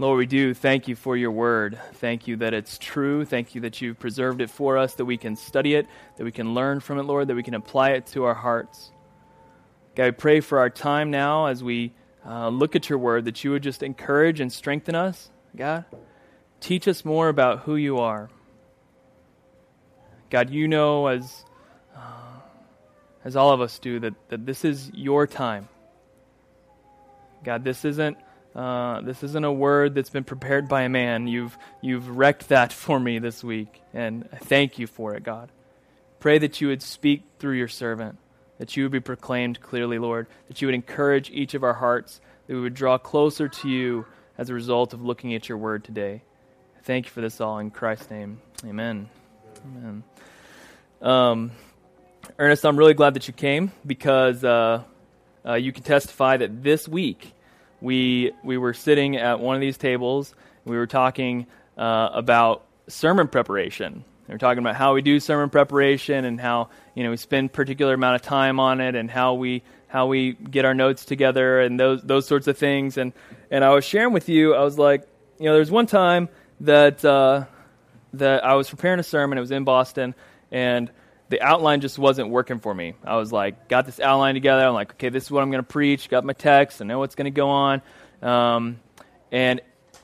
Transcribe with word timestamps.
Lord, 0.00 0.18
we 0.18 0.26
do 0.26 0.54
thank 0.54 0.86
you 0.86 0.94
for 0.94 1.16
your 1.16 1.32
word. 1.32 1.76
Thank 1.94 2.28
you 2.28 2.36
that 2.36 2.54
it's 2.54 2.78
true. 2.78 3.24
Thank 3.24 3.56
you 3.56 3.62
that 3.62 3.80
you've 3.80 3.98
preserved 3.98 4.40
it 4.40 4.48
for 4.48 4.78
us, 4.78 4.94
that 4.94 5.04
we 5.04 5.16
can 5.16 5.34
study 5.34 5.74
it, 5.74 5.88
that 6.16 6.22
we 6.22 6.30
can 6.30 6.54
learn 6.54 6.78
from 6.78 7.00
it, 7.00 7.02
Lord, 7.02 7.26
that 7.26 7.34
we 7.34 7.42
can 7.42 7.54
apply 7.54 7.90
it 7.90 8.06
to 8.08 8.22
our 8.22 8.34
hearts. 8.34 8.92
God, 9.96 10.04
we 10.04 10.10
pray 10.12 10.40
for 10.40 10.60
our 10.60 10.70
time 10.70 11.10
now 11.10 11.46
as 11.46 11.64
we 11.64 11.92
uh, 12.24 12.48
look 12.48 12.76
at 12.76 12.88
your 12.88 12.98
word, 12.98 13.24
that 13.24 13.42
you 13.42 13.50
would 13.50 13.64
just 13.64 13.82
encourage 13.82 14.38
and 14.38 14.52
strengthen 14.52 14.94
us, 14.94 15.30
God. 15.56 15.84
Teach 16.60 16.86
us 16.86 17.04
more 17.04 17.28
about 17.28 17.60
who 17.60 17.74
you 17.74 17.98
are. 17.98 18.30
God, 20.30 20.50
you 20.50 20.68
know, 20.68 21.08
as, 21.08 21.44
uh, 21.96 22.38
as 23.24 23.34
all 23.34 23.50
of 23.50 23.60
us 23.60 23.80
do, 23.80 23.98
that, 23.98 24.14
that 24.28 24.46
this 24.46 24.64
is 24.64 24.92
your 24.94 25.26
time. 25.26 25.68
God, 27.42 27.64
this 27.64 27.84
isn't 27.84 28.16
uh, 28.58 29.00
this 29.02 29.22
isn't 29.22 29.44
a 29.44 29.52
word 29.52 29.94
that's 29.94 30.10
been 30.10 30.24
prepared 30.24 30.68
by 30.68 30.82
a 30.82 30.88
man. 30.88 31.28
You've, 31.28 31.56
you've 31.80 32.08
wrecked 32.16 32.48
that 32.48 32.72
for 32.72 32.98
me 32.98 33.20
this 33.20 33.44
week, 33.44 33.80
and 33.94 34.28
I 34.32 34.36
thank 34.36 34.80
you 34.80 34.88
for 34.88 35.14
it, 35.14 35.22
God. 35.22 35.52
Pray 36.18 36.38
that 36.38 36.60
you 36.60 36.66
would 36.66 36.82
speak 36.82 37.22
through 37.38 37.54
your 37.54 37.68
servant, 37.68 38.18
that 38.58 38.76
you 38.76 38.82
would 38.82 38.90
be 38.90 38.98
proclaimed 38.98 39.60
clearly, 39.60 40.00
Lord, 40.00 40.26
that 40.48 40.60
you 40.60 40.66
would 40.66 40.74
encourage 40.74 41.30
each 41.30 41.54
of 41.54 41.62
our 41.62 41.74
hearts, 41.74 42.20
that 42.48 42.54
we 42.56 42.60
would 42.60 42.74
draw 42.74 42.98
closer 42.98 43.46
to 43.48 43.68
you 43.68 44.06
as 44.36 44.50
a 44.50 44.54
result 44.54 44.92
of 44.92 45.02
looking 45.02 45.34
at 45.34 45.48
your 45.48 45.58
word 45.58 45.84
today. 45.84 46.22
Thank 46.82 47.04
you 47.04 47.12
for 47.12 47.20
this 47.20 47.40
all 47.40 47.60
in 47.60 47.70
Christ's 47.70 48.10
name. 48.10 48.40
Amen. 48.64 49.08
Amen. 49.64 50.02
Um, 51.00 51.52
Ernest, 52.40 52.66
I'm 52.66 52.76
really 52.76 52.94
glad 52.94 53.14
that 53.14 53.28
you 53.28 53.34
came 53.34 53.70
because 53.86 54.42
uh, 54.42 54.82
uh, 55.46 55.54
you 55.54 55.72
can 55.72 55.84
testify 55.84 56.38
that 56.38 56.64
this 56.64 56.88
week, 56.88 57.34
we 57.80 58.32
we 58.42 58.58
were 58.58 58.74
sitting 58.74 59.16
at 59.16 59.40
one 59.40 59.54
of 59.54 59.60
these 59.60 59.78
tables. 59.78 60.34
we 60.64 60.76
were 60.76 60.86
talking 60.86 61.46
uh, 61.76 62.10
about 62.12 62.64
sermon 62.88 63.28
preparation. 63.28 64.04
We 64.26 64.34
were 64.34 64.38
talking 64.38 64.58
about 64.58 64.76
how 64.76 64.94
we 64.94 65.02
do 65.02 65.20
sermon 65.20 65.48
preparation 65.48 66.24
and 66.24 66.40
how 66.40 66.68
you 66.94 67.04
know 67.04 67.10
we 67.10 67.16
spend 67.16 67.52
particular 67.52 67.94
amount 67.94 68.16
of 68.16 68.22
time 68.22 68.60
on 68.60 68.80
it 68.80 68.94
and 68.94 69.10
how 69.10 69.34
we 69.34 69.62
how 69.86 70.06
we 70.06 70.32
get 70.32 70.64
our 70.64 70.74
notes 70.74 71.04
together 71.04 71.60
and 71.60 71.80
those 71.80 72.02
those 72.02 72.26
sorts 72.26 72.46
of 72.46 72.58
things. 72.58 72.98
And 72.98 73.12
and 73.50 73.64
I 73.64 73.70
was 73.70 73.84
sharing 73.84 74.12
with 74.12 74.28
you. 74.28 74.54
I 74.54 74.62
was 74.62 74.78
like, 74.78 75.06
you 75.38 75.46
know, 75.46 75.54
there's 75.54 75.70
one 75.70 75.86
time 75.86 76.28
that 76.60 77.04
uh, 77.04 77.46
that 78.14 78.44
I 78.44 78.54
was 78.54 78.68
preparing 78.68 79.00
a 79.00 79.04
sermon. 79.04 79.38
It 79.38 79.40
was 79.40 79.50
in 79.50 79.64
Boston 79.64 80.14
and 80.50 80.90
the 81.28 81.42
outline 81.42 81.80
just 81.80 81.98
wasn't 81.98 82.30
working 82.30 82.58
for 82.58 82.74
me. 82.74 82.94
I 83.04 83.16
was 83.16 83.32
like, 83.32 83.68
got 83.68 83.86
this 83.86 84.00
outline 84.00 84.34
together. 84.34 84.66
I'm 84.66 84.74
like, 84.74 84.92
okay, 84.92 85.08
this 85.10 85.24
is 85.24 85.30
what 85.30 85.42
I'm 85.42 85.50
going 85.50 85.62
to 85.62 85.68
preach. 85.68 86.08
Got 86.08 86.24
my 86.24 86.32
text. 86.32 86.80
I 86.80 86.84
know 86.84 86.98
what's 86.98 87.14
going 87.14 87.26
to 87.26 87.30
go 87.30 87.48
on. 87.50 87.82
Um, 88.22 88.80
and 89.30 89.60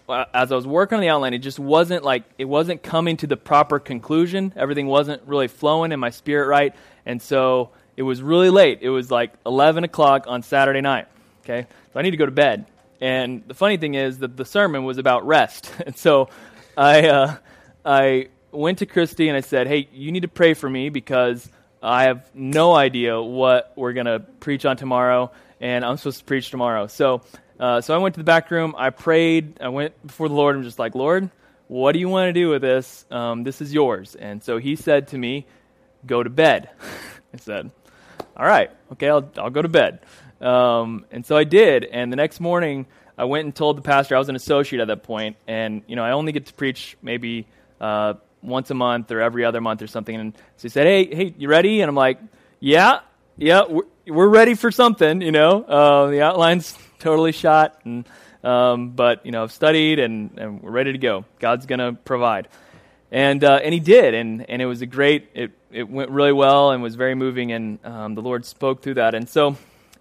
as 0.08 0.52
I 0.52 0.54
was 0.54 0.66
working 0.66 0.96
on 0.96 1.00
the 1.00 1.08
outline, 1.08 1.34
it 1.34 1.38
just 1.38 1.58
wasn't 1.58 2.04
like 2.04 2.24
it 2.36 2.44
wasn't 2.44 2.82
coming 2.82 3.16
to 3.18 3.26
the 3.26 3.36
proper 3.36 3.78
conclusion. 3.78 4.52
Everything 4.56 4.86
wasn't 4.86 5.22
really 5.26 5.48
flowing 5.48 5.92
in 5.92 6.00
my 6.00 6.10
spirit 6.10 6.46
right, 6.46 6.74
and 7.06 7.20
so 7.20 7.70
it 7.96 8.02
was 8.02 8.22
really 8.22 8.50
late. 8.50 8.80
It 8.82 8.90
was 8.90 9.10
like 9.10 9.32
11 9.46 9.84
o'clock 9.84 10.26
on 10.26 10.42
Saturday 10.42 10.82
night. 10.82 11.06
Okay, 11.42 11.66
so 11.92 12.00
I 12.00 12.02
need 12.02 12.10
to 12.10 12.16
go 12.16 12.26
to 12.26 12.32
bed. 12.32 12.66
And 13.00 13.42
the 13.46 13.54
funny 13.54 13.76
thing 13.76 13.94
is 13.94 14.18
that 14.18 14.36
the 14.36 14.44
sermon 14.44 14.84
was 14.84 14.98
about 14.98 15.26
rest, 15.26 15.72
and 15.86 15.96
so 15.96 16.28
I 16.76 17.08
uh, 17.08 17.36
I 17.84 18.28
went 18.54 18.78
to 18.78 18.86
Christy 18.86 19.28
and 19.28 19.36
I 19.36 19.40
said, 19.40 19.66
hey, 19.66 19.88
you 19.92 20.12
need 20.12 20.22
to 20.22 20.28
pray 20.28 20.54
for 20.54 20.68
me 20.68 20.88
because 20.88 21.48
I 21.82 22.04
have 22.04 22.28
no 22.34 22.74
idea 22.74 23.20
what 23.20 23.72
we're 23.76 23.92
going 23.92 24.06
to 24.06 24.20
preach 24.20 24.64
on 24.64 24.76
tomorrow, 24.76 25.30
and 25.60 25.84
I'm 25.84 25.96
supposed 25.98 26.20
to 26.20 26.24
preach 26.24 26.50
tomorrow. 26.50 26.86
So, 26.86 27.22
uh, 27.60 27.80
so 27.82 27.94
I 27.94 27.98
went 27.98 28.14
to 28.14 28.20
the 28.20 28.24
back 28.24 28.50
room. 28.50 28.74
I 28.78 28.90
prayed. 28.90 29.60
I 29.60 29.68
went 29.68 30.06
before 30.06 30.28
the 30.28 30.34
Lord. 30.34 30.56
I'm 30.56 30.62
just 30.62 30.78
like, 30.78 30.94
Lord, 30.94 31.30
what 31.68 31.92
do 31.92 31.98
you 31.98 32.08
want 32.08 32.28
to 32.28 32.32
do 32.32 32.48
with 32.48 32.62
this? 32.62 33.04
Um, 33.10 33.44
this 33.44 33.60
is 33.60 33.72
yours. 33.72 34.14
And 34.14 34.42
so 34.42 34.58
he 34.58 34.76
said 34.76 35.08
to 35.08 35.18
me, 35.18 35.46
go 36.06 36.22
to 36.22 36.30
bed. 36.30 36.70
I 37.34 37.36
said, 37.36 37.70
all 38.36 38.46
right, 38.46 38.70
okay, 38.92 39.08
I'll, 39.08 39.30
I'll 39.36 39.50
go 39.50 39.62
to 39.62 39.68
bed. 39.68 40.00
Um, 40.40 41.04
and 41.10 41.24
so 41.24 41.36
I 41.36 41.44
did. 41.44 41.84
And 41.84 42.10
the 42.10 42.16
next 42.16 42.40
morning, 42.40 42.86
I 43.16 43.24
went 43.24 43.44
and 43.44 43.54
told 43.54 43.76
the 43.76 43.82
pastor 43.82 44.16
I 44.16 44.18
was 44.18 44.28
an 44.28 44.36
associate 44.36 44.80
at 44.80 44.88
that 44.88 45.02
point, 45.02 45.36
and 45.46 45.82
you 45.86 45.96
know 45.96 46.02
I 46.02 46.12
only 46.12 46.32
get 46.32 46.46
to 46.46 46.54
preach 46.54 46.96
maybe 47.00 47.46
uh, 47.80 48.14
once 48.44 48.70
a 48.70 48.74
month 48.74 49.10
or 49.10 49.20
every 49.20 49.44
other 49.44 49.60
month 49.60 49.82
or 49.82 49.86
something. 49.86 50.14
And 50.14 50.34
so 50.34 50.62
he 50.62 50.68
said, 50.68 50.86
"Hey, 50.86 51.14
hey, 51.14 51.34
you 51.36 51.48
ready?" 51.48 51.80
And 51.80 51.88
I'm 51.88 51.94
like, 51.94 52.18
"Yeah, 52.60 53.00
yeah, 53.36 53.62
we're, 53.68 53.84
we're 54.06 54.28
ready 54.28 54.54
for 54.54 54.70
something." 54.70 55.20
You 55.20 55.32
know, 55.32 55.62
uh, 55.62 56.06
the 56.10 56.22
outline's 56.22 56.76
totally 56.98 57.32
shot, 57.32 57.80
and 57.84 58.06
um, 58.42 58.90
but 58.90 59.24
you 59.24 59.32
know, 59.32 59.42
I've 59.42 59.52
studied 59.52 59.98
and, 59.98 60.38
and 60.38 60.62
we're 60.62 60.70
ready 60.70 60.92
to 60.92 60.98
go. 60.98 61.24
God's 61.38 61.66
gonna 61.66 61.94
provide, 61.94 62.48
and 63.10 63.42
uh, 63.42 63.60
and 63.62 63.72
He 63.72 63.80
did, 63.80 64.14
and 64.14 64.48
and 64.48 64.60
it 64.60 64.66
was 64.66 64.82
a 64.82 64.86
great. 64.86 65.28
It 65.34 65.52
it 65.72 65.88
went 65.88 66.10
really 66.10 66.32
well 66.32 66.70
and 66.70 66.82
was 66.82 66.94
very 66.94 67.14
moving, 67.14 67.52
and 67.52 67.78
um, 67.84 68.14
the 68.14 68.22
Lord 68.22 68.44
spoke 68.44 68.82
through 68.82 68.94
that, 68.94 69.14
and 69.14 69.28
so. 69.28 69.56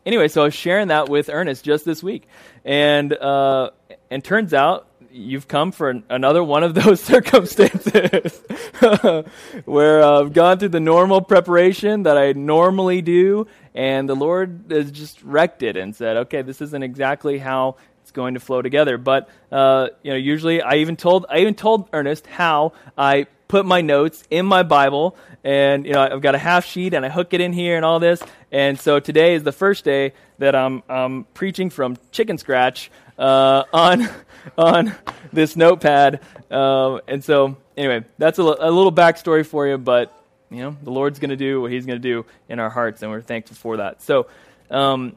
Anyway, 0.05 0.27
so 0.27 0.41
I 0.41 0.43
was 0.43 0.53
sharing 0.53 0.89
that 0.89 1.07
with 1.07 1.29
Ernest 1.29 1.63
just 1.63 1.85
this 1.85 2.03
week, 2.03 2.27
and 2.65 3.13
uh, 3.13 3.69
and 4.11 4.21
turns 4.21 4.53
out 4.53 4.85
you've 5.13 5.47
come 5.47 5.71
for 5.71 5.89
an, 5.89 6.03
another 6.09 6.43
one 6.43 6.63
of 6.63 6.73
those 6.73 7.01
circumstances 7.03 8.41
where 9.65 10.03
I've 10.03 10.33
gone 10.33 10.59
through 10.59 10.69
the 10.69 10.79
normal 10.79 11.21
preparation 11.21 12.03
that 12.03 12.17
I 12.17 12.33
normally 12.33 13.01
do, 13.01 13.47
and 13.73 14.09
the 14.09 14.15
Lord 14.15 14.65
has 14.69 14.91
just 14.91 15.21
wrecked 15.23 15.63
it 15.63 15.77
and 15.77 15.95
said, 15.95 16.17
okay, 16.17 16.41
this 16.41 16.61
isn't 16.61 16.83
exactly 16.83 17.37
how 17.37 17.77
it's 18.01 18.11
going 18.11 18.33
to 18.33 18.39
flow 18.39 18.61
together. 18.61 18.97
But 18.97 19.29
uh, 19.51 19.89
you 20.01 20.11
know, 20.11 20.17
usually 20.17 20.61
I 20.61 20.75
even 20.75 20.95
told 20.95 21.25
I 21.29 21.39
even 21.39 21.55
told 21.55 21.89
Ernest 21.93 22.27
how 22.27 22.73
I 22.97 23.27
put 23.53 23.67
my 23.67 23.81
notes 23.81 24.23
in 24.31 24.47
my 24.47 24.63
Bible, 24.63 25.15
and 25.43 25.85
you 25.85 25.93
know 25.93 26.01
I've 26.01 26.23
got 26.23 26.33
a 26.33 26.39
half 26.39 26.65
sheet 26.65 26.95
and 26.95 27.05
I 27.05 27.09
hook 27.09 27.35
it 27.35 27.39
in 27.39 27.53
here 27.53 27.75
and 27.75 27.85
all 27.85 27.99
this. 27.99 28.19
And 28.51 28.79
so 28.79 28.99
today 28.99 29.35
is 29.35 29.43
the 29.43 29.51
first 29.51 29.85
day 29.85 30.13
that 30.39 30.55
I'm, 30.55 30.81
I'm 30.89 31.25
preaching 31.35 31.69
from 31.69 31.97
chicken 32.11 32.39
scratch 32.39 32.89
uh, 33.19 33.65
on 33.71 34.09
on 34.57 34.95
this 35.31 35.55
notepad. 35.55 36.21
Um, 36.49 37.01
and 37.07 37.23
so, 37.23 37.57
anyway, 37.77 38.05
that's 38.17 38.39
a, 38.39 38.41
a 38.41 38.71
little 38.71 38.91
backstory 38.91 39.45
for 39.45 39.67
you. 39.67 39.77
But 39.77 40.11
you 40.49 40.63
know, 40.63 40.75
the 40.81 40.89
Lord's 40.89 41.19
going 41.19 41.29
to 41.29 41.35
do 41.35 41.61
what 41.61 41.71
He's 41.71 41.85
going 41.85 42.01
to 42.01 42.07
do 42.09 42.25
in 42.49 42.57
our 42.57 42.71
hearts, 42.71 43.03
and 43.03 43.11
we're 43.11 43.21
thankful 43.21 43.55
for 43.55 43.77
that. 43.77 44.01
So. 44.01 44.25
Um, 44.71 45.15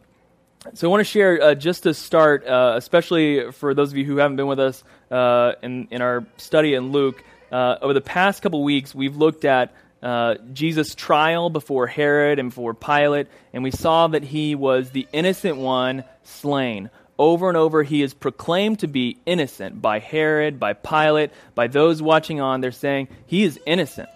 so 0.75 0.89
I 0.89 0.91
want 0.91 1.01
to 1.01 1.05
share 1.05 1.41
uh, 1.41 1.55
just 1.55 1.85
to 1.85 1.95
start, 1.95 2.45
uh, 2.45 2.75
especially 2.77 3.53
for 3.53 3.73
those 3.73 3.93
of 3.93 3.99
you 3.99 4.05
who 4.05 4.17
haven't 4.17 4.37
been 4.37 4.49
with 4.49 4.59
us 4.59 4.83
uh, 5.13 5.53
in, 5.63 5.87
in 5.93 6.03
our 6.03 6.27
study 6.39 6.75
in 6.75 6.91
Luke. 6.91 7.23
Uh, 7.51 7.77
over 7.81 7.93
the 7.93 8.01
past 8.01 8.43
couple 8.43 8.63
weeks, 8.63 8.95
we've 8.95 9.17
looked 9.17 9.45
at 9.45 9.75
uh, 10.03 10.35
Jesus' 10.53 10.95
trial 10.95 11.51
before 11.51 11.87
Herod 11.87 12.39
and 12.39 12.51
before 12.51 12.75
Pilate, 12.75 13.29
and 13.53 13.63
we 13.63 13.71
saw 13.71 14.09
that 14.09 14.23
he 14.23 14.55
was 14.55 14.91
the 14.91 15.07
innocent 15.13 15.57
one 15.57 16.05
slain 16.23 16.91
over 17.19 17.49
and 17.49 17.57
over, 17.57 17.83
he 17.83 18.03
is 18.03 18.15
proclaimed 18.15 18.81
to 18.81 18.89
be 18.89 19.19
innocent 19.25 19.81
by 19.81 19.99
Herod, 19.99 20.61
by 20.61 20.75
Pilate, 20.75 21.31
by 21.55 21.67
those 21.67 22.03
watching 22.03 22.41
on. 22.41 22.61
They're 22.61 22.73
saying 22.73 23.09
he 23.27 23.45
is 23.45 23.59
innocent. 23.67 24.09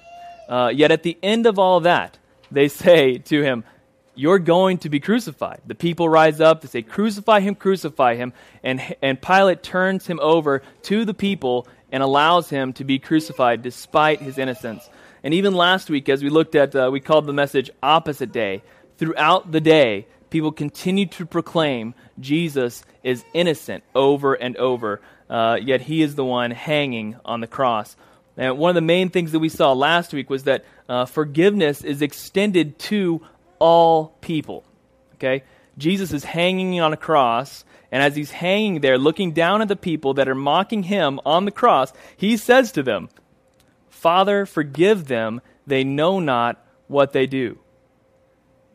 Uh, 0.48 0.70
yet 0.74 0.90
at 0.90 1.02
the 1.02 1.16
end 1.22 1.46
of 1.46 1.58
all 1.58 1.80
that, 1.80 2.18
they 2.50 2.68
say 2.68 3.18
to 3.18 3.42
him, 3.42 3.64
You're 4.14 4.38
going 4.38 4.78
to 4.78 4.90
be 4.90 5.00
crucified. 5.00 5.62
The 5.66 5.74
people 5.74 6.08
rise 6.08 6.40
up, 6.40 6.60
they 6.60 6.68
say, 6.68 6.82
Crucify 6.82 7.40
him, 7.40 7.54
crucify 7.54 8.16
him. 8.16 8.32
And, 8.62 8.82
and 9.00 9.20
Pilate 9.20 9.62
turns 9.62 10.06
him 10.06 10.20
over 10.20 10.62
to 10.82 11.04
the 11.04 11.14
people 11.14 11.66
and 11.92 12.02
allows 12.02 12.50
him 12.50 12.72
to 12.74 12.84
be 12.84 12.98
crucified 12.98 13.62
despite 13.62 14.20
his 14.20 14.38
innocence. 14.38 14.88
And 15.22 15.34
even 15.34 15.54
last 15.54 15.90
week, 15.90 16.08
as 16.08 16.22
we 16.22 16.30
looked 16.30 16.54
at, 16.54 16.74
uh, 16.74 16.88
we 16.92 17.00
called 17.00 17.26
the 17.26 17.32
message 17.32 17.70
Opposite 17.82 18.32
Day. 18.32 18.62
Throughout 18.96 19.52
the 19.52 19.60
day, 19.60 20.06
people 20.30 20.52
continue 20.52 21.06
to 21.06 21.26
proclaim 21.26 21.94
Jesus 22.18 22.84
is 23.02 23.24
innocent 23.34 23.84
over 23.94 24.34
and 24.34 24.56
over, 24.56 25.00
uh, 25.28 25.58
yet 25.60 25.82
he 25.82 26.02
is 26.02 26.14
the 26.14 26.24
one 26.24 26.50
hanging 26.50 27.16
on 27.24 27.40
the 27.40 27.46
cross. 27.46 27.96
And 28.36 28.56
one 28.56 28.70
of 28.70 28.74
the 28.74 28.80
main 28.80 29.10
things 29.10 29.32
that 29.32 29.38
we 29.38 29.48
saw 29.48 29.72
last 29.72 30.12
week 30.12 30.30
was 30.30 30.44
that 30.44 30.64
uh, 30.88 31.04
forgiveness 31.04 31.82
is 31.82 32.00
extended 32.00 32.78
to 32.78 33.20
all 33.58 34.16
people. 34.20 34.64
Okay? 35.14 35.44
Jesus 35.76 36.12
is 36.12 36.24
hanging 36.24 36.80
on 36.80 36.92
a 36.92 36.96
cross, 36.96 37.64
and 37.92 38.02
as 38.02 38.16
he's 38.16 38.30
hanging 38.30 38.80
there, 38.80 38.98
looking 38.98 39.32
down 39.32 39.62
at 39.62 39.68
the 39.68 39.76
people 39.76 40.14
that 40.14 40.28
are 40.28 40.34
mocking 40.34 40.84
him 40.84 41.20
on 41.24 41.44
the 41.44 41.50
cross, 41.50 41.92
he 42.16 42.36
says 42.36 42.72
to 42.72 42.82
them, 42.82 43.08
Father, 43.88 44.46
forgive 44.46 45.06
them, 45.06 45.40
they 45.66 45.84
know 45.84 46.20
not 46.20 46.64
what 46.86 47.12
they 47.12 47.26
do 47.26 47.58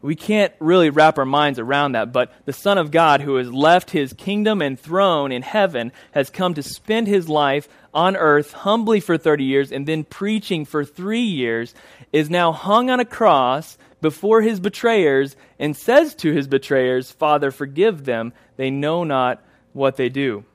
we 0.05 0.15
can't 0.15 0.53
really 0.59 0.91
wrap 0.91 1.17
our 1.17 1.25
minds 1.25 1.57
around 1.57 1.93
that, 1.93 2.13
but 2.13 2.31
the 2.45 2.53
Son 2.53 2.77
of 2.77 2.91
God, 2.91 3.21
who 3.21 3.37
has 3.37 3.51
left 3.51 3.89
his 3.89 4.13
kingdom 4.13 4.61
and 4.61 4.79
throne 4.79 5.31
in 5.31 5.41
heaven, 5.41 5.91
has 6.11 6.29
come 6.29 6.53
to 6.53 6.61
spend 6.61 7.07
his 7.07 7.27
life 7.27 7.67
on 7.91 8.15
earth 8.15 8.53
humbly 8.53 8.99
for 8.99 9.17
30 9.17 9.43
years 9.43 9.71
and 9.71 9.87
then 9.87 10.03
preaching 10.03 10.63
for 10.63 10.85
three 10.85 11.21
years, 11.21 11.73
is 12.13 12.29
now 12.29 12.51
hung 12.51 12.91
on 12.91 12.99
a 12.99 13.05
cross 13.05 13.79
before 13.99 14.41
his 14.41 14.59
betrayers 14.59 15.35
and 15.57 15.75
says 15.75 16.13
to 16.13 16.31
his 16.31 16.47
betrayers, 16.47 17.11
Father, 17.11 17.49
forgive 17.49 18.05
them. 18.05 18.31
They 18.57 18.69
know 18.69 19.03
not 19.03 19.43
what 19.73 19.97
they 19.97 20.09
do. 20.09 20.45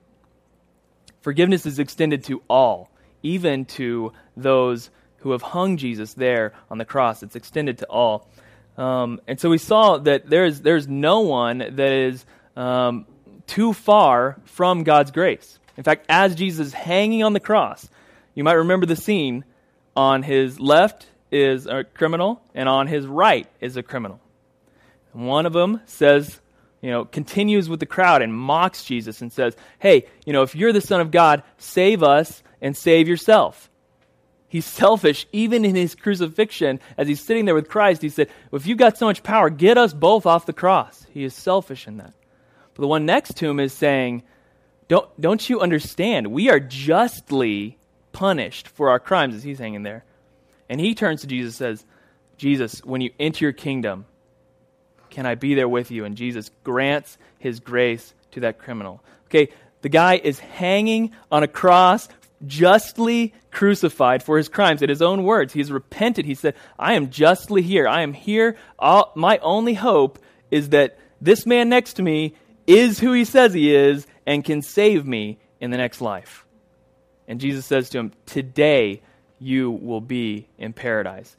Forgiveness 1.21 1.67
is 1.67 1.79
extended 1.79 2.25
to 2.25 2.43
all, 2.49 2.91
even 3.23 3.67
to 3.67 4.13
those 4.37 4.91
who 5.19 5.33
have 5.33 5.43
hung 5.43 5.77
Jesus 5.77 6.15
there 6.15 6.55
on 6.71 6.79
the 6.79 6.85
cross. 6.85 7.23
It's 7.23 7.37
extended 7.37 7.79
to 7.79 7.87
all. 7.87 8.29
Um, 8.79 9.21
and 9.27 9.39
so 9.39 9.51
we 9.51 9.59
saw 9.59 9.99
that 9.99 10.31
there's, 10.31 10.63
there's 10.63 10.89
no 10.89 11.21
one 11.21 11.59
that 11.59 11.93
is 11.93 12.25
um, 12.57 13.07
too 13.47 13.75
far 13.75 14.39
from 14.45 14.85
God's 14.85 15.11
grace. 15.11 15.59
In 15.77 15.85
fact, 15.85 16.07
as 16.09 16.35
Jesus 16.35 16.69
is 16.69 16.73
hanging 16.73 17.23
on 17.23 17.35
the 17.35 17.41
cross, 17.41 17.89
you 18.35 18.45
might 18.45 18.55
remember 18.55 18.87
the 18.87 18.97
scene 18.97 19.45
on 19.95 20.23
his 20.23 20.59
left 20.59 21.07
is 21.31 21.67
a 21.67 21.85
criminal, 21.85 22.43
and 22.55 22.69
on 22.69 22.87
his 22.87 23.07
right 23.07 23.47
is 23.61 23.77
a 23.77 23.83
criminal. 23.83 24.21
One 25.13 25.47
of 25.47 25.53
them 25.53 25.81
says, 25.87 26.41
you 26.81 26.91
know, 26.91 27.05
continues 27.05 27.69
with 27.69 27.81
the 27.81 27.87
crowd 27.87 28.23
and 28.23 28.35
mocks 28.35 28.85
Jesus 28.85 29.21
and 29.21 29.33
says, 29.33 29.57
Hey, 29.79 30.07
you 30.25 30.33
know, 30.33 30.43
if 30.43 30.55
you're 30.55 30.73
the 30.73 30.81
Son 30.81 31.01
of 31.01 31.11
God, 31.11 31.43
save 31.59 32.03
us 32.03 32.43
and 32.61 32.77
save 32.77 33.09
yourself. 33.09 33.71
He's 34.49 34.67
selfish, 34.67 35.29
even 35.31 35.65
in 35.65 35.77
his 35.77 35.95
crucifixion, 35.95 36.81
as 36.99 37.07
he's 37.07 37.21
sitting 37.21 37.45
there 37.45 37.55
with 37.55 37.69
Christ. 37.69 38.03
He 38.03 38.09
said, 38.09 38.29
well, 38.51 38.61
If 38.61 38.67
you've 38.67 38.79
got 38.79 38.99
so 38.99 39.07
much 39.07 39.23
power, 39.23 39.49
get 39.49 39.79
us 39.79 39.93
both 39.93 40.27
off 40.27 40.47
the 40.47 40.53
cross. 40.53 41.07
He 41.13 41.23
is 41.23 41.35
selfish 41.35 41.87
in 41.87 41.99
that. 41.99 42.15
But 42.75 42.83
the 42.83 42.89
one 42.89 43.07
next 43.07 43.37
to 43.37 43.49
him 43.49 43.61
is 43.61 43.73
saying, 43.73 44.25
Don't, 44.89 45.09
don't 45.21 45.49
you 45.49 45.61
understand? 45.61 46.29
We 46.29 46.51
are 46.51 46.59
justly 46.59 47.79
punished 48.13 48.67
for 48.69 48.91
our 48.91 48.99
crimes 48.99 49.37
as 49.37 49.45
he's 49.45 49.61
hanging 49.61 49.85
there. 49.85 50.05
And 50.69 50.81
he 50.81 50.95
turns 50.95 51.21
to 51.21 51.27
Jesus 51.27 51.61
and 51.61 51.79
says, 51.79 51.87
Jesus, 52.37 52.85
when 52.85 53.01
you 53.01 53.11
enter 53.21 53.45
your 53.45 53.53
kingdom, 53.53 54.07
can 55.11 55.27
I 55.27 55.35
be 55.35 55.55
there 55.55 55.69
with 55.69 55.91
you? 55.91 56.05
And 56.05 56.17
Jesus 56.17 56.51
grants 56.65 57.19
his 57.39 57.61
grace 57.61 58.15
to 58.33 58.41
that 58.41 58.59
criminal. 58.59 59.03
Okay, 59.27 59.53
the 59.83 59.89
guy 59.89 60.17
is 60.17 60.39
hanging 60.39 61.13
on 61.31 61.43
a 61.43 61.49
cross, 61.49 62.09
justly 62.47 63.35
crucified 63.51 64.23
for 64.23 64.37
his 64.37 64.49
crimes. 64.49 64.83
In 64.83 64.89
his 64.89 65.03
own 65.03 65.25
words, 65.25 65.53
he 65.53 65.61
has 65.61 65.73
repented. 65.73 66.25
He 66.25 66.35
said, 66.35 66.55
I 66.79 66.95
am 66.95 67.11
justly 67.11 67.63
here. 67.63 67.89
I 67.89 68.03
am 68.03 68.13
here. 68.13 68.57
All, 68.79 69.13
my 69.15 69.39
only 69.39 69.75
hope 69.75 70.19
is 70.51 70.71
that 70.71 70.99
this 71.21 71.47
man 71.47 71.69
next 71.69 71.95
to 71.95 72.03
me 72.03 72.35
is 72.67 72.99
who 72.99 73.13
he 73.13 73.25
says 73.25 73.53
he 73.53 73.75
is 73.75 74.07
and 74.27 74.45
can 74.45 74.63
save 74.63 75.07
me 75.07 75.39
in 75.61 75.71
the 75.71 75.77
next 75.77 76.01
life. 76.01 76.47
And 77.27 77.41
Jesus 77.41 77.67
says 77.67 77.91
to 77.91 77.99
him, 77.99 78.13
Today 78.27 79.03
you 79.39 79.71
will 79.71 80.01
be 80.01 80.49
in 80.59 80.73
paradise. 80.73 81.37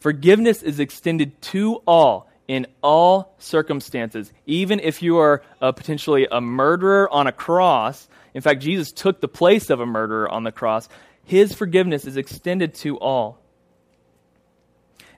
Forgiveness 0.00 0.62
is 0.62 0.80
extended 0.80 1.40
to 1.40 1.76
all 1.86 2.28
in 2.46 2.66
all 2.82 3.34
circumstances, 3.38 4.32
even 4.46 4.80
if 4.80 5.02
you 5.02 5.18
are 5.18 5.42
uh, 5.60 5.72
potentially 5.72 6.26
a 6.30 6.40
murderer 6.40 7.10
on 7.10 7.26
a 7.26 7.32
cross. 7.32 8.08
In 8.34 8.42
fact, 8.42 8.60
Jesus 8.60 8.92
took 8.92 9.20
the 9.20 9.28
place 9.28 9.70
of 9.70 9.80
a 9.80 9.86
murderer 9.86 10.28
on 10.28 10.44
the 10.44 10.52
cross. 10.52 10.88
His 11.24 11.54
forgiveness 11.54 12.04
is 12.04 12.16
extended 12.16 12.74
to 12.76 12.98
all. 12.98 13.38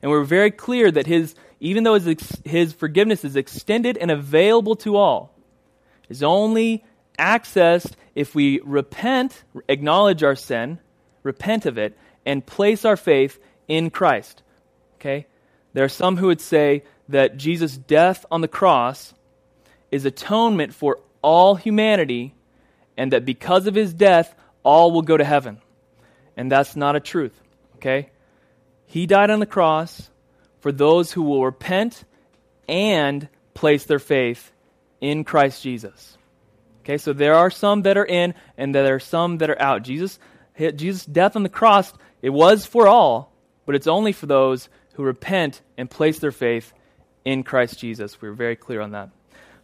And 0.03 0.11
we're 0.11 0.25
very 0.25 0.51
clear 0.51 0.91
that 0.91 1.07
his, 1.07 1.35
even 1.59 1.83
though 1.83 1.99
his, 1.99 2.41
his 2.45 2.73
forgiveness 2.73 3.25
is 3.25 3.35
extended 3.35 3.97
and 3.97 4.11
available 4.11 4.77
to 4.77 4.97
all, 4.97 5.35
is 6.09 6.23
only 6.23 6.85
accessed 7.19 7.93
if 8.15 8.35
we 8.35 8.61
repent, 8.61 9.43
acknowledge 9.69 10.23
our 10.23 10.37
sin, 10.37 10.79
repent 11.23 11.67
of 11.67 11.77
it, 11.79 11.97
and 12.25 12.47
place 12.47 12.85
our 12.85 12.97
faith 12.97 13.41
in 13.67 13.91
Christ. 13.91 14.43
Okay? 14.97 15.27
There 15.73 15.85
are 15.85 15.89
some 15.89 16.17
who 16.17 16.29
would 16.29 16.41
say 16.41 16.85
that 17.09 17.37
Jesus' 17.37 17.77
death 17.77 18.27
on 18.31 18.41
the 18.41 18.49
cross 18.49 19.15
is 19.91 20.05
atonement 20.05 20.75
for 20.75 21.01
all 21.23 21.55
humanity, 21.55 22.35
and 22.97 23.13
that 23.13 23.25
because 23.25 23.67
of 23.67 23.75
his 23.75 23.93
death, 23.93 24.35
all 24.63 24.93
will 24.93 25.03
go 25.03 25.17
to 25.17 25.25
heaven. 25.25 25.61
And 26.37 26.51
that's 26.51 26.77
not 26.77 26.97
a 26.97 27.01
truth, 27.01 27.41
okay? 27.77 28.11
He 28.87 29.07
died 29.07 29.31
on 29.31 29.41
the 29.41 29.47
cross 29.47 30.11
for 30.61 30.73
those 30.73 31.13
who 31.13 31.23
will 31.23 31.45
repent 31.45 32.05
and 32.69 33.29
place 33.55 33.85
their 33.85 33.99
faith 33.99 34.53
in 35.01 35.25
Christ 35.25 35.63
Jesus. 35.63 36.17
Okay, 36.81 36.99
so 36.99 37.13
there 37.13 37.35
are 37.35 37.51
some 37.51 37.83
that 37.83 37.97
are 37.97 38.07
in 38.07 38.35
and 38.57 38.75
there 38.75 38.95
are 38.95 39.01
some 39.01 39.39
that 39.39 39.51
are 39.51 39.61
out. 39.61 39.83
Jesus 39.83 40.19
Jesus' 40.57 41.05
death 41.05 41.37
on 41.37 41.43
the 41.43 41.49
cross, 41.49 41.93
it 42.23 42.31
was 42.31 42.65
for 42.65 42.87
all, 42.87 43.33
but 43.67 43.75
it's 43.75 43.87
only 43.87 44.13
for 44.13 44.27
those 44.27 44.69
who 44.95 45.03
repent 45.03 45.61
and 45.77 45.91
place 45.91 46.19
their 46.19 46.33
faith 46.33 46.73
in 47.27 47.43
Christ 47.43 47.79
Jesus. 47.81 48.23
We 48.23 48.29
were 48.29 48.35
very 48.35 48.57
clear 48.57 48.81
on 48.81 48.93
that. 48.93 49.11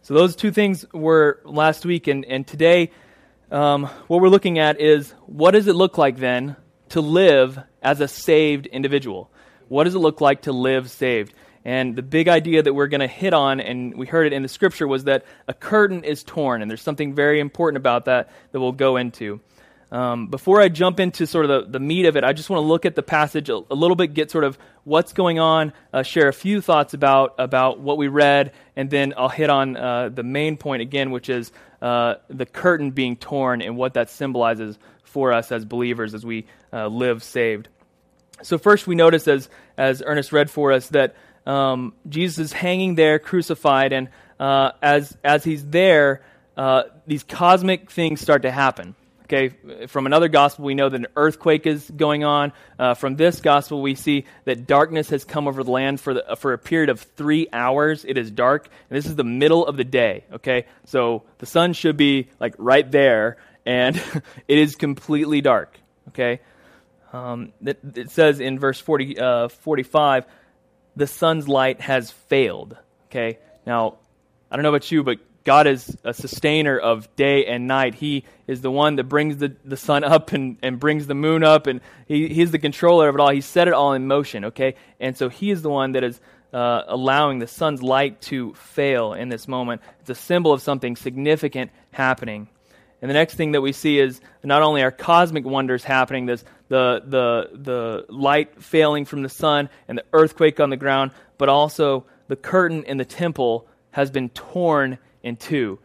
So 0.01 0.13
those 0.13 0.35
two 0.35 0.51
things 0.51 0.85
were 0.93 1.39
last 1.45 1.85
week, 1.85 2.07
and, 2.07 2.25
and 2.25 2.45
today 2.45 2.91
um, 3.49 3.85
what 4.07 4.21
we're 4.21 4.29
looking 4.29 4.59
at 4.59 4.81
is 4.81 5.11
what 5.27 5.51
does 5.51 5.67
it 5.67 5.75
look 5.75 5.97
like 5.97 6.17
then 6.17 6.57
to 6.89 6.99
live 6.99 7.57
as 7.81 8.01
a 8.01 8.07
saved 8.07 8.65
individual? 8.65 9.31
What 9.69 9.85
does 9.85 9.95
it 9.95 9.99
look 9.99 10.19
like 10.19 10.41
to 10.41 10.51
live 10.51 10.91
saved? 10.91 11.33
And 11.63 11.95
the 11.95 12.01
big 12.01 12.27
idea 12.27 12.61
that 12.61 12.73
we're 12.73 12.87
going 12.87 12.99
to 12.99 13.07
hit 13.07 13.33
on, 13.33 13.61
and 13.61 13.95
we 13.97 14.05
heard 14.05 14.27
it 14.27 14.33
in 14.33 14.41
the 14.41 14.49
scripture, 14.49 14.85
was 14.85 15.05
that 15.05 15.23
a 15.47 15.53
curtain 15.53 16.03
is 16.03 16.21
torn, 16.21 16.61
and 16.61 16.69
there's 16.69 16.81
something 16.81 17.15
very 17.15 17.39
important 17.39 17.77
about 17.77 18.05
that 18.05 18.29
that 18.51 18.59
we'll 18.59 18.73
go 18.73 18.97
into. 18.97 19.39
Um, 19.93 20.25
before 20.25 20.59
I 20.59 20.69
jump 20.69 20.99
into 20.99 21.27
sort 21.27 21.45
of 21.45 21.65
the, 21.65 21.71
the 21.73 21.79
meat 21.79 22.05
of 22.07 22.17
it, 22.17 22.23
I 22.23 22.33
just 22.33 22.49
want 22.49 22.61
to 22.61 22.65
look 22.65 22.87
at 22.87 22.95
the 22.95 23.03
passage 23.03 23.47
a, 23.49 23.61
a 23.69 23.75
little 23.75 23.95
bit, 23.95 24.15
get 24.15 24.31
sort 24.31 24.43
of 24.43 24.57
what's 24.85 25.13
going 25.13 25.37
on, 25.37 25.71
uh, 25.93 26.01
share 26.01 26.27
a 26.27 26.33
few 26.33 26.61
thoughts 26.61 26.95
about, 26.95 27.35
about 27.37 27.79
what 27.79 27.99
we 27.99 28.07
read, 28.07 28.53
and 28.75 28.89
then 28.89 29.13
I'll 29.15 29.29
hit 29.29 29.51
on 29.51 29.77
uh, 29.77 30.09
the 30.09 30.23
main 30.23 30.57
point 30.57 30.81
again, 30.81 31.11
which 31.11 31.29
is 31.29 31.51
uh, 31.79 32.15
the 32.27 32.47
curtain 32.47 32.89
being 32.89 33.15
torn 33.17 33.61
and 33.61 33.77
what 33.77 33.93
that 33.93 34.09
symbolizes 34.09 34.79
for 35.03 35.31
us 35.31 35.51
as 35.51 35.63
believers 35.63 36.15
as 36.15 36.25
we 36.25 36.47
uh, 36.73 36.87
live 36.87 37.21
saved. 37.21 37.69
So, 38.41 38.57
first, 38.57 38.87
we 38.87 38.95
notice, 38.95 39.27
as, 39.27 39.47
as 39.77 40.01
Ernest 40.03 40.31
read 40.31 40.49
for 40.49 40.71
us, 40.71 40.87
that 40.89 41.15
um, 41.45 41.93
Jesus 42.09 42.45
is 42.45 42.51
hanging 42.51 42.95
there 42.95 43.19
crucified, 43.19 43.93
and 43.93 44.09
uh, 44.39 44.71
as, 44.81 45.15
as 45.23 45.43
he's 45.43 45.63
there, 45.67 46.23
uh, 46.57 46.83
these 47.05 47.21
cosmic 47.21 47.91
things 47.91 48.21
start 48.21 48.41
to 48.41 48.49
happen. 48.51 48.95
Okay, 49.23 49.87
from 49.87 50.05
another 50.05 50.27
gospel, 50.27 50.65
we 50.65 50.75
know 50.75 50.89
that 50.89 50.99
an 50.99 51.07
earthquake 51.15 51.65
is 51.65 51.89
going 51.89 52.25
on. 52.25 52.51
Uh, 52.77 52.93
from 52.93 53.15
this 53.15 53.39
gospel, 53.39 53.81
we 53.81 53.95
see 53.95 54.25
that 54.43 54.67
darkness 54.67 55.09
has 55.11 55.23
come 55.23 55.47
over 55.47 55.63
the 55.63 55.71
land 55.71 56.01
for, 56.01 56.13
the, 56.13 56.35
for 56.37 56.51
a 56.51 56.57
period 56.57 56.89
of 56.89 56.99
three 56.99 57.47
hours. 57.53 58.03
It 58.03 58.17
is 58.17 58.29
dark, 58.29 58.67
and 58.89 58.97
this 58.97 59.05
is 59.05 59.15
the 59.15 59.23
middle 59.23 59.65
of 59.65 59.77
the 59.77 59.85
day. 59.85 60.25
Okay, 60.33 60.65
so 60.85 61.23
the 61.37 61.45
sun 61.45 61.71
should 61.71 61.95
be 61.95 62.29
like 62.41 62.55
right 62.57 62.89
there, 62.89 63.37
and 63.65 63.95
it 64.47 64.57
is 64.57 64.75
completely 64.75 65.39
dark. 65.39 65.79
Okay, 66.09 66.41
um, 67.13 67.53
it, 67.65 67.79
it, 67.95 68.11
says 68.11 68.41
in 68.41 68.59
verse 68.59 68.79
40, 68.79 69.19
uh, 69.19 69.47
45, 69.47 70.25
the 70.97 71.07
sun's 71.07 71.47
light 71.47 71.79
has 71.79 72.11
failed. 72.11 72.75
Okay, 73.05 73.39
now 73.65 73.99
I 74.51 74.57
don't 74.57 74.63
know 74.63 74.69
about 74.69 74.91
you, 74.91 75.01
but 75.01 75.19
God 75.43 75.67
is 75.67 75.97
a 76.03 76.13
sustainer 76.13 76.77
of 76.77 77.13
day 77.15 77.45
and 77.45 77.67
night. 77.67 77.95
He 77.95 78.23
is 78.47 78.61
the 78.61 78.71
one 78.71 78.95
that 78.95 79.05
brings 79.05 79.37
the, 79.37 79.55
the 79.65 79.75
sun 79.75 80.03
up 80.03 80.31
and, 80.31 80.57
and 80.61 80.79
brings 80.79 81.07
the 81.07 81.15
moon 81.15 81.43
up, 81.43 81.67
and 81.67 81.81
he, 82.07 82.29
He's 82.29 82.51
the 82.51 82.59
controller 82.59 83.09
of 83.09 83.15
it 83.15 83.21
all. 83.21 83.31
He 83.31 83.41
set 83.41 83.67
it 83.67 83.73
all 83.73 83.93
in 83.93 84.07
motion, 84.07 84.45
okay? 84.45 84.75
And 84.99 85.17
so 85.17 85.29
He 85.29 85.51
is 85.51 85.61
the 85.61 85.69
one 85.69 85.93
that 85.93 86.03
is 86.03 86.19
uh, 86.53 86.83
allowing 86.87 87.39
the 87.39 87.47
sun's 87.47 87.83
light 87.83 88.21
to 88.21 88.53
fail 88.53 89.13
in 89.13 89.27
this 89.29 89.47
moment. 89.47 89.81
It's 90.01 90.09
a 90.09 90.15
symbol 90.15 90.53
of 90.53 90.61
something 90.61 90.95
significant 90.95 91.71
happening. 91.91 92.47
And 93.01 93.09
the 93.09 93.15
next 93.15 93.35
thing 93.35 93.51
that 93.51 93.61
we 93.61 93.73
see 93.73 93.99
is 93.99 94.21
not 94.43 94.61
only 94.61 94.81
are 94.81 94.91
cosmic 94.91 95.43
wonders 95.43 95.83
happening, 95.83 96.25
this, 96.25 96.45
the, 96.69 97.03
the, 97.05 97.49
the 97.51 98.05
light 98.07 98.63
failing 98.63 99.03
from 99.03 99.23
the 99.23 99.29
sun 99.29 99.67
and 99.89 99.97
the 99.97 100.05
earthquake 100.13 100.61
on 100.61 100.69
the 100.69 100.77
ground, 100.77 101.11
but 101.37 101.49
also 101.49 102.05
the 102.29 102.37
curtain 102.37 102.83
in 102.85 102.95
the 102.95 103.03
temple 103.03 103.67
has 103.91 104.09
been 104.09 104.29
torn 104.29 104.99
in 105.23 105.37
two. 105.37 105.79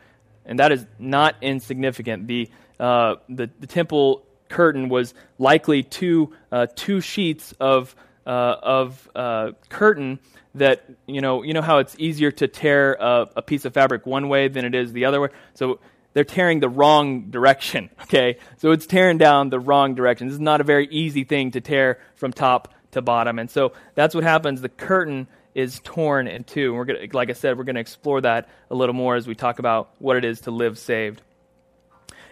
And 0.45 0.59
that 0.59 0.73
is 0.73 0.85
not 0.99 1.37
insignificant. 1.41 2.27
The, 2.27 2.51
uh, 2.79 3.17
the, 3.29 3.51
the, 3.61 3.67
temple 3.67 4.25
curtain 4.49 4.89
was 4.89 5.15
likely 5.39 5.83
two, 5.83 6.33
uh, 6.51 6.67
two 6.75 7.01
sheets 7.01 7.53
of, 7.61 7.95
uh, 8.27 8.31
of 8.31 9.09
uh, 9.15 9.53
curtain 9.69 10.19
that, 10.55 10.85
you 11.07 11.21
know, 11.21 11.43
you 11.43 11.55
know 11.55 11.63
how 11.63 11.79
it's 11.79 11.95
easier 11.99 12.31
to 12.33 12.49
tear 12.49 12.95
a, 12.95 13.29
a 13.37 13.43
piece 13.43 13.65
of 13.65 13.75
fabric 13.75 14.07
one 14.07 14.29
way 14.29 14.49
than 14.49 14.65
it 14.65 14.75
is 14.75 14.93
the 14.93 15.05
other 15.05 15.21
way? 15.21 15.29
So 15.55 15.81
they're 16.15 16.25
tearing 16.25 16.61
the 16.61 16.69
wrong 16.69 17.31
direction, 17.31 17.91
okay? 18.03 18.39
So 18.57 18.73
it's 18.73 18.87
tearing 18.87 19.19
down 19.19 19.51
the 19.51 19.61
wrong 19.61 19.95
direction. 19.95 20.29
This 20.29 20.35
is 20.35 20.41
not 20.41 20.61
a 20.61 20.65
very 20.65 20.89
easy 20.89 21.25
thing 21.25 21.53
to 21.53 21.61
tear 21.61 22.01
from 22.17 22.33
top 22.33 22.75
to 22.93 23.03
bottom. 23.03 23.39
And 23.39 23.51
so 23.51 23.73
that's 23.95 24.15
what 24.15 24.25
happens. 24.25 24.61
The 24.61 24.69
curtain 24.69 25.29
is 25.59 25.81
torn 25.83 26.29
in 26.29 26.45
two. 26.45 26.69
And 26.69 26.77
we're 26.77 26.85
gonna, 26.85 27.07
like 27.13 27.31
I 27.31 27.33
said, 27.33 27.59
we're 27.59 27.65
going 27.65 27.75
to 27.75 27.81
explore 27.81 28.21
that 28.21 28.49
a 28.71 28.77
little 28.77 28.95
more 28.95 29.17
as 29.17 29.27
we 29.27 29.35
talk 29.35 29.59
about 29.59 29.91
what 29.99 30.17
it 30.17 30.25
is 30.25 30.43
to 30.43 30.53
live 30.53 30.79
saved. 30.79 31.21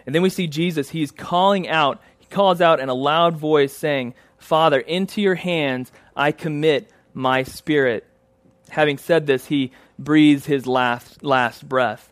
And 0.05 0.15
then 0.15 0.21
we 0.21 0.29
see 0.29 0.47
Jesus, 0.47 0.89
he's 0.89 1.11
calling 1.11 1.67
out, 1.67 2.01
he 2.19 2.25
calls 2.27 2.61
out 2.61 2.79
in 2.79 2.87
a 2.87 2.93
loud 2.93 3.35
voice 3.35 3.73
saying, 3.73 4.13
Father, 4.37 4.79
into 4.79 5.21
your 5.21 5.35
hands 5.35 5.91
I 6.15 6.31
commit 6.31 6.89
my 7.13 7.43
spirit. 7.43 8.05
Having 8.69 8.99
said 8.99 9.27
this, 9.27 9.45
he 9.45 9.73
breathes 9.99 10.45
his 10.45 10.65
last, 10.65 11.21
last 11.21 11.67
breath. 11.67 12.09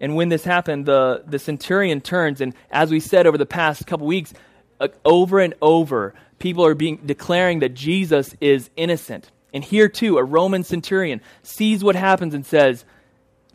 And 0.00 0.16
when 0.16 0.28
this 0.28 0.42
happened, 0.42 0.86
the, 0.86 1.22
the 1.24 1.38
centurion 1.38 2.00
turns, 2.00 2.40
and 2.40 2.52
as 2.72 2.90
we 2.90 2.98
said 2.98 3.28
over 3.28 3.38
the 3.38 3.46
past 3.46 3.86
couple 3.86 4.08
weeks, 4.08 4.34
uh, 4.80 4.88
over 5.04 5.38
and 5.38 5.54
over, 5.62 6.14
people 6.40 6.64
are 6.66 6.74
being 6.74 6.96
declaring 7.06 7.60
that 7.60 7.74
Jesus 7.74 8.34
is 8.40 8.70
innocent. 8.76 9.30
And 9.54 9.62
here 9.62 9.88
too, 9.88 10.18
a 10.18 10.24
Roman 10.24 10.64
centurion 10.64 11.20
sees 11.44 11.84
what 11.84 11.94
happens 11.94 12.34
and 12.34 12.44
says, 12.44 12.84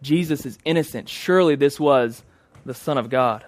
Jesus 0.01 0.45
is 0.45 0.57
innocent. 0.63 1.09
Surely 1.09 1.55
this 1.55 1.79
was 1.79 2.23
the 2.65 2.73
Son 2.73 2.97
of 2.97 3.09
God. 3.09 3.43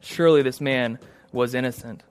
Surely 0.00 0.42
this 0.42 0.60
man 0.60 0.98
was 1.32 1.54
innocent. 1.54 2.02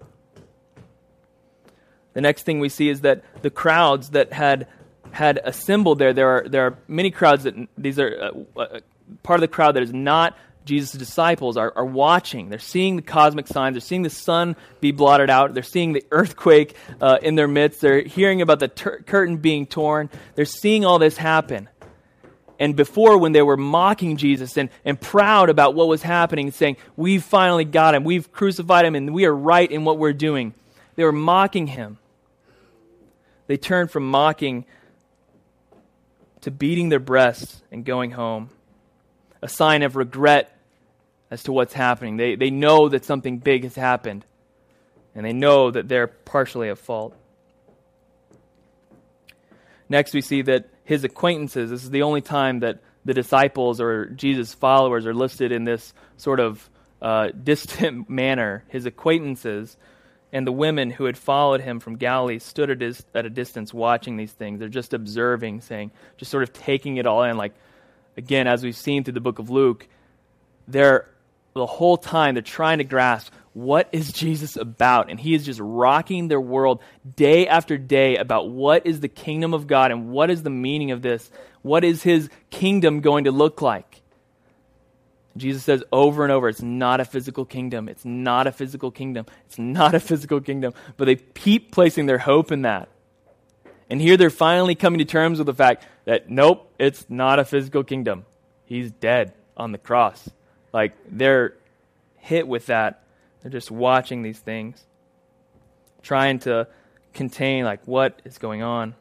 The 2.14 2.22
next 2.22 2.44
thing 2.44 2.60
we 2.60 2.70
see 2.70 2.90
is 2.90 3.02
that 3.02 3.24
the 3.42 3.50
crowds 3.50 4.12
that 4.12 4.32
had 4.32 4.68
had 5.12 5.40
assembled 5.46 5.98
there, 5.98 6.14
there 6.14 6.28
are, 6.28 6.50
there 6.50 6.66
are 6.66 6.78
many 6.90 7.10
crowds 7.10 7.44
that 7.44 7.56
these 7.78 7.98
are 8.00 8.34
uh, 8.58 8.60
uh, 8.60 8.80
part 9.24 9.38
of 9.38 9.42
the 9.42 9.48
crowd 9.48 9.76
that 9.76 9.84
is 9.84 9.94
not 9.94 10.38
Jesus' 10.66 10.94
disciples 10.94 11.58
are, 11.58 11.72
are 11.76 11.86
watching. 11.86 12.50
They're 12.50 12.60
seeing 12.60 12.96
the 12.96 13.02
cosmic 13.04 13.48
signs. 13.48 13.76
They're 13.76 13.82
seeing 13.82 14.02
the 14.02 14.10
sun 14.10 14.56
be 14.82 14.92
blotted 14.92 15.30
out. 15.30 15.54
They're 15.54 15.64
seeing 15.64 15.94
the 15.94 16.04
earthquake 16.12 16.76
uh, 17.00 17.20
in 17.22 17.36
their 17.36 17.48
midst. 17.48 17.82
They're 17.82 18.02
hearing 18.02 18.42
about 18.42 18.60
the 18.60 18.68
ter- 18.68 19.00
curtain 19.02 19.38
being 19.38 19.68
torn. 19.68 20.10
They're 20.34 20.46
seeing 20.46 20.84
all 20.84 20.98
this 20.98 21.18
happen. 21.18 21.70
And 22.60 22.76
before, 22.76 23.18
when 23.18 23.32
they 23.32 23.42
were 23.42 23.58
mocking 23.58 24.18
Jesus 24.18 24.58
and, 24.58 24.70
and 24.84 25.00
proud 25.00 25.50
about 25.50 25.76
what 25.76 25.88
was 25.88 26.02
happening, 26.02 26.52
saying, 26.52 26.78
We've 26.96 27.24
finally 27.24 27.66
got 27.66 27.96
him, 27.96 28.04
we've 28.04 28.32
crucified 28.32 28.86
him, 28.86 28.96
and 28.96 29.14
we 29.14 29.26
are 29.26 29.36
right 29.36 29.70
in 29.70 29.84
what 29.84 29.98
we're 29.98 30.14
doing, 30.14 30.54
they 30.96 31.04
were 31.04 31.12
mocking 31.12 31.68
him. 31.68 32.00
They 33.48 33.58
turned 33.58 33.92
from 33.92 34.10
mocking 34.10 34.66
to 36.42 36.50
beating 36.50 36.90
their 36.90 37.00
breasts 37.00 37.62
and 37.72 37.86
going 37.86 38.12
home, 38.12 38.50
a 39.42 39.48
sign 39.48 39.84
of 39.84 39.96
regret 39.96 40.55
as 41.32 41.44
to 41.44 41.52
what's 41.52 41.74
happening. 41.74 42.18
They, 42.18 42.36
they 42.36 42.50
know 42.50 42.90
that 42.90 43.06
something 43.06 43.40
big 43.40 43.64
has 43.64 43.76
happened, 43.76 44.26
and 45.14 45.26
they 45.26 45.34
know 45.34 45.72
that 45.72 45.88
they're 45.88 46.08
partially 46.08 46.70
at 46.70 46.78
fault. 46.78 47.16
Next, 49.90 50.14
we 50.14 50.22
see 50.22 50.42
that 50.44 50.70
his 50.84 51.04
acquaintances, 51.04 51.70
this 51.70 51.84
is 51.84 51.90
the 51.90 52.04
only 52.04 52.22
time 52.22 52.60
that 52.60 52.80
the 53.06 53.14
disciples 53.14 53.80
or 53.80 54.08
Jesus' 54.08 54.54
followers 54.54 55.06
are 55.06 55.14
listed 55.14 55.52
in 55.52 55.64
this 55.64 55.94
sort 56.18 56.40
of 56.40 56.70
uh, 57.02 57.30
distant 57.44 58.10
manner. 58.10 58.64
His 58.68 58.86
acquaintances 58.86 59.78
and 60.34 60.46
the 60.46 60.52
women 60.52 60.90
who 60.90 61.06
had 61.06 61.18
followed 61.18 61.62
him 61.62 61.80
from 61.80 61.96
Galilee 61.98 62.40
stood 62.40 62.70
at, 62.70 62.82
his, 62.82 63.06
at 63.14 63.26
a 63.26 63.30
distance 63.30 63.74
watching 63.74 64.18
these 64.18 64.32
things. 64.32 64.60
They're 64.60 64.68
just 64.68 64.94
observing, 64.94 65.62
saying, 65.62 65.92
just 66.18 66.32
sort 66.32 66.44
of 66.44 66.52
taking 66.52 66.98
it 66.98 67.06
all 67.06 67.24
in. 67.24 67.38
Like, 67.38 67.54
again, 68.18 68.48
as 68.48 68.64
we've 68.64 68.76
seen 68.76 69.04
through 69.04 69.14
the 69.14 69.22
book 69.22 69.40
of 69.40 69.50
Luke, 69.50 69.88
they're 70.68 71.08
the 71.56 71.66
whole 71.66 71.96
time 71.96 72.36
they're 72.36 72.42
trying 72.42 72.80
to 72.80 72.84
grasp 72.84 73.32
what 73.54 73.88
is 73.94 74.12
Jesus 74.12 74.58
about? 74.58 75.10
And 75.10 75.18
he 75.18 75.34
is 75.34 75.46
just 75.46 75.62
rocking 75.64 76.28
their 76.28 76.42
world 76.42 76.82
day 77.16 77.48
after 77.48 77.78
day 77.78 78.18
about 78.18 78.50
what 78.50 78.86
is 78.86 79.00
the 79.00 79.08
kingdom 79.08 79.54
of 79.54 79.66
God 79.66 79.92
and 79.92 80.10
what 80.10 80.30
is 80.30 80.44
the 80.44 80.50
meaning 80.50 80.92
of 80.92 81.02
this? 81.02 81.32
What 81.62 81.86
is 81.86 82.04
his 82.04 82.30
kingdom 82.50 83.00
going 83.00 83.24
to 83.24 83.32
look 83.32 83.62
like? 83.62 84.02
Jesus 85.38 85.64
says 85.64 85.86
over 85.94 86.24
and 86.24 86.34
over, 86.34 86.50
it's 86.50 86.62
not 86.62 87.00
a 87.00 87.06
physical 87.06 87.46
kingdom. 87.46 87.88
It's 87.88 88.04
not 88.04 88.46
a 88.46 88.52
physical 88.52 88.92
kingdom. 88.92 89.26
It's 89.46 89.58
not 89.58 89.96
a 89.96 90.02
physical 90.02 90.42
kingdom. 90.42 90.74
But 90.98 91.06
they 91.06 91.16
keep 91.16 91.72
placing 91.72 92.08
their 92.08 92.18
hope 92.18 92.52
in 92.52 92.64
that. 92.64 92.90
And 93.90 94.02
here 94.02 94.18
they're 94.18 94.30
finally 94.30 94.76
coming 94.76 95.00
to 95.00 95.06
terms 95.06 95.38
with 95.38 95.48
the 95.48 95.54
fact 95.54 95.88
that, 96.04 96.30
nope, 96.30 96.70
it's 96.78 97.06
not 97.08 97.40
a 97.40 97.46
physical 97.46 97.86
kingdom. 97.86 98.26
He's 98.66 98.92
dead 98.92 99.34
on 99.56 99.72
the 99.72 99.78
cross. 99.78 100.30
Like, 100.76 100.92
they're 101.10 101.54
hit 102.18 102.50
with 102.50 102.66
that 102.66 103.06
they're 103.42 103.52
just 103.52 103.70
watching 103.70 104.24
these 104.24 104.40
things, 104.40 104.84
trying 106.02 106.40
to 106.40 106.68
contain, 107.14 107.64
like, 107.64 107.88
what 107.88 108.20
is 108.26 108.40
going 108.40 108.64
on. 108.64 108.96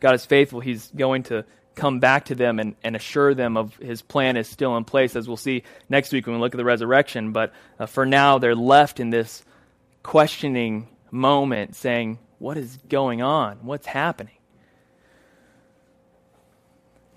God 0.00 0.14
is 0.14 0.26
faithful. 0.26 0.60
He's 0.60 0.90
going 0.94 1.22
to 1.24 1.46
come 1.74 1.98
back 1.98 2.26
to 2.26 2.34
them 2.34 2.60
and, 2.60 2.76
and 2.84 2.94
assure 2.94 3.32
them 3.34 3.56
of 3.56 3.74
his 3.76 4.02
plan 4.02 4.36
is 4.36 4.46
still 4.48 4.76
in 4.76 4.84
place, 4.84 5.16
as 5.16 5.26
we'll 5.26 5.38
see 5.38 5.62
next 5.88 6.12
week 6.12 6.26
when 6.26 6.36
we 6.36 6.42
look 6.42 6.54
at 6.54 6.58
the 6.58 6.64
resurrection. 6.64 7.32
But 7.32 7.54
uh, 7.78 7.86
for 7.86 8.04
now, 8.04 8.36
they're 8.38 8.54
left 8.54 9.00
in 9.00 9.08
this 9.08 9.42
questioning 10.02 10.88
moment, 11.10 11.74
saying, 11.74 12.18
What 12.38 12.58
is 12.58 12.78
going 12.86 13.22
on? 13.22 13.60
What's 13.62 13.86
happening? 13.86 14.36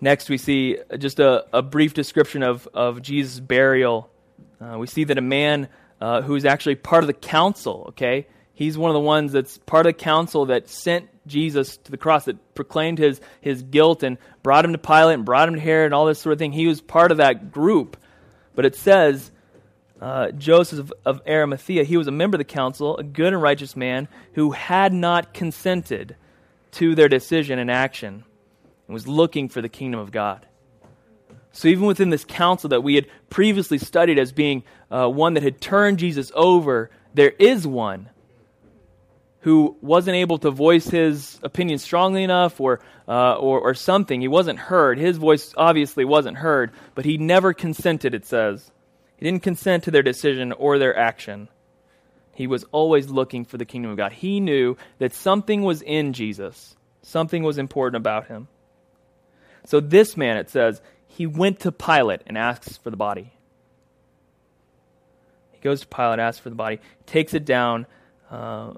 Next, 0.05 0.29
we 0.29 0.38
see 0.38 0.77
just 1.00 1.19
a, 1.19 1.47
a 1.51 1.63
brief 1.63 1.95
description 1.95 2.43
of, 2.43 2.67
of 2.75 3.01
Jesus' 3.01 3.39
burial 3.39 4.12
uh, 4.62 4.77
we 4.77 4.85
see 4.85 5.03
that 5.03 5.17
a 5.17 5.21
man 5.21 5.67
uh, 6.00 6.21
who's 6.21 6.45
actually 6.45 6.75
part 6.75 7.03
of 7.03 7.07
the 7.07 7.13
council, 7.13 7.85
okay, 7.89 8.27
he's 8.53 8.77
one 8.77 8.91
of 8.91 8.93
the 8.93 9.00
ones 9.00 9.31
that's 9.31 9.57
part 9.57 9.88
of 9.88 9.89
the 9.89 10.00
council 10.00 10.45
that 10.45 10.69
sent 10.69 11.09
Jesus 11.25 11.77
to 11.77 11.89
the 11.89 11.97
cross, 11.97 12.25
that 12.25 12.53
proclaimed 12.53 13.00
his, 13.00 13.19
his 13.41 13.63
guilt 13.63 14.03
and 14.03 14.19
brought 14.43 14.63
him 14.63 14.74
to 14.74 14.77
Pilate 14.77 15.15
and 15.15 15.25
brought 15.25 15.47
him 15.47 15.55
to 15.55 15.59
Herod 15.59 15.88
and 15.88 15.95
all 15.95 16.05
this 16.05 16.19
sort 16.19 16.33
of 16.33 16.38
thing. 16.38 16.51
He 16.51 16.67
was 16.67 16.81
part 16.81 17.12
of 17.12 17.17
that 17.17 17.51
group. 17.51 17.97
But 18.53 18.65
it 18.65 18.75
says 18.75 19.31
uh, 20.00 20.29
Joseph 20.29 20.91
of 21.03 21.24
Arimathea, 21.27 21.83
he 21.83 21.97
was 21.97 22.05
a 22.05 22.12
member 22.12 22.35
of 22.35 22.39
the 22.39 22.45
council, 22.45 22.95
a 22.95 23.03
good 23.03 23.33
and 23.33 23.41
righteous 23.41 23.75
man 23.75 24.07
who 24.33 24.51
had 24.51 24.93
not 24.93 25.33
consented 25.33 26.15
to 26.74 26.93
their 26.93 27.09
decision 27.09 27.57
and 27.57 27.71
action 27.71 28.24
and 28.87 28.93
was 28.93 29.07
looking 29.07 29.49
for 29.49 29.61
the 29.61 29.69
kingdom 29.69 29.99
of 29.99 30.11
God. 30.11 30.45
So, 31.51 31.69
even 31.69 31.85
within 31.85 32.09
this 32.09 32.25
council 32.25 32.69
that 32.69 32.81
we 32.81 32.95
had 32.95 33.07
previously 33.29 33.77
studied 33.77 34.19
as 34.19 34.33
being 34.33 34.63
uh, 34.91 35.07
one 35.07 35.35
that 35.35 35.43
had 35.43 35.61
turned 35.61 35.99
Jesus 35.99 36.31
over, 36.35 36.91
there 37.13 37.31
is 37.39 37.65
one 37.65 38.09
who 39.45 39.77
wasn't 39.79 40.15
able 40.15 40.39
to 40.39 40.49
voice 40.49 40.87
his 40.87 41.39
opinion 41.43 41.77
strongly 41.77 42.23
enough 42.23 42.59
or, 42.59 42.81
uh, 43.07 43.35
or, 43.35 43.61
or 43.61 43.73
something. 43.75 44.19
He 44.19 44.27
wasn't 44.27 44.57
heard. 44.57 44.97
His 44.97 45.17
voice 45.17 45.53
obviously 45.55 46.03
wasn't 46.03 46.37
heard, 46.37 46.71
but 46.95 47.05
he 47.05 47.17
never 47.17 47.53
consented, 47.53 48.15
it 48.15 48.25
says. 48.25 48.71
He 49.17 49.23
didn't 49.23 49.43
consent 49.43 49.83
to 49.83 49.91
their 49.91 50.03
decision 50.03 50.51
or 50.51 50.77
their 50.77 50.97
action. 50.97 51.47
He 52.33 52.47
was 52.47 52.65
always 52.71 53.07
looking 53.09 53.45
for 53.45 53.57
the 53.57 53.65
kingdom 53.65 53.91
of 53.91 53.97
God. 53.97 54.11
He 54.11 54.39
knew 54.39 54.77
that 54.97 55.13
something 55.13 55.61
was 55.61 55.81
in 55.81 56.13
Jesus, 56.13 56.75
something 57.01 57.43
was 57.43 57.57
important 57.57 57.97
about 57.97 58.27
him. 58.27 58.47
So, 59.65 59.79
this 59.79 60.15
man, 60.15 60.38
it 60.38 60.50
says, 60.50 60.81
he 61.07 61.27
went 61.27 61.62
to 61.62 61.72
Pilate 61.72 62.22
and 62.27 62.38
asks 62.38 62.77
for 62.77 62.89
the 62.89 62.98
body. 62.98 63.31
He 65.53 65.60
goes 65.60 65.81
to 65.81 65.88
Pilate, 65.88 66.19
asks 66.19 66.39
for 66.39 66.50
the 66.50 66.55
body, 66.55 66.79
takes 67.05 67.34
it 67.34 67.45
down, 67.45 67.86
uh, 68.29 68.74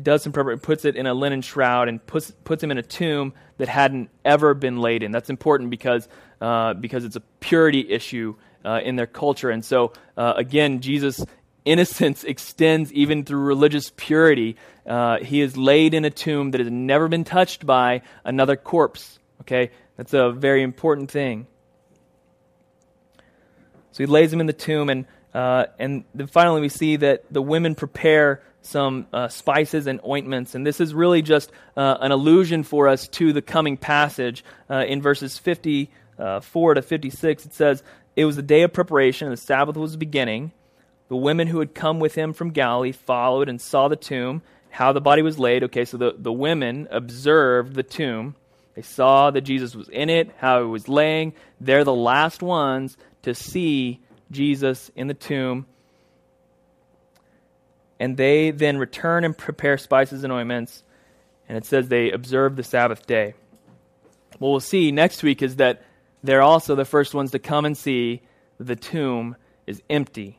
does 0.00 0.22
some 0.22 0.32
preparation, 0.32 0.60
puts 0.60 0.84
it 0.84 0.96
in 0.96 1.06
a 1.06 1.14
linen 1.14 1.42
shroud, 1.42 1.88
and 1.88 2.04
puts, 2.06 2.30
puts 2.44 2.62
him 2.62 2.70
in 2.70 2.78
a 2.78 2.82
tomb 2.82 3.34
that 3.58 3.68
hadn't 3.68 4.10
ever 4.24 4.54
been 4.54 4.78
laid 4.78 5.02
in. 5.02 5.12
That's 5.12 5.30
important 5.30 5.70
because, 5.70 6.08
uh, 6.40 6.74
because 6.74 7.04
it's 7.04 7.16
a 7.16 7.22
purity 7.40 7.90
issue 7.90 8.36
uh, 8.64 8.80
in 8.82 8.96
their 8.96 9.06
culture. 9.06 9.50
And 9.50 9.64
so, 9.64 9.92
uh, 10.16 10.34
again, 10.36 10.80
Jesus' 10.80 11.24
innocence 11.64 12.24
extends 12.24 12.92
even 12.92 13.24
through 13.24 13.40
religious 13.40 13.92
purity. 13.96 14.56
Uh, 14.86 15.18
he 15.18 15.40
is 15.40 15.56
laid 15.56 15.94
in 15.94 16.04
a 16.04 16.10
tomb 16.10 16.52
that 16.52 16.60
has 16.60 16.70
never 16.70 17.08
been 17.08 17.24
touched 17.24 17.66
by 17.66 18.02
another 18.24 18.56
corpse. 18.56 19.18
Okay? 19.42 19.70
That's 19.96 20.12
a 20.14 20.30
very 20.30 20.62
important 20.62 21.10
thing. 21.10 21.46
So 23.92 24.02
he 24.04 24.06
lays 24.06 24.32
him 24.32 24.40
in 24.40 24.46
the 24.46 24.52
tomb, 24.52 24.90
and, 24.90 25.06
uh, 25.32 25.66
and 25.78 26.04
then 26.14 26.26
finally 26.26 26.60
we 26.60 26.68
see 26.68 26.96
that 26.96 27.24
the 27.30 27.40
women 27.40 27.74
prepare 27.74 28.42
some 28.60 29.06
uh, 29.12 29.28
spices 29.28 29.86
and 29.86 30.00
ointments. 30.06 30.54
And 30.54 30.66
this 30.66 30.80
is 30.80 30.92
really 30.92 31.22
just 31.22 31.50
uh, 31.76 31.96
an 32.00 32.12
allusion 32.12 32.62
for 32.62 32.88
us 32.88 33.08
to 33.08 33.32
the 33.32 33.42
coming 33.42 33.76
passage. 33.76 34.44
Uh, 34.68 34.84
in 34.86 35.00
verses 35.00 35.38
54 35.38 36.74
to 36.74 36.82
56, 36.82 37.46
it 37.46 37.54
says, 37.54 37.82
It 38.16 38.24
was 38.24 38.36
the 38.36 38.42
day 38.42 38.62
of 38.62 38.72
preparation, 38.72 39.28
and 39.28 39.32
the 39.36 39.40
Sabbath 39.40 39.76
was 39.76 39.96
beginning. 39.96 40.52
The 41.08 41.16
women 41.16 41.46
who 41.46 41.60
had 41.60 41.74
come 41.74 42.00
with 42.00 42.16
him 42.16 42.32
from 42.32 42.50
Galilee 42.50 42.92
followed 42.92 43.48
and 43.48 43.60
saw 43.60 43.88
the 43.88 43.96
tomb, 43.96 44.42
how 44.68 44.92
the 44.92 45.00
body 45.00 45.22
was 45.22 45.38
laid. 45.38 45.62
Okay, 45.64 45.84
so 45.84 45.96
the, 45.96 46.14
the 46.18 46.32
women 46.32 46.88
observed 46.90 47.74
the 47.74 47.84
tomb. 47.84 48.34
They 48.76 48.82
saw 48.82 49.30
that 49.30 49.40
Jesus 49.40 49.74
was 49.74 49.88
in 49.88 50.10
it, 50.10 50.30
how 50.36 50.60
he 50.60 50.68
was 50.68 50.86
laying. 50.86 51.32
They're 51.60 51.82
the 51.82 51.94
last 51.94 52.42
ones 52.42 52.98
to 53.22 53.34
see 53.34 54.00
Jesus 54.30 54.90
in 54.94 55.06
the 55.06 55.14
tomb. 55.14 55.66
And 57.98 58.18
they 58.18 58.50
then 58.50 58.76
return 58.76 59.24
and 59.24 59.36
prepare 59.36 59.78
spices 59.78 60.24
and 60.24 60.32
ointments. 60.32 60.82
And 61.48 61.56
it 61.56 61.64
says 61.64 61.88
they 61.88 62.10
observe 62.10 62.54
the 62.54 62.62
Sabbath 62.62 63.06
day. 63.06 63.34
What 64.38 64.50
we'll 64.50 64.60
see 64.60 64.92
next 64.92 65.22
week 65.22 65.40
is 65.40 65.56
that 65.56 65.82
they're 66.22 66.42
also 66.42 66.74
the 66.74 66.84
first 66.84 67.14
ones 67.14 67.30
to 67.30 67.38
come 67.38 67.64
and 67.64 67.76
see 67.76 68.20
the 68.60 68.76
tomb 68.76 69.36
is 69.66 69.82
empty. 69.88 70.38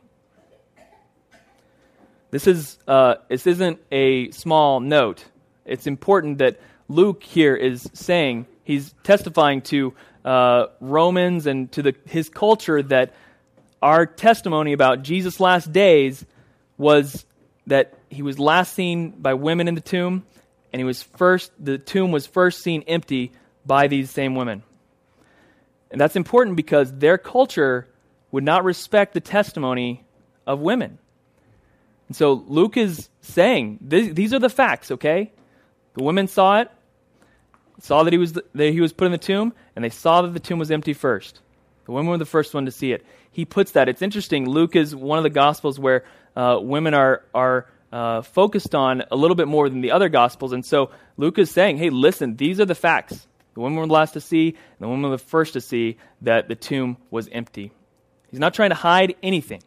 This, 2.30 2.46
is, 2.46 2.78
uh, 2.86 3.16
this 3.28 3.48
isn't 3.48 3.80
a 3.90 4.30
small 4.30 4.78
note. 4.78 5.24
It's 5.64 5.88
important 5.88 6.38
that 6.38 6.60
Luke 6.88 7.22
here 7.22 7.54
is 7.54 7.88
saying, 7.92 8.46
he's 8.64 8.94
testifying 9.02 9.60
to 9.62 9.94
uh, 10.24 10.66
Romans 10.80 11.46
and 11.46 11.70
to 11.72 11.82
the, 11.82 11.94
his 12.06 12.28
culture 12.28 12.82
that 12.82 13.14
our 13.82 14.06
testimony 14.06 14.72
about 14.72 15.02
Jesus' 15.02 15.38
last 15.38 15.72
days 15.72 16.24
was 16.76 17.24
that 17.66 17.94
he 18.08 18.22
was 18.22 18.38
last 18.38 18.72
seen 18.72 19.10
by 19.10 19.34
women 19.34 19.68
in 19.68 19.74
the 19.74 19.80
tomb, 19.80 20.24
and 20.72 20.80
he 20.80 20.84
was 20.84 21.02
first, 21.02 21.52
the 21.58 21.78
tomb 21.78 22.10
was 22.10 22.26
first 22.26 22.62
seen 22.62 22.82
empty 22.86 23.32
by 23.66 23.86
these 23.86 24.10
same 24.10 24.34
women. 24.34 24.62
And 25.90 26.00
that's 26.00 26.16
important 26.16 26.56
because 26.56 26.92
their 26.92 27.18
culture 27.18 27.86
would 28.30 28.44
not 28.44 28.64
respect 28.64 29.14
the 29.14 29.20
testimony 29.20 30.04
of 30.46 30.60
women. 30.60 30.98
And 32.08 32.16
so 32.16 32.32
Luke 32.32 32.76
is 32.76 33.08
saying, 33.20 33.78
these 33.82 34.32
are 34.32 34.38
the 34.38 34.50
facts, 34.50 34.90
okay? 34.90 35.32
The 35.94 36.02
women 36.02 36.28
saw 36.28 36.60
it, 36.60 36.70
saw 37.80 38.02
that 38.02 38.12
he 38.12 38.18
was, 38.18 38.32
that 38.32 38.72
he 38.72 38.80
was 38.80 38.92
put 38.92 39.06
in 39.06 39.12
the 39.12 39.18
tomb, 39.18 39.52
and 39.76 39.84
they 39.84 39.90
saw 39.90 40.22
that 40.22 40.32
the 40.32 40.40
tomb 40.40 40.58
was 40.58 40.70
empty 40.70 40.92
first. 40.92 41.40
The 41.86 41.92
women 41.92 42.10
were 42.10 42.18
the 42.18 42.26
first 42.26 42.54
one 42.54 42.66
to 42.66 42.70
see 42.70 42.92
it. 42.92 43.04
He 43.30 43.44
puts 43.44 43.72
that. 43.72 43.88
It's 43.88 44.02
interesting. 44.02 44.48
Luke 44.48 44.76
is 44.76 44.94
one 44.94 45.18
of 45.18 45.22
the 45.22 45.30
gospels 45.30 45.78
where 45.78 46.04
uh, 46.36 46.58
women 46.60 46.94
are 46.94 47.22
are 47.34 47.66
uh, 47.92 48.22
focused 48.22 48.74
on 48.74 49.04
a 49.10 49.16
little 49.16 49.34
bit 49.34 49.48
more 49.48 49.68
than 49.68 49.80
the 49.80 49.92
other 49.92 50.08
gospels, 50.08 50.52
and 50.52 50.64
so 50.64 50.90
Luke 51.16 51.38
is 51.38 51.50
saying, 51.50 51.78
"Hey, 51.78 51.90
listen. 51.90 52.36
These 52.36 52.60
are 52.60 52.66
the 52.66 52.74
facts. 52.74 53.26
The 53.54 53.60
women 53.60 53.78
were 53.78 53.86
the 53.86 53.92
last 53.92 54.12
to 54.12 54.20
see, 54.20 54.48
and 54.48 54.80
the 54.80 54.88
women 54.88 55.10
were 55.10 55.16
the 55.16 55.22
first 55.22 55.54
to 55.54 55.60
see 55.60 55.96
that 56.22 56.48
the 56.48 56.54
tomb 56.54 56.96
was 57.10 57.28
empty." 57.28 57.72
He's 58.30 58.40
not 58.40 58.54
trying 58.54 58.70
to 58.70 58.76
hide 58.76 59.16
anything. 59.22 59.62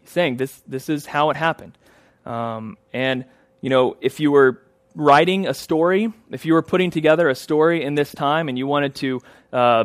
He's 0.00 0.10
saying 0.10 0.36
this 0.36 0.62
this 0.66 0.88
is 0.88 1.06
how 1.06 1.30
it 1.30 1.36
happened. 1.36 1.78
Um, 2.26 2.76
and 2.92 3.24
you 3.60 3.70
know, 3.70 3.96
if 4.00 4.20
you 4.20 4.30
were 4.30 4.60
writing 4.94 5.46
a 5.46 5.54
story, 5.54 6.12
if 6.30 6.44
you 6.44 6.54
were 6.54 6.62
putting 6.62 6.90
together 6.90 7.28
a 7.28 7.34
story 7.34 7.82
in 7.84 7.94
this 7.94 8.12
time 8.12 8.48
and 8.48 8.58
you 8.58 8.66
wanted 8.66 8.94
to 8.96 9.20
uh, 9.52 9.84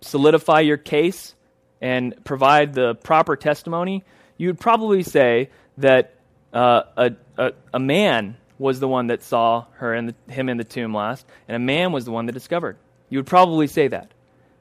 solidify 0.00 0.60
your 0.60 0.76
case 0.76 1.34
and 1.80 2.14
provide 2.24 2.74
the 2.74 2.94
proper 2.96 3.36
testimony, 3.36 4.04
you 4.36 4.48
would 4.48 4.60
probably 4.60 5.02
say 5.02 5.50
that 5.78 6.14
uh, 6.52 6.82
a, 6.96 7.12
a, 7.38 7.52
a, 7.74 7.78
man 7.78 8.36
was 8.58 8.78
the 8.78 8.88
one 8.88 9.06
that 9.06 9.22
saw 9.22 9.64
her 9.74 9.94
and 9.94 10.14
him 10.28 10.48
in 10.48 10.58
the 10.58 10.64
tomb 10.64 10.94
last, 10.94 11.26
and 11.48 11.56
a 11.56 11.58
man 11.58 11.92
was 11.92 12.04
the 12.04 12.10
one 12.10 12.26
that 12.26 12.32
discovered. 12.32 12.76
You 13.08 13.18
would 13.18 13.26
probably 13.26 13.66
say 13.66 13.88
that 13.88 14.12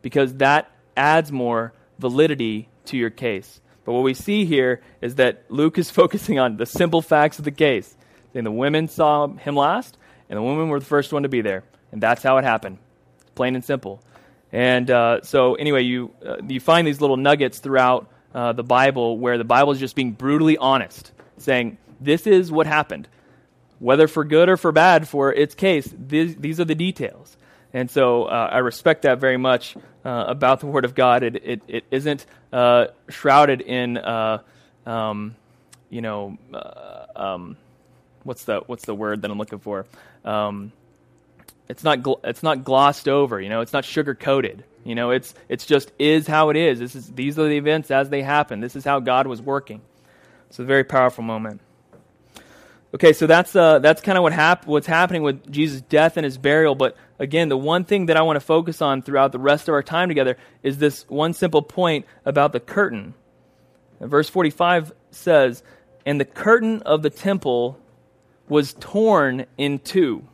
because 0.01 0.35
that 0.35 0.71
adds 0.95 1.31
more 1.31 1.73
validity 1.99 2.69
to 2.85 2.97
your 2.97 3.09
case. 3.09 3.59
But 3.83 3.93
what 3.93 4.03
we 4.03 4.13
see 4.13 4.45
here 4.45 4.81
is 5.01 5.15
that 5.15 5.43
Luke 5.49 5.77
is 5.77 5.91
focusing 5.91 6.39
on 6.39 6.57
the 6.57 6.65
simple 6.65 7.01
facts 7.01 7.39
of 7.39 7.45
the 7.45 7.51
case. 7.51 7.95
Then 8.33 8.43
the 8.43 8.51
women 8.51 8.88
saw 8.88 9.27
him 9.27 9.55
last, 9.55 9.97
and 10.29 10.38
the 10.38 10.41
women 10.41 10.69
were 10.69 10.79
the 10.79 10.85
first 10.85 11.11
one 11.11 11.23
to 11.23 11.29
be 11.29 11.41
there. 11.41 11.63
And 11.91 12.01
that's 12.01 12.23
how 12.23 12.38
it 12.38 12.43
happened. 12.43 12.77
Plain 13.35 13.55
and 13.55 13.63
simple. 13.63 14.01
And 14.51 14.89
uh, 14.89 15.21
so, 15.21 15.55
anyway, 15.55 15.83
you, 15.83 16.11
uh, 16.25 16.38
you 16.47 16.59
find 16.59 16.85
these 16.85 17.01
little 17.01 17.17
nuggets 17.17 17.59
throughout 17.59 18.09
uh, 18.33 18.53
the 18.53 18.63
Bible 18.63 19.17
where 19.17 19.38
the 19.38 19.43
Bible 19.43 19.71
is 19.71 19.79
just 19.79 19.95
being 19.95 20.11
brutally 20.11 20.57
honest, 20.57 21.11
saying, 21.38 21.77
This 22.00 22.27
is 22.27 22.51
what 22.51 22.67
happened. 22.67 23.07
Whether 23.79 24.07
for 24.07 24.23
good 24.23 24.47
or 24.47 24.57
for 24.57 24.71
bad 24.71 25.07
for 25.07 25.33
its 25.33 25.55
case, 25.55 25.91
these, 25.97 26.35
these 26.35 26.59
are 26.59 26.65
the 26.65 26.75
details. 26.75 27.35
And 27.73 27.89
so 27.89 28.25
uh, 28.25 28.50
I 28.51 28.59
respect 28.59 29.03
that 29.03 29.19
very 29.19 29.38
much 29.38 29.75
uh, 30.03 30.25
about 30.27 30.59
the 30.59 30.67
Word 30.67 30.85
of 30.85 30.93
God. 30.93 31.23
It, 31.23 31.35
it, 31.43 31.61
it 31.67 31.83
isn't 31.89 32.25
uh, 32.51 32.88
shrouded 33.09 33.61
in, 33.61 33.97
um, 34.85 35.35
you 35.89 36.01
know, 36.01 36.38
um, 37.15 37.57
what's 38.23 38.45
the 38.45 38.61
what's 38.67 38.85
the 38.85 38.95
word 38.95 39.21
that 39.21 39.31
I'm 39.31 39.37
looking 39.37 39.59
for? 39.59 39.85
Um, 40.23 40.71
it's 41.67 41.83
not 41.83 41.99
gl- 41.99 42.19
it's 42.23 42.43
not 42.43 42.63
glossed 42.63 43.07
over. 43.07 43.39
You 43.39 43.49
know, 43.49 43.61
it's 43.61 43.73
not 43.73 43.85
sugar 43.85 44.15
coated. 44.15 44.63
You 44.83 44.95
know, 44.95 45.11
it's 45.11 45.33
it's 45.49 45.65
just 45.65 45.91
is 45.99 46.27
how 46.27 46.49
it 46.49 46.57
is. 46.57 46.79
This 46.79 46.95
is 46.95 47.07
these 47.11 47.37
are 47.37 47.47
the 47.47 47.57
events 47.57 47.91
as 47.91 48.09
they 48.09 48.21
happen. 48.21 48.59
This 48.59 48.75
is 48.75 48.83
how 48.83 48.99
God 48.99 49.27
was 49.27 49.41
working. 49.41 49.81
It's 50.49 50.60
a 50.60 50.63
very 50.63 50.84
powerful 50.84 51.23
moment. 51.23 51.62
Okay, 52.93 53.13
so 53.13 53.25
that's 53.25 53.55
uh, 53.55 53.79
that's 53.79 54.01
kind 54.01 54.17
of 54.17 54.23
what 54.23 54.34
hap- 54.34 54.67
what's 54.67 54.88
happening 54.88 55.23
with 55.23 55.49
Jesus' 55.49 55.81
death 55.81 56.17
and 56.17 56.25
his 56.25 56.38
burial. 56.38 56.75
But 56.75 56.97
again, 57.19 57.47
the 57.47 57.57
one 57.57 57.86
thing 57.86 58.07
that 58.07 58.17
I 58.17 58.21
want 58.23 58.36
to 58.36 58.41
focus 58.41 58.81
on 58.81 59.01
throughout 59.01 59.31
the 59.31 59.39
rest 59.39 59.69
of 59.69 59.73
our 59.73 59.84
time 59.84 60.10
together 60.10 60.36
is 60.62 60.77
this 60.77 61.07
one 61.07 61.34
simple 61.34 61.62
point 61.62 62.05
about 62.25 62.51
the 62.51 62.60
curtain. 62.60 63.13
Verse 64.01 64.27
45 64.27 64.93
says, 65.12 65.63
And 66.05 66.19
the 66.19 66.25
curtain 66.25 66.81
of 66.81 67.01
the 67.01 67.10
temple 67.10 67.79
was 68.47 68.73
torn 68.80 69.45
in 69.58 69.80
two. 69.80 70.27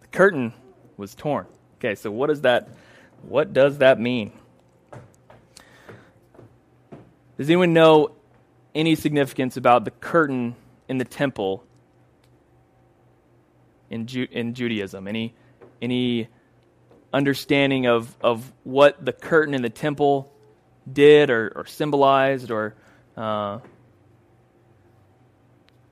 The 0.00 0.06
curtain 0.08 0.52
was 0.96 1.14
torn. 1.14 1.46
Okay, 1.78 1.94
so 1.94 2.10
what 2.10 2.28
does 2.28 2.42
that 2.42 2.68
what 3.22 3.52
does 3.52 3.78
that 3.78 3.98
mean? 3.98 4.32
Does 7.36 7.48
anyone 7.48 7.72
know 7.72 8.12
any 8.74 8.94
significance 8.94 9.56
about 9.56 9.84
the 9.84 9.90
curtain 9.90 10.54
in 10.88 10.98
the 10.98 11.04
temple 11.04 11.64
in, 13.90 14.06
Ju- 14.06 14.28
in 14.30 14.54
Judaism? 14.54 15.08
Any 15.08 15.34
any 15.80 16.28
understanding 17.12 17.86
of, 17.86 18.14
of 18.20 18.52
what 18.64 19.02
the 19.04 19.12
curtain 19.12 19.54
in 19.54 19.62
the 19.62 19.70
temple 19.70 20.32
did 20.90 21.30
or, 21.30 21.52
or 21.54 21.66
symbolized 21.66 22.50
or 22.50 22.74
uh, 23.16 23.60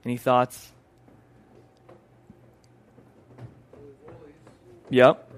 any 0.04 0.16
thoughts? 0.16 0.70
Yep. 4.90 5.28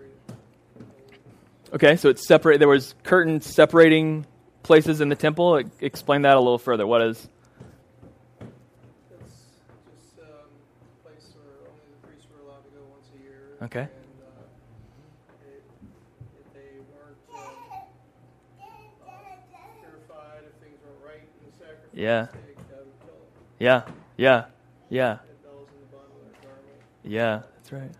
Okay, 1.74 1.96
so 1.96 2.09
it's 2.09 2.27
separate. 2.27 2.59
There 2.59 2.68
was 2.68 2.94
curtains 3.03 3.46
separating 3.46 4.27
places 4.62 5.00
in 5.00 5.09
the 5.09 5.16
temple. 5.16 5.61
Explain 5.81 6.22
that 6.22 6.37
a 6.37 6.40
little 6.40 6.59
further. 6.59 6.87
What 6.87 7.03
is? 7.03 7.29
Um, 8.40 8.48
a 10.22 11.09
place 11.09 11.29
where 11.35 11.46
only 11.68 11.83
the 11.90 12.07
priests 12.07 12.27
were 12.31 12.40
allowed 12.48 12.64
to 12.64 12.70
go 12.70 12.81
once 12.90 13.07
a 13.14 13.22
year. 13.22 13.40
Okay. 13.62 13.81
And 13.81 13.90
uh, 14.22 15.46
it, 15.46 15.62
if 16.40 16.53
they 16.55 16.79
weren't 16.94 17.18
um, 17.35 17.55
purified, 19.81 20.42
if 20.46 20.55
things 20.62 20.79
weren't 20.85 21.05
right 21.05 21.22
in 21.22 21.50
the 21.50 21.53
sacrifice, 21.59 21.90
Yeah. 21.92 22.27
they 22.27 22.38
uh, 22.74 22.79
would 22.79 22.98
kill 23.00 23.14
them. 23.14 23.29
Yeah, 23.59 23.83
yeah, 24.16 24.44
yeah, 24.88 25.09
Had 25.09 25.42
bells 25.42 25.68
in 25.68 25.81
the 25.81 25.97
bottom 25.97 26.11
of 26.16 26.33
their 26.33 26.51
garment. 26.51 26.81
yeah. 27.05 27.42
That's 27.57 27.73
right. 27.73 27.90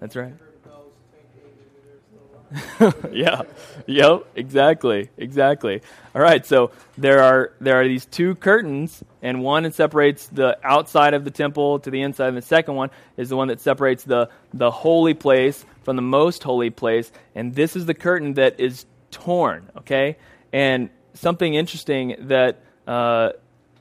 That's 0.00 0.16
right. 0.16 0.30
Heard 0.32 0.54
the 0.62 0.68
bells 0.68 0.92
tinkling, 1.12 1.54
maybe 1.58 2.92
there's 2.92 3.02
no 3.10 3.10
yeah. 3.12 3.42
Yep. 3.86 4.26
Exactly. 4.34 5.10
Exactly. 5.16 5.82
All 6.14 6.22
right. 6.22 6.44
So 6.44 6.72
there 6.98 7.22
are 7.22 7.52
there 7.60 7.80
are 7.80 7.86
these 7.86 8.06
two 8.06 8.34
curtains, 8.36 9.02
and 9.22 9.42
one 9.42 9.62
that 9.64 9.74
separates 9.74 10.26
the 10.28 10.58
outside 10.64 11.14
of 11.14 11.24
the 11.24 11.30
temple 11.30 11.78
to 11.80 11.90
the 11.90 12.02
inside, 12.02 12.28
and 12.28 12.36
the 12.36 12.42
second 12.42 12.74
one 12.74 12.90
is 13.16 13.28
the 13.28 13.36
one 13.36 13.48
that 13.48 13.60
separates 13.60 14.04
the 14.04 14.28
the 14.52 14.70
holy 14.70 15.14
place 15.14 15.64
from 15.84 15.96
the 15.96 16.02
most 16.02 16.42
holy 16.42 16.70
place. 16.70 17.12
And 17.34 17.54
this 17.54 17.76
is 17.76 17.86
the 17.86 17.94
curtain 17.94 18.34
that 18.34 18.58
is 18.58 18.84
torn. 19.10 19.68
Okay. 19.78 20.16
And 20.52 20.90
something 21.14 21.54
interesting 21.54 22.16
that 22.20 22.62
uh, 22.86 23.30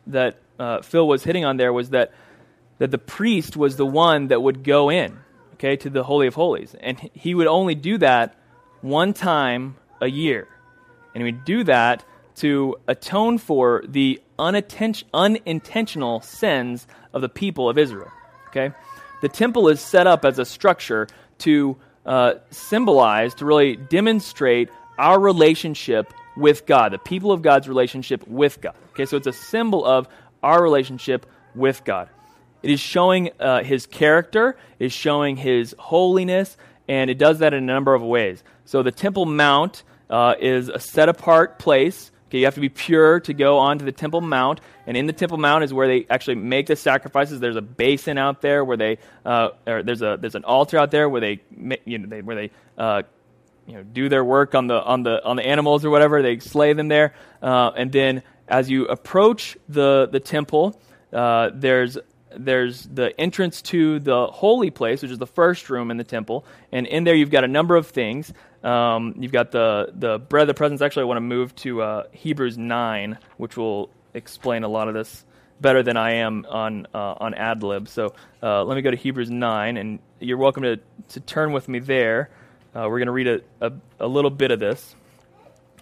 that 0.08 0.38
uh, 0.60 0.82
Phil 0.82 1.08
was 1.08 1.24
hitting 1.24 1.46
on 1.46 1.58
there 1.58 1.74
was 1.74 1.92
that 1.92 2.12
that 2.78 2.92
the 2.92 2.98
priest 2.98 3.58
was 3.58 3.76
the 3.76 3.86
one 3.86 4.28
that 4.28 4.42
would 4.42 4.64
go 4.64 4.90
in, 4.90 5.18
okay, 5.54 5.76
to 5.76 5.90
the 5.90 6.04
holy 6.04 6.28
of 6.28 6.36
holies, 6.36 6.76
and 6.80 6.98
he 7.14 7.36
would 7.36 7.48
only 7.48 7.76
do 7.76 7.98
that 7.98 8.36
one 8.82 9.14
time 9.14 9.76
a 10.02 10.08
year, 10.08 10.48
and 11.14 11.22
he 11.22 11.32
would 11.32 11.44
do 11.44 11.64
that 11.66 12.06
to 12.36 12.78
atone 12.88 13.38
for 13.38 13.84
the 13.88 14.22
unintentional 14.38 16.22
sins 16.22 16.88
of 17.14 17.22
the 17.22 17.28
people 17.28 17.68
of 17.68 17.78
Israel. 17.78 18.12
Okay, 18.48 18.72
the 19.22 19.30
temple 19.30 19.68
is 19.68 19.82
set 19.82 20.08
up 20.08 20.24
as 20.24 20.40
a 20.40 20.46
structure 20.46 21.08
to 21.40 21.78
uh, 22.06 22.36
symbolize, 22.50 23.34
to 23.36 23.46
really 23.46 23.76
demonstrate 23.76 24.70
our 24.98 25.20
relationship 25.20 26.14
with 26.38 26.66
God, 26.66 26.94
the 26.94 26.98
people 26.98 27.32
of 27.32 27.42
God's 27.42 27.68
relationship 27.68 28.26
with 28.28 28.62
God. 28.62 28.76
Okay, 28.92 29.06
so 29.06 29.18
it's 29.18 29.28
a 29.28 29.34
symbol 29.34 29.86
of 29.86 30.08
our 30.44 30.62
relationship 30.62 31.26
with 31.56 31.84
God. 31.84 32.10
It 32.62 32.72
is 32.72 32.80
showing 32.80 33.32
uh, 33.40 33.64
His 33.64 33.86
character, 33.86 34.58
is 34.80 34.92
showing 34.92 35.38
His 35.38 35.76
holiness, 35.78 36.58
and 36.88 37.10
it 37.10 37.18
does 37.18 37.40
that 37.40 37.54
in 37.54 37.64
a 37.64 37.66
number 37.66 37.94
of 37.94 38.02
ways. 38.02 38.44
So 38.66 38.84
the 38.84 38.92
Temple 38.92 39.26
Mount 39.26 39.84
uh, 40.10 40.36
is 40.40 40.70
a 40.70 40.80
set 40.80 41.10
apart 41.10 41.60
place. 41.60 42.12
Okay, 42.28 42.40
you 42.40 42.46
have 42.46 42.56
to 42.56 42.62
be 42.62 42.70
pure 42.70 43.20
to 43.22 43.34
go 43.34 43.58
onto 43.58 43.86
the 43.86 43.92
Temple 43.92 44.22
Mount, 44.22 44.62
and 44.86 44.96
in 44.96 45.08
the 45.08 45.14
Temple 45.14 45.38
Mount 45.38 45.64
is 45.64 45.74
where 45.74 45.88
they 45.88 46.06
actually 46.10 46.36
make 46.36 46.68
the 46.68 46.76
sacrifices. 46.76 47.40
There's 47.40 47.56
a 47.56 47.62
basin 47.62 48.18
out 48.20 48.42
there 48.42 48.64
where 48.64 48.78
they, 48.78 49.00
uh, 49.26 49.50
or 49.66 49.82
there's 49.82 50.04
a 50.04 50.18
there's 50.20 50.36
an 50.36 50.44
altar 50.44 50.78
out 50.78 50.92
there 50.92 51.10
where 51.10 51.22
they, 51.22 51.40
you 51.86 51.98
know, 51.98 52.08
they, 52.08 52.22
where 52.22 52.36
they 52.36 52.52
uh, 52.78 53.02
you 53.66 53.76
know 53.76 53.84
do 53.84 54.10
their 54.10 54.24
work 54.24 54.54
on 54.54 54.68
the 54.68 54.84
on 54.84 55.04
the 55.04 55.24
on 55.24 55.38
the 55.38 55.46
animals 55.46 55.86
or 55.86 55.90
whatever. 55.90 56.22
They 56.22 56.40
slay 56.40 56.74
them 56.74 56.88
there, 56.88 57.14
uh, 57.42 57.72
and 57.76 57.92
then 57.92 58.22
as 58.50 58.70
you 58.70 58.86
approach 58.86 59.58
the 59.70 60.08
the 60.12 60.20
temple, 60.20 60.80
uh, 61.14 61.52
there's 61.54 61.98
there's 62.36 62.84
the 62.84 63.20
entrance 63.20 63.62
to 63.62 64.00
the 64.00 64.28
holy 64.28 64.70
place, 64.70 65.02
which 65.02 65.12
is 65.12 65.18
the 65.18 65.28
first 65.28 65.70
room 65.70 65.92
in 65.92 65.98
the 65.98 66.04
temple, 66.04 66.46
and 66.72 66.86
in 66.88 67.04
there 67.04 67.16
you've 67.16 67.32
got 67.32 67.44
a 67.44 67.48
number 67.48 67.76
of 67.76 67.88
things. 67.88 68.34
Um, 68.64 69.16
you've 69.18 69.32
got 69.32 69.52
the, 69.52 69.92
the 69.94 70.20
bread 70.20 70.44
of 70.44 70.48
the 70.48 70.54
presence. 70.54 70.82
Actually, 70.82 71.04
I 71.04 71.06
want 71.06 71.18
to 71.18 71.22
move 71.22 71.56
to 71.58 71.82
uh, 71.82 72.04
Hebrews 72.12 72.58
9, 72.58 73.18
which 73.38 73.56
will 73.56 73.90
explain 74.14 74.64
a 74.64 74.68
lot 74.68 74.88
of 74.88 74.94
this 74.94 75.26
better 75.62 75.84
than 75.84 75.98
I 75.98 76.16
am 76.16 76.46
on, 76.50 76.88
uh, 76.94 77.16
on 77.20 77.34
ad 77.34 77.64
lib. 77.64 77.88
So 77.88 78.14
uh, 78.44 78.64
let 78.64 78.76
me 78.76 78.82
go 78.82 78.92
to 78.92 78.98
Hebrews 78.98 79.30
9, 79.30 79.78
and 79.78 80.00
you're 80.20 80.38
welcome 80.38 80.64
to, 80.64 80.80
to 81.10 81.20
turn 81.22 81.52
with 81.52 81.68
me 81.68 81.80
there. 81.80 82.30
Uh, 82.76 82.88
we're 82.90 83.00
going 83.00 83.08
to 83.08 83.12
read 83.12 83.28
a, 83.28 83.42
a, 83.62 83.72
a 84.02 84.08
little 84.08 84.32
bit 84.32 84.52
of 84.52 84.60
this. 84.60 84.96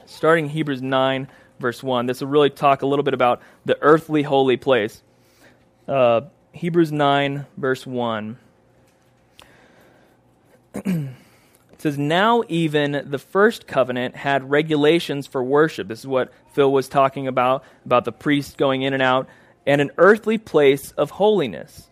Starting 0.05 0.47
Hebrews 0.47 0.81
9, 0.81 1.27
verse 1.59 1.81
1. 1.81 2.05
This 2.05 2.21
will 2.21 2.27
really 2.27 2.49
talk 2.49 2.81
a 2.81 2.87
little 2.87 3.03
bit 3.03 3.13
about 3.13 3.41
the 3.65 3.77
earthly 3.81 4.23
holy 4.23 4.57
place. 4.57 5.01
Uh, 5.87 6.21
Hebrews 6.51 6.91
9, 6.91 7.45
verse 7.55 7.85
1. 7.85 8.37
it 10.75 11.11
says, 11.77 11.97
Now 11.97 12.43
even 12.47 13.03
the 13.09 13.19
first 13.19 13.67
covenant 13.67 14.15
had 14.15 14.49
regulations 14.49 15.27
for 15.27 15.43
worship. 15.43 15.87
This 15.87 15.99
is 15.99 16.07
what 16.07 16.33
Phil 16.53 16.71
was 16.71 16.89
talking 16.89 17.27
about, 17.27 17.63
about 17.85 18.05
the 18.05 18.11
priest 18.11 18.57
going 18.57 18.81
in 18.81 18.93
and 18.93 19.03
out, 19.03 19.27
and 19.65 19.81
an 19.81 19.91
earthly 19.97 20.37
place 20.37 20.91
of 20.91 21.11
holiness. 21.11 21.89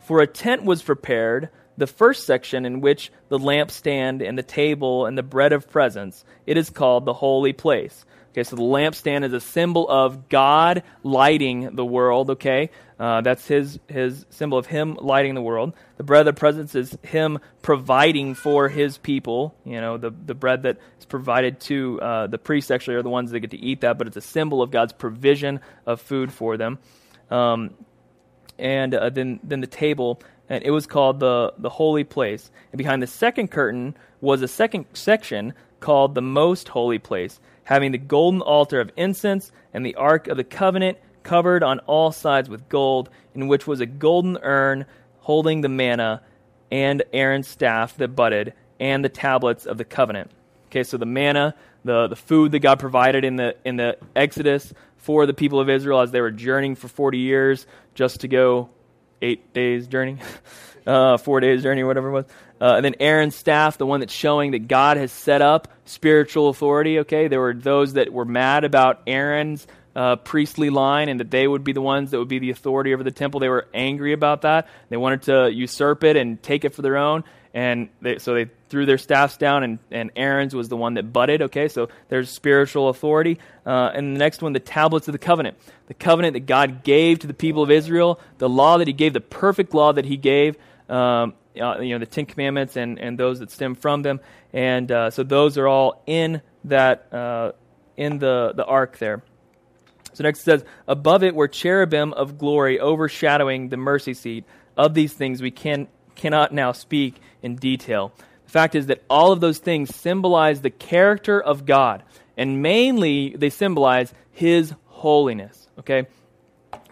For 0.00 0.20
a 0.20 0.26
tent 0.26 0.64
was 0.64 0.82
prepared, 0.82 1.48
the 1.76 1.86
first 1.86 2.26
section 2.26 2.66
in 2.66 2.80
which 2.80 3.10
the 3.28 3.38
lampstand 3.38 4.26
and 4.26 4.36
the 4.36 4.42
table 4.42 5.06
and 5.06 5.16
the 5.16 5.22
bread 5.22 5.52
of 5.52 5.70
presence, 5.70 6.24
it 6.46 6.56
is 6.56 6.70
called 6.70 7.04
the 7.04 7.14
holy 7.14 7.52
place. 7.52 8.04
Okay, 8.32 8.44
so 8.44 8.56
the 8.56 8.62
lampstand 8.62 9.24
is 9.24 9.34
a 9.34 9.40
symbol 9.40 9.86
of 9.90 10.30
God 10.30 10.84
lighting 11.02 11.76
the 11.76 11.84
world, 11.84 12.30
okay? 12.30 12.70
Uh, 12.98 13.20
that's 13.20 13.46
his, 13.46 13.78
his 13.88 14.24
symbol 14.30 14.56
of 14.56 14.64
him 14.64 14.96
lighting 14.98 15.34
the 15.34 15.42
world. 15.42 15.74
The 15.98 16.02
bread 16.02 16.26
of 16.26 16.34
the 16.34 16.38
presence 16.38 16.74
is 16.74 16.96
him 17.02 17.40
providing 17.60 18.34
for 18.34 18.70
his 18.70 18.96
people. 18.96 19.54
You 19.66 19.82
know, 19.82 19.98
the, 19.98 20.10
the 20.10 20.34
bread 20.34 20.62
that 20.62 20.78
is 20.98 21.04
provided 21.04 21.60
to 21.60 22.00
uh, 22.00 22.26
the 22.26 22.38
priests 22.38 22.70
actually 22.70 22.94
are 22.94 23.02
the 23.02 23.10
ones 23.10 23.32
that 23.32 23.40
get 23.40 23.50
to 23.50 23.58
eat 23.58 23.82
that, 23.82 23.98
but 23.98 24.06
it's 24.06 24.16
a 24.16 24.22
symbol 24.22 24.62
of 24.62 24.70
God's 24.70 24.94
provision 24.94 25.60
of 25.84 26.00
food 26.00 26.32
for 26.32 26.56
them. 26.56 26.78
Um, 27.30 27.74
and 28.58 28.94
uh, 28.94 29.10
then, 29.10 29.40
then 29.42 29.60
the 29.60 29.66
table, 29.66 30.22
and 30.48 30.64
it 30.64 30.70
was 30.70 30.86
called 30.86 31.20
the, 31.20 31.52
the 31.58 31.68
holy 31.68 32.04
place. 32.04 32.50
And 32.72 32.78
behind 32.78 33.02
the 33.02 33.06
second 33.08 33.50
curtain 33.50 33.94
was 34.22 34.40
a 34.40 34.48
second 34.48 34.86
section 34.94 35.52
called 35.82 36.14
the 36.14 36.22
most 36.22 36.68
holy 36.68 36.98
place 36.98 37.38
having 37.64 37.92
the 37.92 37.98
golden 37.98 38.40
altar 38.40 38.80
of 38.80 38.90
incense 38.96 39.52
and 39.72 39.84
the 39.84 39.94
ark 39.94 40.28
of 40.28 40.36
the 40.36 40.44
covenant 40.44 40.98
covered 41.22 41.62
on 41.62 41.78
all 41.80 42.12
sides 42.12 42.48
with 42.48 42.68
gold, 42.68 43.08
in 43.34 43.48
which 43.48 43.66
was 43.66 43.80
a 43.80 43.86
golden 43.86 44.36
urn 44.42 44.84
holding 45.20 45.60
the 45.60 45.68
manna 45.68 46.20
and 46.70 47.02
Aaron's 47.12 47.46
staff 47.46 47.96
that 47.98 48.08
budded 48.08 48.54
and 48.80 49.04
the 49.04 49.08
tablets 49.08 49.66
of 49.66 49.78
the 49.78 49.84
covenant. 49.84 50.30
Okay, 50.66 50.82
so 50.82 50.96
the 50.96 51.06
manna, 51.06 51.54
the, 51.84 52.08
the 52.08 52.16
food 52.16 52.52
that 52.52 52.60
God 52.60 52.80
provided 52.80 53.24
in 53.24 53.36
the 53.36 53.56
in 53.64 53.76
the 53.76 53.98
Exodus 54.16 54.72
for 54.96 55.26
the 55.26 55.34
people 55.34 55.60
of 55.60 55.68
Israel 55.68 56.00
as 56.00 56.10
they 56.10 56.20
were 56.20 56.30
journeying 56.30 56.76
for 56.76 56.88
40 56.88 57.18
years 57.18 57.66
just 57.94 58.20
to 58.20 58.28
go 58.28 58.70
eight 59.20 59.52
days 59.52 59.86
journey, 59.86 60.18
uh, 60.86 61.18
four 61.18 61.40
days 61.40 61.62
journey, 61.62 61.84
whatever 61.84 62.08
it 62.08 62.12
was. 62.12 62.26
Uh, 62.62 62.76
and 62.76 62.84
then 62.84 62.94
Aaron's 63.00 63.34
staff, 63.34 63.76
the 63.76 63.86
one 63.86 63.98
that's 63.98 64.14
showing 64.14 64.52
that 64.52 64.68
God 64.68 64.96
has 64.96 65.10
set 65.10 65.42
up 65.42 65.66
spiritual 65.84 66.48
authority. 66.48 67.00
Okay, 67.00 67.26
there 67.26 67.40
were 67.40 67.54
those 67.54 67.94
that 67.94 68.12
were 68.12 68.24
mad 68.24 68.62
about 68.62 69.02
Aaron's 69.08 69.66
uh, 69.96 70.14
priestly 70.14 70.70
line 70.70 71.08
and 71.08 71.18
that 71.18 71.28
they 71.28 71.46
would 71.46 71.64
be 71.64 71.72
the 71.72 71.82
ones 71.82 72.12
that 72.12 72.20
would 72.20 72.28
be 72.28 72.38
the 72.38 72.50
authority 72.50 72.94
over 72.94 73.02
the 73.02 73.10
temple. 73.10 73.40
They 73.40 73.48
were 73.48 73.66
angry 73.74 74.12
about 74.12 74.42
that. 74.42 74.68
They 74.90 74.96
wanted 74.96 75.22
to 75.22 75.50
usurp 75.50 76.04
it 76.04 76.16
and 76.16 76.40
take 76.40 76.64
it 76.64 76.72
for 76.72 76.82
their 76.82 76.98
own. 76.98 77.24
And 77.52 77.88
they, 78.00 78.18
so 78.18 78.32
they 78.32 78.46
threw 78.70 78.86
their 78.86 78.96
staffs 78.96 79.36
down, 79.36 79.62
and, 79.62 79.78
and 79.90 80.10
Aaron's 80.16 80.54
was 80.54 80.70
the 80.70 80.76
one 80.76 80.94
that 80.94 81.12
budded. 81.12 81.42
Okay, 81.42 81.66
so 81.66 81.88
there's 82.08 82.30
spiritual 82.30 82.88
authority. 82.88 83.40
Uh, 83.66 83.90
and 83.92 84.14
the 84.14 84.18
next 84.18 84.40
one, 84.40 84.52
the 84.52 84.60
tablets 84.60 85.08
of 85.08 85.12
the 85.12 85.18
covenant. 85.18 85.58
The 85.88 85.94
covenant 85.94 86.34
that 86.34 86.46
God 86.46 86.84
gave 86.84 87.18
to 87.18 87.26
the 87.26 87.34
people 87.34 87.62
of 87.62 87.72
Israel, 87.72 88.20
the 88.38 88.48
law 88.48 88.78
that 88.78 88.86
He 88.86 88.94
gave, 88.94 89.12
the 89.12 89.20
perfect 89.20 89.74
law 89.74 89.92
that 89.92 90.06
He 90.06 90.16
gave. 90.16 90.56
Um, 90.88 91.34
uh, 91.60 91.80
you 91.80 91.90
know, 91.90 91.98
the 91.98 92.06
Ten 92.06 92.26
Commandments 92.26 92.76
and, 92.76 92.98
and 92.98 93.18
those 93.18 93.40
that 93.40 93.50
stem 93.50 93.74
from 93.74 94.02
them. 94.02 94.20
And 94.52 94.90
uh, 94.90 95.10
so 95.10 95.22
those 95.22 95.58
are 95.58 95.68
all 95.68 96.02
in 96.06 96.42
that, 96.64 97.12
uh, 97.12 97.52
in 97.96 98.18
the, 98.18 98.52
the 98.54 98.64
ark 98.64 98.98
there. 98.98 99.22
So 100.14 100.24
next 100.24 100.40
it 100.40 100.42
says, 100.42 100.64
Above 100.86 101.22
it 101.22 101.34
were 101.34 101.48
cherubim 101.48 102.12
of 102.12 102.38
glory 102.38 102.78
overshadowing 102.80 103.68
the 103.68 103.76
mercy 103.76 104.14
seat. 104.14 104.44
Of 104.76 104.94
these 104.94 105.12
things 105.12 105.42
we 105.42 105.50
can, 105.50 105.88
cannot 106.14 106.52
now 106.52 106.72
speak 106.72 107.16
in 107.42 107.56
detail. 107.56 108.12
The 108.46 108.50
fact 108.50 108.74
is 108.74 108.86
that 108.86 109.02
all 109.08 109.32
of 109.32 109.40
those 109.40 109.58
things 109.58 109.94
symbolize 109.94 110.62
the 110.62 110.70
character 110.70 111.40
of 111.40 111.66
God, 111.66 112.02
and 112.36 112.62
mainly 112.62 113.34
they 113.36 113.50
symbolize 113.50 114.14
His 114.30 114.74
holiness. 114.86 115.68
Okay? 115.78 116.06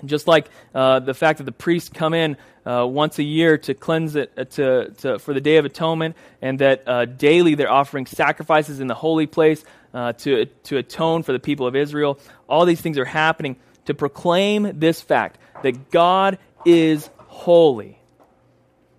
Just 0.04 0.26
like 0.26 0.48
uh, 0.74 1.00
the 1.00 1.14
fact 1.14 1.38
that 1.38 1.44
the 1.44 1.52
priests 1.52 1.90
come 1.92 2.14
in 2.14 2.36
uh, 2.64 2.86
once 2.86 3.18
a 3.18 3.22
year 3.22 3.58
to 3.58 3.74
cleanse 3.74 4.16
it 4.16 4.32
uh, 4.36 4.44
to, 4.44 4.90
to, 4.98 5.18
for 5.18 5.34
the 5.34 5.40
Day 5.40 5.56
of 5.56 5.64
Atonement, 5.64 6.16
and 6.40 6.58
that 6.58 6.86
uh, 6.86 7.04
daily 7.04 7.54
they're 7.54 7.70
offering 7.70 8.06
sacrifices 8.06 8.80
in 8.80 8.86
the 8.86 8.94
holy 8.94 9.26
place 9.26 9.64
uh, 9.92 10.12
to, 10.14 10.46
to 10.64 10.78
atone 10.78 11.22
for 11.22 11.32
the 11.32 11.38
people 11.38 11.66
of 11.66 11.76
Israel. 11.76 12.18
All 12.48 12.64
these 12.64 12.80
things 12.80 12.98
are 12.98 13.04
happening 13.04 13.56
to 13.86 13.94
proclaim 13.94 14.78
this 14.78 15.00
fact 15.00 15.38
that 15.62 15.90
God 15.90 16.38
is 16.64 17.08
holy. 17.16 17.98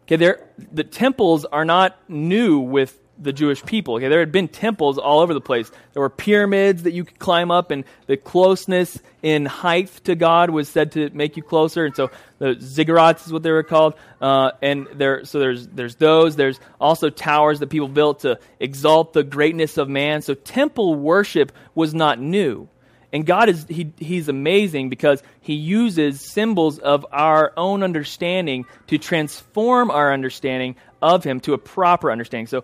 Okay, 0.03 0.35
the 0.71 0.83
temples 0.83 1.45
are 1.45 1.63
not 1.63 1.97
new 2.09 2.59
with 2.59 2.97
the 3.21 3.33
Jewish 3.33 3.63
people. 3.63 3.95
Okay, 3.95 4.07
there 4.07 4.19
had 4.19 4.31
been 4.31 4.47
temples 4.47 4.97
all 4.97 5.19
over 5.19 5.33
the 5.33 5.41
place. 5.41 5.71
There 5.93 6.01
were 6.01 6.09
pyramids 6.09 6.83
that 6.83 6.91
you 6.91 7.05
could 7.05 7.19
climb 7.19 7.51
up, 7.51 7.71
and 7.71 7.85
the 8.07 8.17
closeness 8.17 8.99
in 9.21 9.45
height 9.45 9.89
to 10.05 10.15
God 10.15 10.49
was 10.49 10.67
said 10.67 10.93
to 10.93 11.09
make 11.11 11.37
you 11.37 11.43
closer. 11.43 11.85
And 11.85 11.95
so 11.95 12.09
the 12.39 12.55
ziggurats 12.55 13.25
is 13.25 13.33
what 13.33 13.43
they 13.43 13.51
were 13.51 13.63
called. 13.63 13.95
Uh, 14.19 14.51
and 14.61 14.87
there, 14.93 15.25
so 15.25 15.39
there's 15.39 15.67
there's 15.67 15.95
those. 15.95 16.35
There's 16.35 16.59
also 16.79 17.09
towers 17.09 17.59
that 17.59 17.67
people 17.67 17.87
built 17.87 18.21
to 18.21 18.39
exalt 18.59 19.13
the 19.13 19.23
greatness 19.23 19.77
of 19.77 19.87
man. 19.87 20.21
So 20.21 20.33
temple 20.33 20.95
worship 20.95 21.51
was 21.75 21.93
not 21.93 22.19
new. 22.19 22.67
And 23.13 23.25
God 23.25 23.49
is 23.49 23.65
he, 23.67 23.91
He's 23.97 24.29
amazing 24.29 24.89
because 24.89 25.21
He 25.41 25.53
uses 25.53 26.21
symbols 26.21 26.79
of 26.79 27.05
our 27.11 27.51
own 27.57 27.83
understanding 27.83 28.65
to 28.87 28.97
transform 28.97 29.91
our 29.91 30.13
understanding 30.13 30.75
of 31.01 31.23
Him 31.23 31.39
to 31.41 31.53
a 31.53 31.57
proper 31.57 32.11
understanding. 32.11 32.47
So 32.47 32.63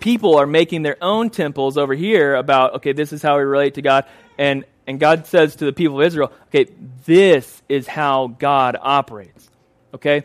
people 0.00 0.36
are 0.36 0.46
making 0.46 0.82
their 0.82 0.96
own 1.02 1.30
temples 1.30 1.76
over 1.76 1.94
here 1.94 2.34
about, 2.34 2.74
okay, 2.76 2.92
this 2.92 3.12
is 3.12 3.22
how 3.22 3.36
we 3.36 3.42
relate 3.42 3.74
to 3.74 3.82
God. 3.82 4.04
And, 4.38 4.64
and 4.86 5.00
God 5.00 5.26
says 5.26 5.56
to 5.56 5.64
the 5.64 5.72
people 5.72 6.00
of 6.00 6.06
Israel, 6.06 6.32
okay, 6.48 6.66
this 7.06 7.62
is 7.68 7.86
how 7.86 8.28
God 8.28 8.76
operates. 8.80 9.48
Okay? 9.94 10.24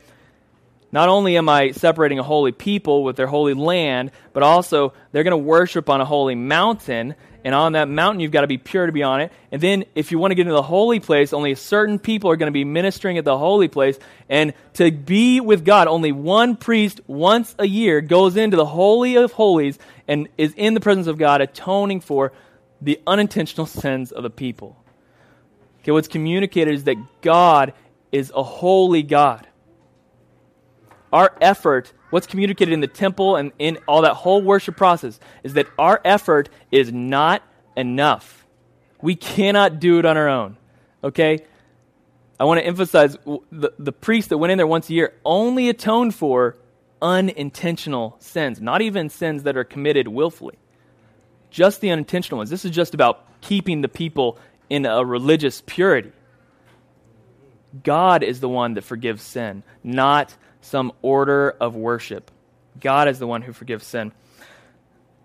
Not 0.91 1.09
only 1.09 1.38
am 1.38 1.49
I 1.49 1.71
separating 1.71 2.19
a 2.19 2.23
holy 2.23 2.51
people 2.51 3.03
with 3.03 3.15
their 3.15 3.27
holy 3.27 3.55
land, 3.55 4.12
but 4.31 4.43
also 4.43 4.93
they're 5.12 5.23
going 5.23 5.31
to 5.31 5.38
worship 5.38 5.89
on 5.89 6.01
a 6.01 6.05
holy 6.05 6.36
mountain 6.36 7.15
and 7.43 7.53
on 7.53 7.73
that 7.73 7.89
mountain 7.89 8.19
you've 8.19 8.32
got 8.32 8.41
to 8.41 8.47
be 8.47 8.58
pure 8.58 8.86
to 8.86 8.91
be 8.91 9.03
on 9.03 9.21
it. 9.21 9.32
And 9.51 9.62
then 9.62 9.86
if 9.95 10.12
you 10.12 10.19
want 10.19 10.32
to 10.32 10.36
get 10.36 10.43
into 10.43 10.53
the 10.53 10.62
holy 10.62 10.99
place, 10.99 11.34
only 11.34 11.56
certain 11.56 11.99
people 11.99 12.29
are 12.29 12.36
going 12.36 12.47
to 12.47 12.53
be 12.53 12.63
ministering 12.63 13.17
at 13.17 13.25
the 13.25 13.38
holy 13.38 13.67
place. 13.67 13.99
And 14.29 14.53
to 14.73 14.91
be 14.91 15.41
with 15.41 15.65
God, 15.65 15.88
only 15.88 16.12
one 16.12 16.56
priest 16.56 17.01
once 17.08 17.53
a 17.60 17.67
year 17.67 18.01
goes 18.01 18.38
into 18.38 18.58
the 18.58 18.65
holy 18.65 19.15
of 19.15 19.34
holies 19.34 19.77
and 20.08 20.29
is 20.38 20.53
in 20.56 20.73
the 20.73 20.79
presence 20.79 21.08
of 21.08 21.17
God 21.17 21.41
atoning 21.41 22.01
for 22.01 22.32
the 22.82 22.99
unintentional 23.06 23.65
sins 23.67 24.12
of 24.12 24.23
the 24.23 24.29
people. 24.29 24.77
Okay, 25.82 25.91
what's 25.91 26.08
communicated 26.08 26.73
is 26.73 26.86
that 26.86 26.95
God 27.21 27.73
is 28.12 28.32
a 28.34 28.43
holy 28.43 29.03
God. 29.03 29.47
Our 31.12 31.36
effort 31.41 31.91
what's 32.13 32.28
communicated 32.28 32.71
in 32.71 32.80
the 32.80 32.86
temple 32.86 33.38
and 33.38 33.52
in 33.58 33.80
all 33.88 34.04
that 34.04 34.13
whole 34.13 34.39
worship 34.39 34.78
process 34.78 35.19
is 35.41 35.54
that 35.54 35.65
our 35.80 35.99
effort 36.06 36.47
is 36.71 36.93
not 36.93 37.41
enough. 37.76 38.45
We 39.02 39.15
cannot 39.15 39.80
do 39.80 39.97
it 39.97 40.06
on 40.06 40.15
our 40.15 40.30
own. 40.30 40.58
Okay? 41.04 41.39
I 42.39 42.43
want 42.43 42.60
to 42.60 42.67
emphasize 42.67 43.17
the, 43.52 43.73
the 43.80 43.91
priest 43.91 44.30
that 44.30 44.38
went 44.38 44.52
in 44.52 44.60
there 44.60 44.67
once 44.67 44.91
a 44.91 44.93
year 44.93 45.15
only 45.26 45.69
atoned 45.69 46.13
for 46.13 46.56
unintentional 47.02 48.15
sins, 48.19 48.62
not 48.62 48.84
even 48.84 49.10
sins 49.10 49.41
that 49.41 49.58
are 49.58 49.63
committed 49.63 50.08
willfully. 50.08 50.60
Just 51.49 51.82
the 51.82 51.89
unintentional 51.89 52.38
ones. 52.38 52.52
This 52.52 52.63
is 52.63 52.69
just 52.69 52.93
about 52.93 53.26
keeping 53.41 53.82
the 53.82 53.89
people 53.89 54.38
in 54.69 54.86
a 54.86 55.04
religious 55.04 55.63
purity. 55.65 56.12
God 57.84 58.21
is 58.21 58.39
the 58.39 58.49
one 58.49 58.76
that 58.76 58.84
forgives 58.84 59.23
sin, 59.23 59.63
not 59.84 60.36
some 60.63 60.91
order 61.02 61.52
of 61.60 61.76
worship. 61.76 62.32
God 62.80 63.08
is 63.08 63.19
the 63.19 63.28
one 63.28 63.41
who 63.41 63.54
forgives 63.54 63.86
sin. 63.86 64.12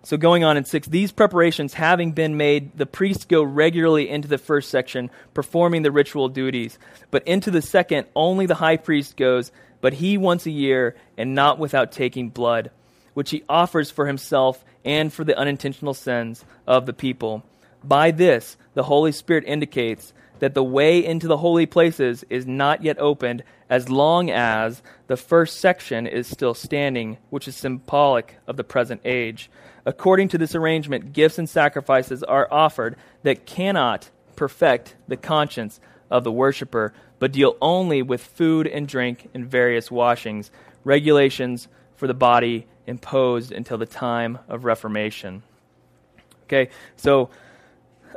So, 0.03 0.15
going 0.15 0.43
on 0.43 0.55
in 0.55 0.63
six, 0.63 0.87
these 0.87 1.11
preparations 1.11 1.73
having 1.73 2.13
been 2.13 2.37
made, 2.37 2.77
the 2.77 2.85
priests 2.85 3.25
go 3.25 3.43
regularly 3.43 4.09
into 4.09 4.27
the 4.27 4.37
first 4.37 4.69
section, 4.69 5.09
performing 5.33 5.81
the 5.81 5.91
ritual 5.91 6.29
duties. 6.29 6.79
But 7.11 7.27
into 7.27 7.51
the 7.51 7.61
second, 7.61 8.07
only 8.15 8.45
the 8.45 8.55
high 8.55 8.77
priest 8.77 9.17
goes, 9.17 9.51
but 9.81 9.93
he 9.93 10.17
once 10.17 10.45
a 10.45 10.51
year, 10.51 10.95
and 11.17 11.35
not 11.35 11.59
without 11.59 11.91
taking 11.91 12.29
blood 12.29 12.71
which 13.19 13.31
he 13.31 13.43
offers 13.49 13.91
for 13.91 14.07
himself 14.07 14.63
and 14.85 15.11
for 15.11 15.25
the 15.25 15.37
unintentional 15.37 15.93
sins 15.93 16.45
of 16.65 16.85
the 16.85 16.93
people. 16.93 17.43
By 17.83 18.11
this, 18.11 18.55
the 18.75 18.83
Holy 18.83 19.11
Spirit 19.11 19.43
indicates 19.45 20.13
that 20.39 20.53
the 20.53 20.63
way 20.63 21.03
into 21.03 21.27
the 21.27 21.35
holy 21.35 21.65
places 21.65 22.23
is 22.29 22.47
not 22.47 22.81
yet 22.81 22.97
opened 22.97 23.43
as 23.69 23.89
long 23.89 24.29
as 24.31 24.81
the 25.07 25.17
first 25.17 25.59
section 25.59 26.07
is 26.07 26.27
still 26.27 26.53
standing, 26.53 27.17
which 27.29 27.47
is 27.47 27.55
symbolic 27.55 28.37
of 28.47 28.57
the 28.57 28.63
present 28.63 29.01
age. 29.05 29.49
According 29.85 30.29
to 30.29 30.37
this 30.37 30.55
arrangement, 30.55 31.13
gifts 31.13 31.37
and 31.37 31.47
sacrifices 31.47 32.23
are 32.23 32.47
offered 32.51 32.95
that 33.23 33.45
cannot 33.45 34.09
perfect 34.35 34.95
the 35.07 35.17
conscience 35.17 35.79
of 36.09 36.23
the 36.23 36.31
worshiper, 36.31 36.93
but 37.19 37.31
deal 37.31 37.55
only 37.61 38.01
with 38.01 38.23
food 38.23 38.65
and 38.65 38.87
drink 38.87 39.29
and 39.33 39.45
various 39.45 39.91
washings, 39.91 40.49
regulations 40.83 41.67
for 41.95 42.07
the 42.07 42.13
body 42.13 42.65
imposed 42.87 43.51
until 43.51 43.77
the 43.77 43.85
time 43.85 44.39
of 44.47 44.65
Reformation. 44.65 45.43
Okay, 46.45 46.69
so 46.95 47.29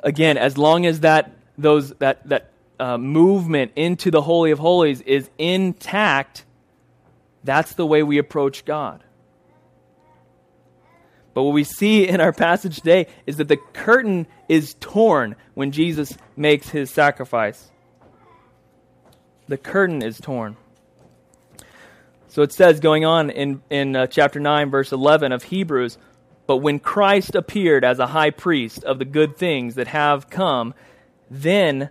again, 0.03 0.39
as 0.39 0.57
long 0.57 0.87
as 0.87 1.01
that 1.01 1.31
those 1.59 1.91
that 1.95 2.27
that 2.29 2.52
uh, 2.83 2.99
movement 2.99 3.71
into 3.77 4.11
the 4.11 4.21
holy 4.21 4.51
of 4.51 4.59
holies 4.59 5.01
is 5.03 5.31
intact, 5.39 6.45
that's 7.45 7.75
the 7.75 7.87
way 7.87 8.03
we 8.03 8.19
approach 8.19 8.65
God. 8.65 9.05
But 11.33 11.45
what 11.45 11.53
we 11.53 11.63
see 11.63 12.09
in 12.09 12.21
our 12.21 12.33
passage 12.33 12.79
today 12.79 13.07
is 13.25 13.37
that 13.37 13.47
the 13.47 13.57
curtain 13.57 14.27
is 14.49 14.75
torn 14.81 15.37
when 15.55 15.71
Jesus 15.71 16.19
makes 16.37 16.71
his 16.71 16.91
sacrifice. 16.91 17.71
The 19.47 19.59
curtain 19.59 20.03
is 20.03 20.19
torn. 20.19 20.57
So 22.27 22.43
it 22.43 22.53
says, 22.53 22.81
going 22.81 23.05
on 23.05 23.31
in, 23.31 23.63
in 23.71 23.95
uh, 23.95 24.09
chapter 24.09 24.41
9, 24.41 24.71
verse 24.71 24.91
11 24.91 25.31
of 25.31 25.45
Hebrews, 25.45 25.99
but 26.49 26.57
when 26.57 26.81
Christ 26.81 27.37
appeared 27.37 27.85
as 27.85 28.01
a 28.01 28.09
high 28.09 28.31
priest 28.31 28.83
of 28.83 28.99
the 28.99 29.05
good 29.05 29.37
things 29.37 29.77
that 29.77 29.87
have 29.87 30.29
come, 30.29 30.75
then 31.31 31.91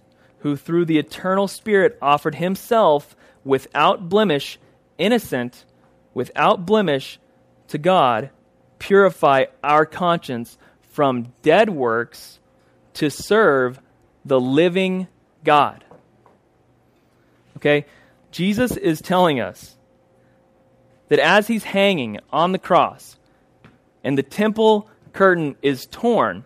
who 0.41 0.55
through 0.55 0.85
the 0.85 0.97
eternal 0.97 1.47
Spirit 1.47 1.97
offered 2.01 2.35
himself 2.35 3.15
without 3.43 4.09
blemish, 4.09 4.59
innocent, 4.97 5.65
without 6.13 6.65
blemish 6.65 7.19
to 7.69 7.77
God, 7.77 8.29
purify 8.79 9.45
our 9.63 9.85
conscience 9.85 10.57
from 10.89 11.33
dead 11.41 11.69
works 11.69 12.39
to 12.93 13.09
serve 13.09 13.79
the 14.25 14.39
living 14.39 15.07
God. 15.43 15.83
Okay? 17.57 17.85
Jesus 18.31 18.75
is 18.77 19.01
telling 19.01 19.39
us 19.39 19.77
that 21.09 21.19
as 21.19 21.47
he's 21.47 21.63
hanging 21.63 22.19
on 22.31 22.51
the 22.51 22.59
cross 22.59 23.17
and 24.03 24.17
the 24.17 24.23
temple 24.23 24.89
curtain 25.13 25.55
is 25.61 25.85
torn, 25.85 26.43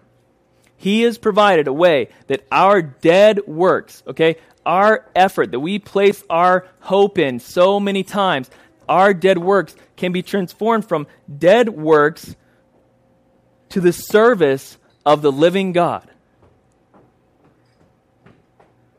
he 0.86 1.02
has 1.02 1.17
provided 1.17 1.67
a 1.67 1.74
way 1.74 2.10
that 2.28 2.45
our 2.52 2.80
dead 2.80 3.39
works, 3.48 4.04
okay, 4.06 4.36
our 4.67 5.04
effort 5.15 5.50
that 5.50 5.60
we 5.60 5.80
place 5.80 6.24
our 6.30 6.67
hope 6.80 7.17
in 7.17 7.39
so 7.39 7.80
many 7.80 8.04
times, 8.04 8.52
our 8.88 9.12
dead 9.12 9.39
works 9.39 9.76
can 9.98 10.12
be 10.12 10.21
transformed 10.21 10.88
from 10.88 11.08
dead 11.39 11.69
works 11.69 12.36
to 13.69 13.82
the 13.82 13.91
service 13.91 14.78
of 15.08 15.24
the 15.24 15.32
living 15.32 15.71
God. 15.71 16.08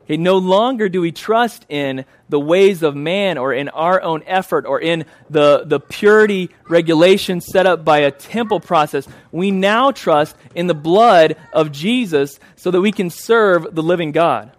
Okay, 0.07 0.15
no 0.15 0.37
longer 0.37 0.87
do 0.87 1.01
we 1.01 1.11
trust 1.11 1.65
in 1.67 2.05
the 2.29 2.39
ways 2.39 2.81
of 2.81 2.95
man 2.95 3.37
or 3.37 3.51
in 3.51 3.67
our 3.67 4.01
own 4.01 4.23
effort 4.25 4.65
or 4.65 4.79
in 4.79 5.03
the, 5.29 5.65
the 5.65 5.81
purity 5.81 6.49
regulations 6.69 7.45
set 7.45 7.65
up 7.65 7.83
by 7.83 7.99
a 7.99 8.11
temple 8.11 8.61
process. 8.61 9.05
We 9.33 9.51
now 9.51 9.91
trust 9.91 10.37
in 10.55 10.67
the 10.67 10.73
blood 10.73 11.35
of 11.51 11.73
Jesus 11.73 12.39
so 12.55 12.71
that 12.71 12.79
we 12.79 12.93
can 12.93 13.09
serve 13.09 13.75
the 13.75 13.83
living 13.83 14.13
God. 14.13 14.53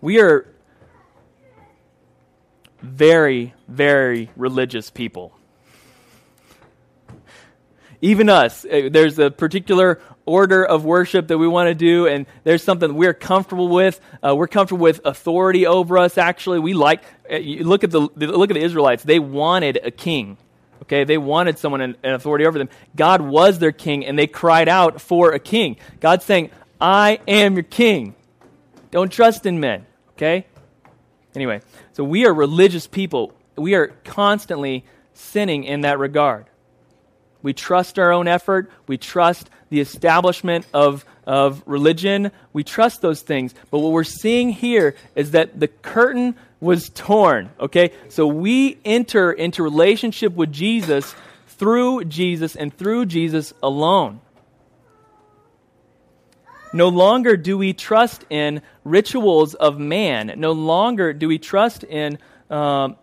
We 0.00 0.20
are 0.20 0.46
very, 2.80 3.54
very 3.66 4.30
religious 4.36 4.88
people. 4.88 5.36
Even 8.02 8.28
us, 8.28 8.64
uh, 8.64 8.88
there's 8.90 9.16
a 9.20 9.30
particular 9.30 10.00
order 10.26 10.64
of 10.64 10.84
worship 10.84 11.28
that 11.28 11.38
we 11.38 11.46
want 11.46 11.68
to 11.68 11.74
do, 11.74 12.08
and 12.08 12.26
there's 12.42 12.62
something 12.62 12.94
we're 12.96 13.14
comfortable 13.14 13.68
with. 13.68 14.00
Uh, 14.22 14.34
we're 14.34 14.48
comfortable 14.48 14.82
with 14.82 15.00
authority 15.04 15.66
over 15.68 15.96
us. 15.98 16.18
Actually, 16.18 16.58
we 16.58 16.74
like. 16.74 17.04
Uh, 17.30 17.38
look 17.38 17.84
at 17.84 17.92
the 17.92 18.00
look 18.00 18.50
at 18.50 18.54
the 18.54 18.62
Israelites. 18.62 19.04
They 19.04 19.20
wanted 19.20 19.78
a 19.84 19.92
king. 19.92 20.36
Okay, 20.82 21.04
they 21.04 21.16
wanted 21.16 21.60
someone 21.60 21.80
in, 21.80 21.96
in 22.02 22.12
authority 22.12 22.44
over 22.44 22.58
them. 22.58 22.68
God 22.96 23.20
was 23.20 23.60
their 23.60 23.70
king, 23.70 24.04
and 24.04 24.18
they 24.18 24.26
cried 24.26 24.68
out 24.68 25.00
for 25.00 25.30
a 25.30 25.38
king. 25.38 25.76
God's 26.00 26.24
saying, 26.24 26.50
"I 26.80 27.20
am 27.28 27.54
your 27.54 27.62
king. 27.62 28.16
Don't 28.90 29.12
trust 29.12 29.46
in 29.46 29.60
men." 29.60 29.86
Okay. 30.16 30.46
Anyway, 31.36 31.60
so 31.92 32.02
we 32.02 32.26
are 32.26 32.34
religious 32.34 32.88
people. 32.88 33.32
We 33.56 33.76
are 33.76 33.94
constantly 34.04 34.84
sinning 35.14 35.62
in 35.62 35.82
that 35.82 36.00
regard. 36.00 36.46
We 37.42 37.52
trust 37.52 37.98
our 37.98 38.12
own 38.12 38.28
effort. 38.28 38.70
We 38.86 38.98
trust 38.98 39.50
the 39.70 39.80
establishment 39.80 40.66
of, 40.72 41.04
of 41.26 41.62
religion. 41.66 42.30
We 42.52 42.64
trust 42.64 43.02
those 43.02 43.22
things. 43.22 43.54
But 43.70 43.78
what 43.78 43.92
we're 43.92 44.04
seeing 44.04 44.50
here 44.50 44.94
is 45.14 45.32
that 45.32 45.58
the 45.58 45.68
curtain 45.68 46.36
was 46.60 46.90
torn. 46.90 47.50
Okay? 47.58 47.92
So 48.08 48.26
we 48.26 48.78
enter 48.84 49.32
into 49.32 49.62
relationship 49.62 50.34
with 50.34 50.52
Jesus 50.52 51.14
through 51.48 52.04
Jesus 52.04 52.56
and 52.56 52.76
through 52.76 53.06
Jesus 53.06 53.52
alone. 53.62 54.20
No 56.72 56.88
longer 56.88 57.36
do 57.36 57.58
we 57.58 57.74
trust 57.74 58.24
in 58.30 58.62
rituals 58.84 59.54
of 59.54 59.78
man. 59.78 60.32
No 60.38 60.52
longer 60.52 61.12
do 61.12 61.28
we 61.28 61.38
trust 61.38 61.84
in 61.84 62.18
um, 62.48 62.96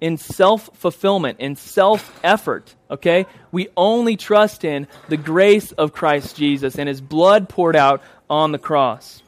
in 0.00 0.16
self 0.16 0.70
fulfillment, 0.74 1.40
in 1.40 1.56
self 1.56 2.18
effort, 2.22 2.74
okay? 2.90 3.26
We 3.52 3.68
only 3.76 4.16
trust 4.16 4.64
in 4.64 4.88
the 5.08 5.16
grace 5.16 5.72
of 5.72 5.92
Christ 5.92 6.36
Jesus 6.36 6.78
and 6.78 6.88
his 6.88 7.00
blood 7.00 7.48
poured 7.48 7.76
out 7.76 8.02
on 8.28 8.52
the 8.52 8.58
cross. 8.58 9.22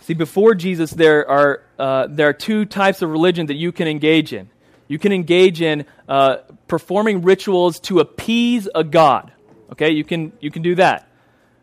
See, 0.00 0.14
before 0.14 0.54
Jesus, 0.54 0.90
there 0.90 1.28
are, 1.28 1.62
uh, 1.78 2.08
there 2.10 2.28
are 2.28 2.32
two 2.32 2.64
types 2.64 3.02
of 3.02 3.10
religion 3.10 3.46
that 3.46 3.54
you 3.54 3.70
can 3.70 3.86
engage 3.86 4.32
in. 4.32 4.50
You 4.88 4.98
can 4.98 5.12
engage 5.12 5.62
in 5.62 5.86
uh, 6.08 6.38
performing 6.66 7.22
rituals 7.22 7.78
to 7.80 8.00
appease 8.00 8.68
a 8.74 8.82
god. 8.82 9.32
Okay, 9.70 9.92
you 9.92 10.04
can, 10.04 10.32
you 10.40 10.50
can 10.50 10.62
do 10.62 10.74
that. 10.74 11.08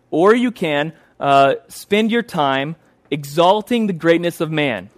Or 0.10 0.34
you 0.34 0.52
can 0.52 0.94
uh, 1.20 1.56
spend 1.68 2.12
your 2.12 2.24
time 2.24 2.76
exalting 3.12 3.88
the 3.88 3.94
greatness 3.94 4.42
of 4.42 4.52
man. 4.52 4.90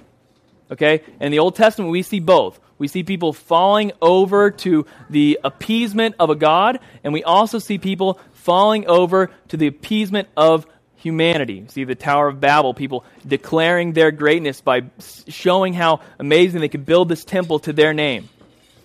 Okay? 0.71 1.01
In 1.19 1.31
the 1.31 1.39
Old 1.39 1.55
Testament, 1.55 1.91
we 1.91 2.01
see 2.01 2.19
both. 2.19 2.59
We 2.81 2.87
see 2.87 3.03
people 3.03 3.31
falling 3.31 3.91
over 4.01 4.49
to 4.49 4.87
the 5.07 5.39
appeasement 5.43 6.15
of 6.17 6.31
a 6.31 6.35
God, 6.35 6.79
and 7.03 7.13
we 7.13 7.23
also 7.23 7.59
see 7.59 7.77
people 7.77 8.19
falling 8.33 8.87
over 8.87 9.29
to 9.49 9.57
the 9.57 9.67
appeasement 9.67 10.29
of 10.35 10.65
humanity. 10.95 11.63
See 11.67 11.83
the 11.83 11.93
Tower 11.93 12.27
of 12.27 12.41
Babel, 12.41 12.73
people 12.73 13.05
declaring 13.23 13.93
their 13.93 14.09
greatness 14.09 14.61
by 14.61 14.85
showing 15.27 15.75
how 15.75 15.99
amazing 16.17 16.61
they 16.61 16.69
could 16.69 16.87
build 16.87 17.07
this 17.07 17.23
temple 17.23 17.59
to 17.59 17.71
their 17.71 17.93
name. 17.93 18.29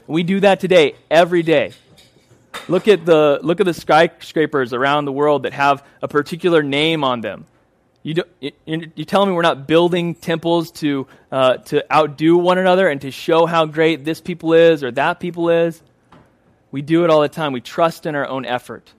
We 0.06 0.24
do 0.24 0.40
that 0.40 0.60
today, 0.60 0.96
every 1.10 1.42
day. 1.42 1.72
Look 2.68 2.88
at 2.88 3.06
the, 3.06 3.40
look 3.42 3.60
at 3.60 3.66
the 3.66 3.72
skyscrapers 3.72 4.74
around 4.74 5.06
the 5.06 5.12
world 5.12 5.44
that 5.44 5.54
have 5.54 5.82
a 6.02 6.08
particular 6.08 6.62
name 6.62 7.02
on 7.02 7.22
them. 7.22 7.46
You, 8.06 8.14
do, 8.14 8.22
you, 8.40 9.04
telling 9.04 9.30
me 9.30 9.34
we're 9.34 9.42
not 9.42 9.66
building 9.66 10.14
temples 10.14 10.70
to, 10.72 11.08
uh, 11.32 11.56
to 11.56 11.92
outdo 11.92 12.38
one 12.38 12.56
another 12.56 12.86
and 12.86 13.00
to 13.00 13.10
show 13.10 13.46
how 13.46 13.66
great 13.66 14.04
this 14.04 14.20
people 14.20 14.52
is 14.52 14.84
or 14.84 14.92
that 14.92 15.18
people 15.18 15.50
is? 15.50 15.82
We 16.70 16.82
do 16.82 17.02
it 17.02 17.10
all 17.10 17.20
the 17.20 17.28
time. 17.28 17.52
We 17.52 17.60
trust 17.60 18.06
in 18.06 18.14
our 18.14 18.24
own 18.24 18.46
effort. 18.46 18.92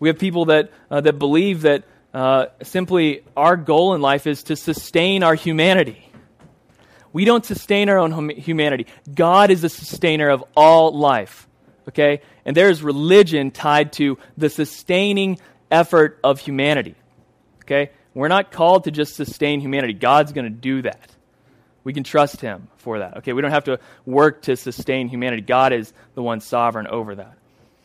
We 0.00 0.08
have 0.08 0.18
people 0.18 0.46
that, 0.46 0.72
uh, 0.90 1.02
that 1.02 1.20
believe 1.20 1.62
that 1.62 1.84
uh, 2.12 2.46
simply 2.64 3.22
our 3.36 3.56
goal 3.56 3.94
in 3.94 4.00
life 4.00 4.26
is 4.26 4.42
to 4.44 4.56
sustain 4.56 5.22
our 5.22 5.36
humanity. 5.36 6.10
We 7.12 7.24
don't 7.24 7.46
sustain 7.46 7.88
our 7.88 7.98
own 7.98 8.10
hum- 8.10 8.30
humanity. 8.30 8.88
God 9.14 9.52
is 9.52 9.62
the 9.62 9.68
sustainer 9.68 10.30
of 10.30 10.42
all 10.56 10.98
life. 10.98 11.46
Okay? 11.90 12.22
And 12.44 12.56
there 12.56 12.70
is 12.70 12.82
religion 12.82 13.52
tied 13.52 13.92
to 13.94 14.18
the 14.36 14.50
sustaining 14.50 15.38
effort 15.70 16.18
of 16.22 16.40
humanity. 16.40 16.94
Okay? 17.62 17.90
We're 18.14 18.28
not 18.28 18.52
called 18.52 18.84
to 18.84 18.90
just 18.90 19.16
sustain 19.16 19.60
humanity. 19.60 19.92
God's 19.92 20.32
going 20.32 20.44
to 20.44 20.50
do 20.50 20.82
that. 20.82 21.10
We 21.82 21.92
can 21.92 22.04
trust 22.04 22.40
Him 22.40 22.68
for 22.76 23.00
that. 23.00 23.18
Okay? 23.18 23.32
We 23.32 23.42
don't 23.42 23.50
have 23.50 23.64
to 23.64 23.80
work 24.06 24.42
to 24.42 24.56
sustain 24.56 25.08
humanity. 25.08 25.42
God 25.42 25.72
is 25.72 25.92
the 26.14 26.22
one 26.22 26.40
sovereign 26.40 26.86
over 26.86 27.14
that. 27.14 27.36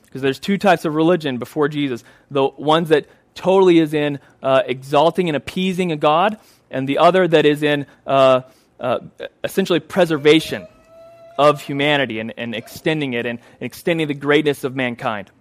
Because 0.06 0.22
there's 0.22 0.40
two 0.40 0.58
types 0.58 0.86
of 0.86 0.96
religion 0.96 1.38
before 1.38 1.68
Jesus 1.68 2.04
the 2.32 2.48
ones 2.48 2.90
that 2.90 3.06
totally 3.36 3.80
is 3.80 3.94
in 3.94 4.20
uh, 4.42 4.64
exalting 4.66 5.30
and 5.30 5.36
appeasing 5.36 5.92
a 5.92 5.96
God, 5.96 6.38
and 6.72 6.88
the 6.88 6.98
other 6.98 7.28
that 7.28 7.46
is 7.46 7.64
in 7.64 7.86
uh, 8.06 8.42
uh, 8.80 9.00
essentially 9.44 9.80
preservation 9.80 10.68
of 11.38 11.62
humanity 11.62 12.20
and, 12.20 12.34
and 12.38 12.54
extending 12.54 13.14
it 13.14 13.26
and, 13.26 13.40
and 13.40 13.66
extending 13.66 14.08
the 14.08 14.14
greatness 14.14 14.64
of 14.64 14.76
mankind. 14.76 15.32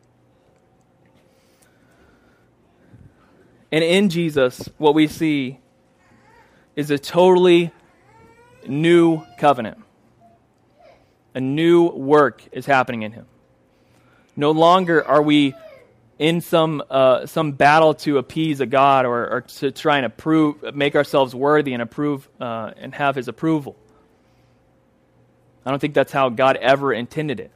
And 3.71 3.85
in 3.85 4.09
Jesus, 4.09 4.69
what 4.79 4.95
we 4.95 5.07
see 5.07 5.59
is 6.75 6.91
a 6.91 6.99
totally 6.99 7.71
new 8.67 9.25
covenant. 9.39 9.79
A 11.35 11.41
new 11.41 11.89
work 11.89 12.43
is 12.53 12.67
happening 12.67 13.03
in 13.03 13.13
him. 13.13 13.27
No 14.37 14.53
longer 14.53 15.07
are 15.07 15.21
we 15.21 15.55
in 16.19 16.41
some, 16.41 16.83
uh, 16.91 17.27
some 17.27 17.53
battle 17.53 17.95
to 17.95 18.19
appease 18.19 18.61
a 18.61 18.67
God 18.67 19.07
or, 19.07 19.29
or, 19.29 19.41
to 19.43 19.71
try 19.71 19.99
and 19.99 20.07
approve, 20.07 20.75
make 20.75 20.97
ourselves 20.97 21.35
worthy 21.35 21.73
and 21.75 21.83
approve 21.83 22.29
uh, 22.41 22.73
and 22.77 22.95
have 22.95 23.15
his 23.15 23.29
approval. 23.29 23.77
I 25.65 25.71
don't 25.71 25.79
think 25.79 25.95
that's 25.95 26.13
how 26.13 26.29
God 26.29 26.57
ever 26.57 26.93
intended 26.93 27.41
it. 27.41 27.51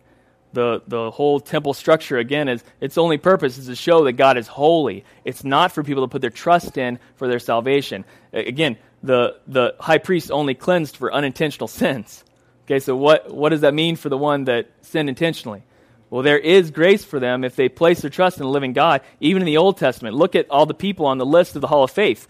The, 0.53 0.83
the 0.87 1.11
whole 1.11 1.41
temple 1.41 1.73
structure, 1.73 2.19
again, 2.19 2.49
is 2.49 2.63
its 2.81 2.99
only 2.99 3.17
purpose 3.17 3.57
is 3.57 3.67
to 3.67 3.77
show 3.77 4.05
that 4.05 4.13
God 4.13 4.37
is 4.37 4.47
holy. 4.47 5.05
It's 5.25 5.45
not 5.45 5.73
for 5.73 5.83
people 5.83 6.05
to 6.05 6.09
put 6.09 6.21
their 6.21 6.31
trust 6.31 6.77
in 6.77 6.99
for 7.17 7.27
their 7.27 7.39
salvation. 7.39 8.05
Again, 8.33 8.77
the, 9.03 9.39
the 9.47 9.75
high 9.81 9.99
priest 9.99 10.31
only 10.31 10.55
cleansed 10.55 10.97
for 10.97 11.13
unintentional 11.13 11.69
sins. 11.69 12.25
Okay, 12.67 12.79
so 12.79 12.95
what, 12.95 13.33
what 13.33 13.49
does 13.49 13.63
that 13.63 13.75
mean 13.75 13.97
for 13.97 14.09
the 14.09 14.19
one 14.19 14.45
that 14.45 14.69
sinned 14.83 15.09
intentionally? 15.09 15.63
Well, 16.11 16.23
there 16.23 16.39
is 16.39 16.71
grace 16.71 17.05
for 17.05 17.19
them 17.19 17.43
if 17.43 17.57
they 17.57 17.71
place 17.71 18.03
their 18.03 18.11
trust 18.11 18.37
in 18.37 18.43
the 18.43 18.51
living 18.51 18.75
God, 18.75 19.01
even 19.19 19.41
in 19.41 19.47
the 19.47 19.57
Old 19.57 19.79
Testament. 19.79 20.15
Look 20.15 20.37
at 20.37 20.51
all 20.51 20.67
the 20.67 20.75
people 20.75 21.07
on 21.07 21.17
the 21.17 21.25
list 21.25 21.55
of 21.55 21.63
the 21.63 21.67
Hall 21.67 21.85
of 21.85 21.91
Faith. 21.91 22.29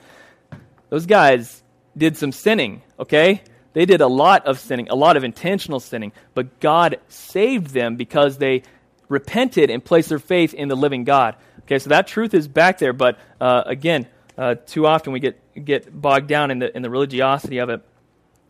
Those 0.89 1.07
guys 1.07 1.63
did 1.97 2.17
some 2.17 2.31
sinning, 2.31 2.83
okay? 2.99 3.43
They 3.73 3.87
did 3.87 4.01
a 4.01 4.07
lot 4.07 4.47
of 4.47 4.59
sinning, 4.59 4.89
a 4.91 4.95
lot 4.95 5.17
of 5.17 5.25
intentional 5.25 5.81
sinning, 5.81 6.13
but 6.35 6.61
God 6.61 6.99
saved 7.09 7.69
them 7.69 7.97
because 7.97 8.39
they 8.39 8.63
repented 9.09 9.71
and 9.71 9.85
placed 9.85 10.09
their 10.09 10.19
faith 10.19 10.55
in 10.55 10.69
the 10.69 10.77
living 10.77 11.05
God. 11.05 11.37
Okay, 11.61 11.79
so 11.79 11.91
that 11.91 12.07
truth 12.07 12.35
is 12.35 12.49
back 12.49 12.79
there, 12.79 12.93
but 12.93 13.19
uh, 13.41 13.63
again, 13.67 14.07
uh, 14.37 14.57
too 14.67 14.87
often 14.87 15.13
we 15.13 15.21
get, 15.21 15.65
get 15.65 16.01
bogged 16.01 16.27
down 16.27 16.51
in 16.51 16.59
the, 16.59 16.75
in 16.75 16.83
the 16.83 16.91
religiosity 16.91 17.59
of 17.59 17.71
it. 17.71 17.83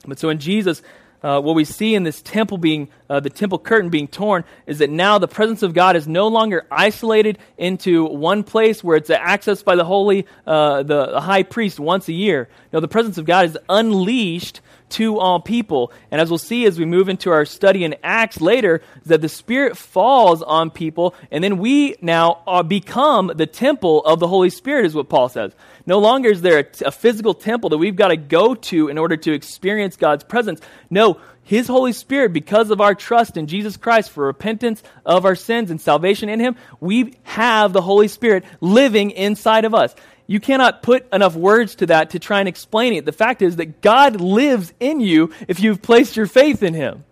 But 0.06 0.18
so 0.18 0.28
in 0.28 0.38
Jesus, 0.38 0.82
uh, 1.22 1.40
what 1.40 1.54
we 1.54 1.64
see 1.64 1.94
in 1.94 2.02
this 2.02 2.20
temple 2.22 2.58
being, 2.58 2.88
uh, 3.08 3.20
the 3.20 3.30
temple 3.30 3.58
curtain 3.58 3.90
being 3.90 4.08
torn, 4.08 4.44
is 4.66 4.78
that 4.78 4.90
now 4.90 5.18
the 5.18 5.28
presence 5.28 5.62
of 5.62 5.74
God 5.74 5.96
is 5.96 6.08
no 6.08 6.28
longer 6.28 6.66
isolated 6.70 7.38
into 7.56 8.04
one 8.04 8.42
place 8.42 8.82
where 8.82 8.96
it's 8.96 9.10
accessed 9.10 9.64
by 9.64 9.76
the 9.76 9.84
holy, 9.84 10.26
uh, 10.46 10.82
the, 10.82 11.06
the 11.06 11.20
high 11.20 11.42
priest 11.42 11.78
once 11.78 12.08
a 12.08 12.12
year. 12.12 12.48
No, 12.72 12.80
the 12.80 12.88
presence 12.88 13.18
of 13.18 13.24
God 13.24 13.46
is 13.46 13.58
unleashed 13.68 14.60
to 14.92 15.18
all 15.18 15.40
people. 15.40 15.92
And 16.10 16.20
as 16.20 16.28
we'll 16.28 16.38
see 16.38 16.66
as 16.66 16.78
we 16.78 16.84
move 16.84 17.08
into 17.08 17.30
our 17.30 17.44
study 17.44 17.84
in 17.84 17.96
Acts 18.02 18.40
later, 18.40 18.82
that 19.06 19.20
the 19.20 19.28
Spirit 19.28 19.76
falls 19.76 20.42
on 20.42 20.70
people, 20.70 21.14
and 21.30 21.42
then 21.42 21.58
we 21.58 21.96
now 22.00 22.42
are, 22.46 22.62
become 22.62 23.32
the 23.34 23.46
temple 23.46 24.04
of 24.04 24.20
the 24.20 24.28
Holy 24.28 24.50
Spirit, 24.50 24.86
is 24.86 24.94
what 24.94 25.08
Paul 25.08 25.28
says. 25.28 25.52
No 25.84 25.98
longer 25.98 26.30
is 26.30 26.42
there 26.42 26.68
a, 26.84 26.90
physical 26.92 27.34
temple 27.34 27.70
that 27.70 27.78
we've 27.78 27.96
got 27.96 28.08
to 28.08 28.16
go 28.16 28.54
to 28.54 28.88
in 28.88 28.98
order 28.98 29.16
to 29.16 29.32
experience 29.32 29.96
God's 29.96 30.22
presence. 30.22 30.60
No, 30.90 31.20
his 31.44 31.66
Holy 31.66 31.92
Spirit, 31.92 32.32
because 32.32 32.70
of 32.70 32.80
our 32.80 32.94
trust 32.94 33.36
in 33.36 33.48
Jesus 33.48 33.76
Christ 33.76 34.10
for 34.10 34.26
repentance 34.26 34.82
of 35.04 35.24
our 35.24 35.34
sins 35.34 35.70
and 35.70 35.80
salvation 35.80 36.28
in 36.28 36.38
Him, 36.38 36.56
we 36.80 37.14
have 37.24 37.72
the 37.72 37.82
Holy 37.82 38.08
Spirit 38.08 38.44
living 38.60 39.10
inside 39.10 39.64
of 39.64 39.74
us. 39.74 39.94
You 40.28 40.38
cannot 40.38 40.82
put 40.82 41.12
enough 41.12 41.34
words 41.34 41.74
to 41.76 41.86
that 41.86 42.10
to 42.10 42.20
try 42.20 42.38
and 42.38 42.48
explain 42.48 42.92
it. 42.94 43.04
The 43.04 43.12
fact 43.12 43.42
is 43.42 43.56
that 43.56 43.82
God 43.82 44.20
lives 44.20 44.72
in 44.78 45.00
you 45.00 45.32
if 45.48 45.58
you've 45.60 45.82
placed 45.82 46.16
your 46.16 46.26
faith 46.26 46.62
in 46.62 46.74
Him. 46.74 47.04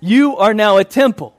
You 0.00 0.38
are 0.38 0.54
now 0.54 0.78
a 0.78 0.84
temple. 0.84 1.36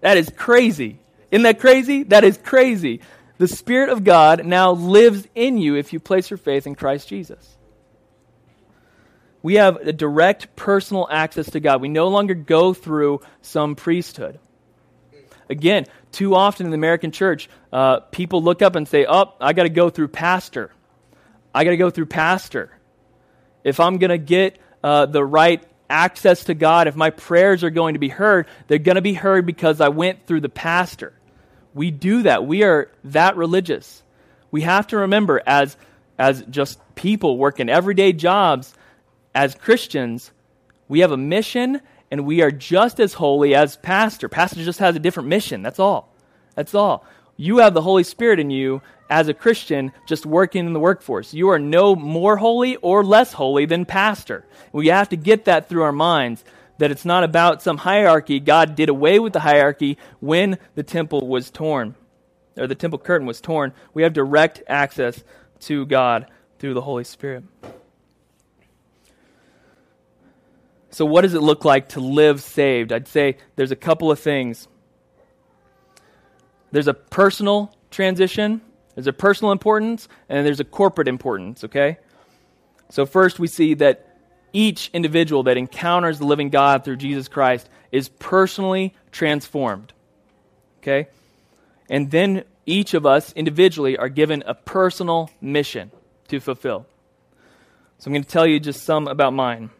That 0.00 0.16
is 0.16 0.30
crazy. 0.34 0.98
Isn't 1.30 1.42
that 1.42 1.60
crazy? 1.60 2.04
That 2.04 2.24
is 2.24 2.38
crazy. 2.38 3.00
The 3.38 3.48
Spirit 3.48 3.88
of 3.88 4.04
God 4.04 4.44
now 4.44 4.72
lives 4.72 5.26
in 5.34 5.58
you 5.58 5.74
if 5.74 5.92
you 5.92 6.00
place 6.00 6.30
your 6.30 6.38
faith 6.38 6.66
in 6.66 6.74
Christ 6.74 7.08
Jesus. 7.08 7.56
We 9.42 9.54
have 9.54 9.76
a 9.76 9.92
direct 9.92 10.56
personal 10.56 11.06
access 11.10 11.50
to 11.50 11.60
God. 11.60 11.82
We 11.82 11.88
no 11.88 12.08
longer 12.08 12.34
go 12.34 12.72
through 12.72 13.20
some 13.42 13.74
priesthood. 13.74 14.38
Again, 15.50 15.86
too 16.12 16.34
often 16.34 16.66
in 16.66 16.70
the 16.70 16.76
American 16.76 17.10
church, 17.10 17.50
uh, 17.72 18.00
people 18.00 18.42
look 18.42 18.62
up 18.62 18.76
and 18.76 18.88
say, 18.88 19.04
Oh, 19.06 19.34
I 19.40 19.52
got 19.52 19.64
to 19.64 19.68
go 19.68 19.90
through 19.90 20.08
pastor. 20.08 20.70
I 21.54 21.64
got 21.64 21.70
to 21.70 21.76
go 21.76 21.90
through 21.90 22.06
pastor. 22.06 22.70
If 23.64 23.80
I'm 23.80 23.98
going 23.98 24.10
to 24.10 24.18
get 24.18 24.58
uh, 24.82 25.06
the 25.06 25.24
right 25.24 25.62
access 25.90 26.44
to 26.44 26.54
God, 26.54 26.88
if 26.88 26.96
my 26.96 27.10
prayers 27.10 27.64
are 27.64 27.70
going 27.70 27.94
to 27.94 28.00
be 28.00 28.08
heard, 28.08 28.46
they're 28.68 28.78
going 28.78 28.96
to 28.96 29.02
be 29.02 29.14
heard 29.14 29.44
because 29.44 29.80
I 29.80 29.88
went 29.88 30.26
through 30.26 30.40
the 30.40 30.48
pastor. 30.48 31.12
We 31.74 31.90
do 31.90 32.22
that. 32.22 32.46
We 32.46 32.62
are 32.62 32.90
that 33.04 33.36
religious. 33.36 34.02
We 34.50 34.62
have 34.62 34.86
to 34.88 34.98
remember, 34.98 35.42
as, 35.44 35.76
as 36.18 36.42
just 36.48 36.78
people 36.94 37.36
working 37.36 37.68
everyday 37.68 38.12
jobs, 38.12 38.72
as 39.34 39.54
Christians, 39.56 40.30
we 40.88 41.00
have 41.00 41.10
a 41.10 41.16
mission 41.16 41.80
and 42.10 42.24
we 42.24 42.42
are 42.42 42.52
just 42.52 43.00
as 43.00 43.14
holy 43.14 43.54
as 43.54 43.76
pastor. 43.76 44.28
Pastor 44.28 44.62
just 44.62 44.78
has 44.78 44.94
a 44.94 45.00
different 45.00 45.28
mission. 45.28 45.62
That's 45.62 45.80
all. 45.80 46.14
That's 46.54 46.74
all. 46.74 47.04
You 47.36 47.58
have 47.58 47.74
the 47.74 47.82
Holy 47.82 48.04
Spirit 48.04 48.38
in 48.38 48.50
you 48.50 48.80
as 49.10 49.26
a 49.26 49.34
Christian 49.34 49.90
just 50.06 50.24
working 50.24 50.66
in 50.66 50.72
the 50.72 50.80
workforce. 50.80 51.34
You 51.34 51.48
are 51.50 51.58
no 51.58 51.96
more 51.96 52.36
holy 52.36 52.76
or 52.76 53.04
less 53.04 53.32
holy 53.32 53.66
than 53.66 53.84
pastor. 53.84 54.44
We 54.72 54.88
have 54.88 55.08
to 55.08 55.16
get 55.16 55.46
that 55.46 55.68
through 55.68 55.82
our 55.82 55.92
minds 55.92 56.44
that 56.78 56.90
it's 56.90 57.04
not 57.04 57.24
about 57.24 57.62
some 57.62 57.78
hierarchy. 57.78 58.40
God 58.40 58.74
did 58.74 58.88
away 58.88 59.18
with 59.18 59.32
the 59.32 59.40
hierarchy 59.40 59.98
when 60.20 60.58
the 60.74 60.82
temple 60.82 61.26
was 61.26 61.50
torn, 61.50 61.94
or 62.56 62.66
the 62.66 62.74
temple 62.74 62.98
curtain 62.98 63.26
was 63.26 63.40
torn. 63.40 63.72
We 63.92 64.02
have 64.02 64.12
direct 64.12 64.62
access 64.66 65.22
to 65.60 65.86
God 65.86 66.26
through 66.58 66.74
the 66.74 66.82
Holy 66.82 67.04
Spirit. 67.04 67.44
So, 70.90 71.04
what 71.04 71.22
does 71.22 71.34
it 71.34 71.40
look 71.40 71.64
like 71.64 71.90
to 71.90 72.00
live 72.00 72.40
saved? 72.40 72.92
I'd 72.92 73.08
say 73.08 73.38
there's 73.56 73.72
a 73.72 73.76
couple 73.76 74.12
of 74.12 74.20
things. 74.20 74.68
There's 76.70 76.86
a 76.86 76.94
personal 76.94 77.76
transition, 77.90 78.60
there's 78.94 79.08
a 79.08 79.12
personal 79.12 79.50
importance, 79.50 80.08
and 80.28 80.46
there's 80.46 80.60
a 80.60 80.64
corporate 80.64 81.08
importance, 81.08 81.64
okay? 81.64 81.98
So, 82.90 83.06
first, 83.06 83.40
we 83.40 83.48
see 83.48 83.74
that 83.74 84.13
each 84.54 84.88
individual 84.94 85.42
that 85.42 85.58
encounters 85.58 86.18
the 86.18 86.24
living 86.24 86.48
God 86.48 86.84
through 86.84 86.96
Jesus 86.96 87.28
Christ 87.28 87.68
is 87.92 88.08
personally 88.08 88.94
transformed, 89.12 89.92
okay? 90.78 91.08
And 91.90 92.10
then 92.10 92.44
each 92.64 92.94
of 92.94 93.04
us 93.04 93.32
individually 93.34 93.98
are 93.98 94.08
given 94.08 94.42
a 94.46 94.54
personal 94.54 95.30
mission 95.40 95.90
to 96.28 96.40
fulfill. 96.40 96.86
So, 97.98 98.08
I'm 98.08 98.12
going 98.12 98.24
to 98.24 98.30
tell 98.30 98.46
you 98.46 98.58
just 98.60 98.84
some 98.84 99.06
about 99.06 99.32
mine. 99.32 99.70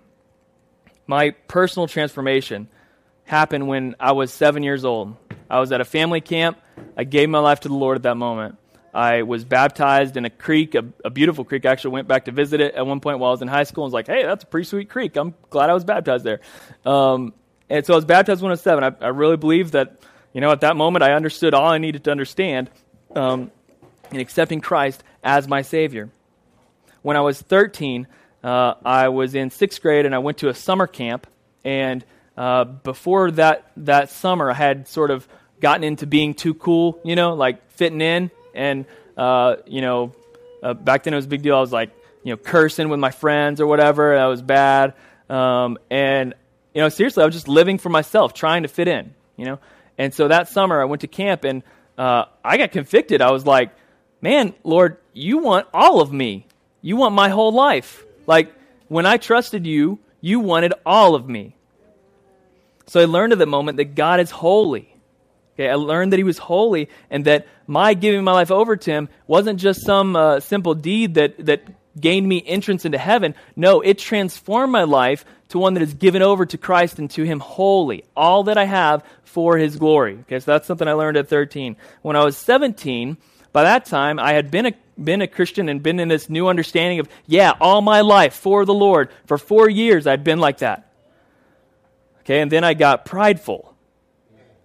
My 1.07 1.31
personal 1.49 1.87
transformation 1.87 2.69
happened 3.25 3.69
when 3.69 3.97
I 3.99 4.13
was 4.13 4.33
seven 4.33 4.63
years 4.63 4.85
old. 4.85 5.17
I 5.49 5.61
was 5.61 5.73
at 5.73 5.81
a 5.81 5.85
family 5.85 6.21
camp. 6.21 6.59
I 6.97 7.05
gave 7.05 7.29
my 7.29 7.39
life 7.39 7.61
to 7.61 7.69
the 7.69 7.75
Lord 7.75 7.97
at 7.97 8.03
that 8.03 8.17
moment. 8.17 8.57
I 8.95 9.23
was 9.23 9.45
baptized 9.45 10.17
in 10.17 10.25
a 10.25 10.31
creek, 10.31 10.77
a, 10.77 10.85
a, 11.05 11.11
beautiful 11.11 11.45
creek. 11.45 11.67
I 11.67 11.73
actually 11.73 11.91
went 11.91 12.07
back 12.07 12.27
to 12.27 12.31
visit 12.33 12.61
it 12.61 12.77
at 12.77 12.87
one 12.87 13.01
point 13.01 13.19
while 13.19 13.31
I 13.31 13.33
was 13.33 13.43
in 13.43 13.49
high 13.49 13.65
school 13.65 13.85
and 13.85 13.89
was 13.89 13.95
like, 13.95 14.07
hey, 14.07 14.23
that's 14.23 14.45
a 14.45 14.47
pretty 14.47 14.67
sweet 14.67 14.89
creek. 14.89 15.17
I'm 15.17 15.35
glad 15.51 15.69
I 15.69 15.75
was 15.75 15.85
baptized 15.85 16.25
there. 16.25 16.41
Um, 16.87 17.35
and 17.69 17.85
so 17.85 17.95
I 17.95 17.97
was 17.97 18.05
baptized 18.05 18.41
when 18.41 18.51
I 18.51 18.53
was 18.53 18.61
seven. 18.61 18.85
I, 18.85 19.05
I, 19.05 19.09
really 19.09 19.37
believe 19.37 19.73
that, 19.73 20.01
you 20.33 20.41
know, 20.41 20.53
at 20.53 20.61
that 20.61 20.77
moment 20.77 21.03
I 21.03 21.13
understood 21.13 21.55
all 21.55 21.67
I 21.67 21.79
needed 21.79 22.05
to 22.05 22.13
understand 22.13 22.71
um, 23.17 23.51
in 24.13 24.21
accepting 24.21 24.61
Christ 24.61 25.03
as 25.25 25.49
my 25.49 25.63
Savior. 25.63 26.09
When 27.03 27.17
I 27.17 27.21
was 27.21 27.43
13, 27.43 28.07
uh, 28.45 28.75
I 28.85 29.09
was 29.09 29.35
in 29.35 29.51
sixth 29.51 29.83
grade 29.83 30.07
and 30.07 30.15
I 30.15 30.19
went 30.19 30.39
to 30.39 30.51
a 30.51 30.55
summer 30.55 30.87
camp. 30.87 31.27
And 31.65 32.05
uh, 32.37 32.63
before 32.63 33.33
that, 33.33 33.73
that 33.79 34.11
summer, 34.11 34.53
I 34.53 34.55
had 34.55 34.87
sort 34.87 35.11
of 35.11 35.27
gotten 35.61 35.83
into 35.83 36.07
being 36.07 36.35
too 36.35 36.55
cool, 36.55 37.01
you 37.05 37.17
know, 37.17 37.35
like 37.35 37.71
fitting 37.73 38.01
in 38.01 38.31
and, 38.55 38.87
uh, 39.17 39.57
you 39.67 39.81
know, 39.81 40.13
uh, 40.63 40.75
back 40.75 41.03
then 41.03 41.13
it 41.13 41.17
was 41.17 41.27
a 41.27 41.29
big 41.29 41.43
deal. 41.43 41.57
I 41.57 41.61
was 41.61 41.73
like, 41.73 41.91
you 42.23 42.33
know, 42.33 42.37
cursing 42.37 42.89
with 42.89 43.01
my 43.01 43.11
friends 43.11 43.61
or 43.61 43.67
whatever. 43.67 44.17
That 44.17 44.27
was 44.27 44.43
bad. 44.43 44.95
Um, 45.29 45.79
and, 45.91 46.35
you 46.75 46.81
know, 46.81 46.89
seriously, 46.89 47.23
I 47.23 47.27
was 47.27 47.35
just 47.35 47.49
living 47.49 47.79
for 47.79 47.89
myself, 47.91 48.33
trying 48.33 48.63
to 48.63 48.69
fit 48.69 48.89
in, 48.89 49.15
you 49.37 49.45
know. 49.45 49.59
And 49.99 50.13
so 50.13 50.29
that 50.29 50.49
summer 50.49 50.81
I 50.81 50.87
went 50.87 51.03
to 51.03 51.07
camp 51.07 51.45
and 51.45 51.63
uh, 51.99 52.25
I 52.45 52.57
got 52.57 52.73
convicted. 52.73 53.21
I 53.21 53.31
was 53.31 53.47
like, 53.47 53.71
man, 54.21 54.55
Lord, 54.65 54.97
you 55.13 55.39
want 55.39 55.69
all 55.73 56.01
of 56.01 56.13
me. 56.13 56.47
You 56.83 56.97
want 56.97 57.15
my 57.15 57.29
whole 57.29 57.53
life. 57.53 58.05
Like, 58.27 58.53
when 58.89 59.07
I 59.07 59.17
trusted 59.17 59.67
you, 59.67 59.99
you 60.21 60.41
wanted 60.41 60.73
all 60.85 61.15
of 61.15 61.29
me. 61.29 61.57
So 62.87 63.01
I 63.01 63.05
learned 63.05 63.33
at 63.33 63.39
the 63.39 63.47
moment 63.47 63.77
that 63.77 63.95
God 63.95 64.21
is 64.21 64.31
holy. 64.31 64.94
Okay, 65.55 65.69
I 65.69 65.75
learned 65.75 66.13
that 66.13 66.19
He 66.19 66.25
was 66.25 66.39
holy 66.39 66.89
and 67.11 67.25
that 67.27 67.47
my 67.67 67.95
giving 67.95 68.25
my 68.25 68.33
life 68.33 68.51
over 68.51 68.77
to 68.77 68.91
Him 68.91 69.09
wasn't 69.27 69.61
just 69.61 69.83
some 69.83 70.17
uh, 70.17 70.41
simple 70.41 70.75
deed 70.75 71.15
that, 71.15 71.47
that 71.47 71.63
gained 71.99 72.29
me 72.29 72.43
entrance 72.45 72.85
into 72.85 72.99
heaven. 72.99 73.35
No, 73.55 73.81
it 73.81 73.99
transformed 73.99 74.73
my 74.73 74.85
life 74.85 75.25
to 75.49 75.59
one 75.59 75.75
that 75.75 75.83
is 75.83 75.95
given 75.95 76.23
over 76.23 76.45
to 76.47 76.59
Christ 76.59 76.99
and 76.99 77.11
to 77.13 77.23
Him 77.23 77.41
wholly. 77.41 78.05
All 78.17 78.45
that 78.45 78.59
I 78.59 78.65
have 78.65 79.05
for 79.23 79.57
His 79.57 79.77
glory. 79.77 80.19
Okay, 80.23 80.41
so 80.41 80.51
that's 80.51 80.67
something 80.67 80.89
I 80.89 80.93
learned 80.93 81.17
at 81.17 81.29
13. 81.29 81.77
When 82.03 82.17
I 82.17 82.25
was 82.25 82.37
17, 82.37 83.17
by 83.53 83.63
that 83.63 83.85
time, 83.85 84.19
I 84.19 84.33
had 84.33 84.51
been 84.51 84.67
a, 84.67 84.73
been 85.01 85.23
a 85.23 85.29
Christian 85.29 85.69
and 85.69 85.83
been 85.83 86.01
in 86.01 86.09
this 86.09 86.29
new 86.29 86.49
understanding 86.49 86.99
of, 86.99 87.09
yeah, 87.27 87.53
all 87.61 87.81
my 87.81 88.01
life 88.01 88.35
for 88.35 88.65
the 88.65 88.75
Lord. 88.75 89.11
For 89.27 89.39
four 89.39 89.69
years, 89.69 90.09
I'd 90.09 90.25
been 90.25 90.41
like 90.41 90.59
that. 90.59 90.91
Okay, 92.23 92.41
and 92.41 92.51
then 92.51 92.65
I 92.65 92.75
got 92.75 93.05
prideful. 93.05 93.74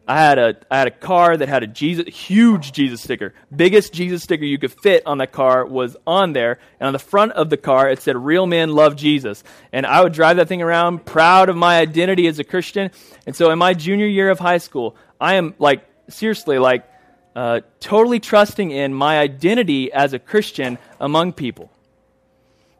I 0.09 0.17
had 0.17 0.39
a 0.39 0.55
I 0.71 0.79
had 0.79 0.87
a 0.87 0.91
car 0.91 1.37
that 1.37 1.47
had 1.47 1.61
a 1.61 1.67
Jesus 1.67 2.07
huge 2.07 2.71
Jesus 2.71 2.99
sticker. 2.99 3.35
Biggest 3.55 3.93
Jesus 3.93 4.23
sticker 4.23 4.43
you 4.43 4.57
could 4.57 4.73
fit 4.73 5.05
on 5.05 5.19
that 5.19 5.31
car 5.31 5.63
was 5.67 5.95
on 6.07 6.33
there, 6.33 6.57
and 6.79 6.87
on 6.87 6.93
the 6.93 6.99
front 6.99 7.33
of 7.33 7.51
the 7.51 7.57
car 7.57 7.87
it 7.91 8.01
said 8.01 8.17
real 8.17 8.47
men 8.47 8.71
love 8.71 8.95
Jesus. 8.95 9.43
And 9.71 9.85
I 9.85 10.01
would 10.01 10.13
drive 10.13 10.37
that 10.37 10.47
thing 10.47 10.63
around 10.63 11.05
proud 11.05 11.47
of 11.47 11.55
my 11.55 11.77
identity 11.77 12.25
as 12.25 12.39
a 12.39 12.43
Christian. 12.43 12.89
And 13.27 13.35
so 13.35 13.51
in 13.51 13.59
my 13.59 13.75
junior 13.75 14.07
year 14.07 14.31
of 14.31 14.39
high 14.39 14.57
school, 14.57 14.95
I 15.21 15.35
am 15.35 15.53
like 15.59 15.87
seriously 16.09 16.57
like 16.57 16.89
uh, 17.35 17.61
totally 17.79 18.19
trusting 18.19 18.71
in 18.71 18.95
my 18.95 19.19
identity 19.19 19.93
as 19.93 20.13
a 20.13 20.19
Christian 20.19 20.79
among 20.99 21.33
people. 21.33 21.69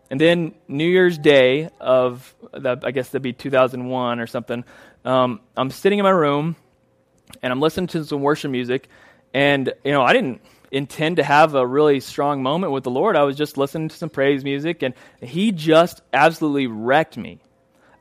And 0.09 0.19
then 0.19 0.55
New 0.67 0.89
Year's 0.89 1.19
Day 1.19 1.69
of, 1.79 2.33
I 2.51 2.89
guess 2.89 3.09
that'd 3.09 3.21
be 3.21 3.33
2001 3.33 4.19
or 4.19 4.25
something, 4.25 4.63
um, 5.05 5.41
I'm 5.55 5.69
sitting 5.69 5.99
in 5.99 6.03
my 6.03 6.09
room 6.09 6.55
and 7.41 7.51
I'm 7.51 7.59
listening 7.59 7.87
to 7.87 8.03
some 8.03 8.21
worship 8.21 8.51
music. 8.51 8.87
And, 9.33 9.73
you 9.83 9.91
know, 9.91 10.01
I 10.01 10.13
didn't 10.13 10.41
intend 10.71 11.17
to 11.17 11.23
have 11.23 11.55
a 11.55 11.65
really 11.65 11.99
strong 11.99 12.43
moment 12.43 12.71
with 12.71 12.83
the 12.83 12.91
Lord. 12.91 13.15
I 13.15 13.23
was 13.23 13.35
just 13.35 13.57
listening 13.57 13.89
to 13.89 13.95
some 13.95 14.09
praise 14.09 14.43
music, 14.43 14.83
and 14.83 14.93
He 15.21 15.51
just 15.51 16.01
absolutely 16.13 16.67
wrecked 16.67 17.17
me. 17.17 17.39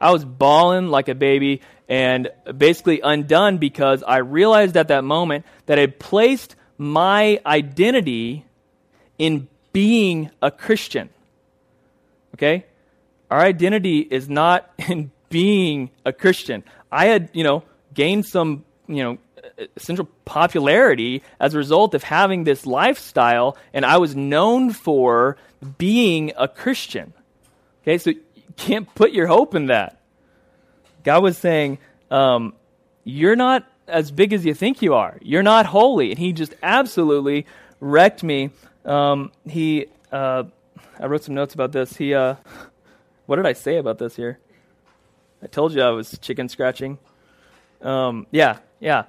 I 0.00 0.12
was 0.12 0.24
bawling 0.24 0.88
like 0.88 1.08
a 1.08 1.14
baby 1.14 1.60
and 1.88 2.30
basically 2.56 3.00
undone 3.00 3.58
because 3.58 4.02
I 4.02 4.18
realized 4.18 4.76
at 4.76 4.88
that 4.88 5.04
moment 5.04 5.44
that 5.66 5.78
I 5.78 5.86
placed 5.86 6.54
my 6.76 7.40
identity 7.44 8.44
in 9.18 9.48
being 9.72 10.30
a 10.40 10.50
Christian. 10.50 11.10
Okay? 12.34 12.64
Our 13.30 13.40
identity 13.40 14.00
is 14.00 14.28
not 14.28 14.70
in 14.88 15.10
being 15.28 15.90
a 16.04 16.12
Christian. 16.12 16.62
I 16.90 17.06
had, 17.06 17.30
you 17.32 17.44
know, 17.44 17.64
gained 17.92 18.26
some, 18.26 18.64
you 18.89 19.03
know, 19.03 19.18
essential 19.76 20.09
popularity 20.24 21.22
as 21.39 21.55
a 21.55 21.59
result 21.59 21.95
of 21.95 22.03
having 22.03 22.45
this 22.45 22.66
lifestyle, 22.66 23.57
and 23.72 23.84
I 23.84 23.99
was 23.99 24.16
known 24.16 24.72
for 24.72 25.36
being 25.76 26.32
a 26.36 26.49
Christian. 26.49 27.12
Okay, 27.82 27.99
so 27.99 28.11
you 28.11 28.20
can't 28.57 28.93
put 28.95 29.12
your 29.12 29.26
hope 29.26 29.55
in 29.55 29.66
that. 29.66 30.01
God 31.05 31.22
was 31.22 31.39
saying, 31.39 31.78
um, 32.11 32.55
You're 33.05 33.36
not 33.36 33.66
as 33.86 34.11
big 34.11 34.32
as 34.32 34.45
you 34.45 34.55
think 34.55 34.82
you 34.82 34.95
are. 34.95 35.18
You're 35.22 35.43
not 35.43 35.66
holy. 35.66 36.11
And 36.11 36.18
He 36.18 36.32
just 36.32 36.55
absolutely 36.62 37.47
wrecked 37.80 38.22
me. 38.22 38.51
Um, 38.84 39.32
he, 39.47 39.86
uh, 40.12 40.45
I 40.99 41.07
wrote 41.07 41.24
some 41.24 41.34
notes 41.34 41.55
about 41.55 41.72
this. 41.72 41.97
He, 41.97 42.14
uh, 42.14 42.36
what 43.26 43.36
did 43.36 43.47
I 43.47 43.53
say 43.53 43.76
about 43.76 43.99
this 43.99 44.16
here? 44.16 44.39
I 45.43 45.47
told 45.47 45.72
you 45.72 45.82
I 45.82 45.91
was 45.91 46.18
chicken 46.18 46.49
scratching. 46.49 46.99
Um, 47.80 48.26
yeah, 48.30 48.59
yeah. 48.80 49.04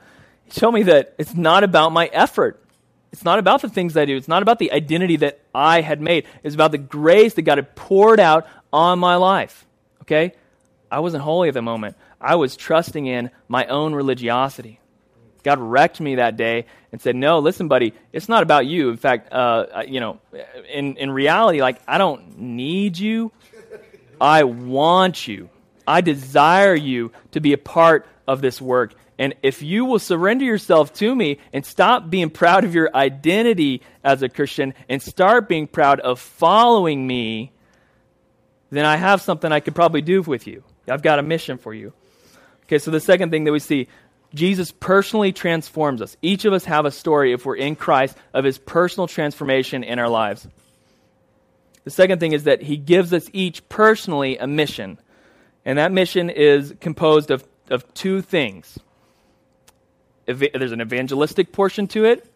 Show 0.51 0.71
me 0.71 0.83
that 0.83 1.13
it's 1.17 1.35
not 1.35 1.63
about 1.63 1.91
my 1.91 2.07
effort. 2.07 2.63
It's 3.11 3.23
not 3.23 3.39
about 3.39 3.61
the 3.61 3.69
things 3.69 3.97
I 3.97 4.05
do. 4.05 4.15
It's 4.15 4.27
not 4.27 4.41
about 4.41 4.59
the 4.59 4.71
identity 4.71 5.17
that 5.17 5.39
I 5.53 5.81
had 5.81 6.01
made. 6.01 6.25
It's 6.43 6.55
about 6.55 6.71
the 6.71 6.77
grace 6.77 7.33
that 7.35 7.43
God 7.43 7.57
had 7.57 7.75
poured 7.75 8.19
out 8.19 8.47
on 8.71 8.99
my 8.99 9.15
life. 9.15 9.65
Okay? 10.03 10.33
I 10.91 10.99
wasn't 10.99 11.23
holy 11.23 11.47
at 11.49 11.53
the 11.53 11.61
moment. 11.61 11.95
I 12.21 12.35
was 12.35 12.55
trusting 12.55 13.05
in 13.05 13.31
my 13.47 13.65
own 13.65 13.93
religiosity. 13.93 14.79
God 15.43 15.59
wrecked 15.59 16.01
me 16.01 16.15
that 16.15 16.35
day 16.35 16.65
and 16.91 17.01
said, 17.01 17.15
"No, 17.15 17.39
listen, 17.39 17.67
buddy, 17.67 17.93
it's 18.11 18.27
not 18.27 18.43
about 18.43 18.65
you. 18.65 18.89
In 18.89 18.97
fact, 18.97 19.31
uh, 19.31 19.83
you 19.87 19.99
know, 19.99 20.19
in 20.69 20.97
in 20.97 21.11
reality, 21.11 21.61
like 21.61 21.79
I 21.87 21.97
don't 21.97 22.37
need 22.39 22.97
you. 22.97 23.31
I 24.19 24.43
want 24.43 25.27
you. 25.27 25.49
I 25.87 26.01
desire 26.01 26.75
you 26.75 27.11
to 27.31 27.39
be 27.39 27.53
a 27.53 27.57
part 27.57 28.05
of 28.27 28.41
this 28.41 28.61
work. 28.61 28.93
And 29.19 29.35
if 29.43 29.61
you 29.61 29.83
will 29.83 29.99
surrender 29.99 30.45
yourself 30.45 30.93
to 30.95 31.13
me 31.13 31.39
and 31.51 31.65
stop 31.65 32.09
being 32.09 32.29
proud 32.29 32.63
of 32.63 32.73
your 32.73 32.89
identity 32.95 33.81
as 34.01 34.23
a 34.23 34.29
Christian 34.29 34.73
and 34.87 35.01
start 35.01 35.49
being 35.49 35.67
proud 35.67 35.99
of 35.99 36.21
following 36.21 37.05
me, 37.05 37.51
then 38.69 38.85
I 38.85 38.95
have 38.95 39.21
something 39.21 39.51
I 39.51 39.59
could 39.59 39.75
probably 39.75 40.01
do 40.01 40.21
with 40.21 40.47
you. 40.47 40.63
I've 40.87 41.01
got 41.01 41.19
a 41.19 41.21
mission 41.21 41.57
for 41.57 41.73
you. 41.73 41.91
Okay, 42.63 42.79
so 42.79 42.91
the 42.91 43.01
second 43.01 43.29
thing 43.29 43.43
that 43.43 43.51
we 43.51 43.59
see 43.59 43.89
Jesus 44.33 44.71
personally 44.71 45.33
transforms 45.33 46.01
us. 46.01 46.15
Each 46.21 46.45
of 46.45 46.53
us 46.53 46.63
have 46.65 46.85
a 46.85 46.91
story, 46.91 47.33
if 47.33 47.45
we're 47.45 47.57
in 47.57 47.75
Christ, 47.75 48.15
of 48.33 48.45
his 48.45 48.57
personal 48.57 49.07
transformation 49.07 49.83
in 49.83 49.99
our 49.99 50.07
lives. 50.07 50.47
The 51.83 51.89
second 51.89 52.19
thing 52.19 52.31
is 52.31 52.45
that 52.45 52.61
he 52.61 52.77
gives 52.77 53.11
us 53.11 53.29
each 53.33 53.67
personally 53.67 54.37
a 54.37 54.47
mission. 54.47 54.97
And 55.65 55.77
that 55.77 55.91
mission 55.91 56.29
is 56.29 56.73
composed 56.79 57.31
of, 57.31 57.43
of 57.69 57.91
two 57.93 58.21
things 58.21 58.79
there's 60.37 60.71
an 60.71 60.81
evangelistic 60.81 61.51
portion 61.51 61.87
to 61.87 62.05
it, 62.05 62.31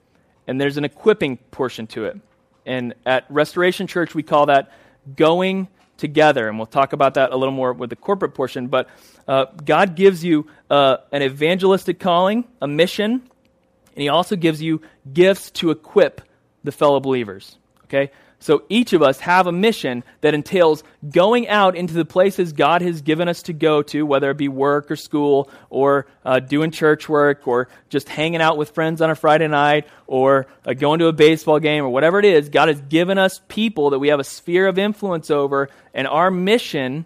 and 0.48 0.60
there's 0.60 0.78
an 0.78 0.86
equipping 0.86 1.38
portion 1.52 1.88
to 1.88 2.06
it. 2.06 2.20
And 2.66 2.94
at 3.06 3.26
Restoration 3.30 3.88
Church, 3.88 4.16
we 4.16 4.24
call 4.24 4.48
that 4.48 4.72
going 5.16 5.68
together. 5.98 6.48
And 6.48 6.58
we'll 6.58 6.66
talk 6.66 6.94
about 6.94 7.16
that 7.16 7.32
a 7.32 7.38
little 7.38 7.54
more 7.54 7.74
with 7.74 7.90
the 7.90 7.96
corporate 7.96 8.34
portion. 8.34 8.68
But 8.68 8.90
uh, 9.28 9.46
God 9.64 9.96
gives 9.96 10.24
you 10.24 10.48
uh, 10.70 10.98
an 11.12 11.22
evangelistic 11.22 12.00
calling, 12.00 12.46
a 12.62 12.68
mission, 12.68 13.12
and 13.12 14.02
He 14.02 14.10
also 14.10 14.36
gives 14.36 14.62
you 14.62 14.82
gifts 15.12 15.52
to 15.52 15.72
equip 15.72 16.22
the 16.64 16.72
fellow 16.72 17.00
believers. 17.00 17.58
Okay? 17.86 18.12
So 18.44 18.64
each 18.68 18.92
of 18.92 19.02
us 19.02 19.22
have 19.22 19.48
a 19.48 19.54
mission 19.54 20.04
that 20.20 20.34
entails 20.34 20.84
going 21.10 21.48
out 21.48 21.78
into 21.78 21.94
the 21.94 22.04
places 22.04 22.52
God 22.52 22.82
has 22.82 23.02
given 23.02 23.30
us 23.30 23.44
to 23.44 23.54
go 23.54 23.82
to, 23.84 24.06
whether 24.06 24.30
it 24.32 24.36
be 24.36 24.50
work 24.50 24.92
or 24.92 24.98
school 24.98 25.50
or 25.70 26.08
uh, 26.26 26.42
doing 26.42 26.70
church 26.70 27.08
work 27.08 27.48
or 27.48 27.70
just 27.88 28.10
hanging 28.10 28.42
out 28.42 28.58
with 28.58 28.72
friends 28.72 29.02
on 29.02 29.10
a 29.10 29.16
Friday 29.16 29.48
night 29.48 29.88
or 30.08 30.46
uh, 30.66 30.74
going 30.74 31.00
to 31.00 31.08
a 31.08 31.14
baseball 31.14 31.58
game 31.62 31.86
or 31.86 31.90
whatever 31.90 32.20
it 32.20 32.26
is. 32.26 32.50
God 32.50 32.68
has 32.68 32.82
given 32.82 33.18
us 33.18 33.40
people 33.48 33.92
that 33.92 34.00
we 34.00 34.10
have 34.10 34.20
a 34.20 34.26
sphere 34.26 34.68
of 34.68 34.78
influence 34.78 35.32
over, 35.32 35.70
and 35.94 36.06
our 36.06 36.30
mission 36.30 37.06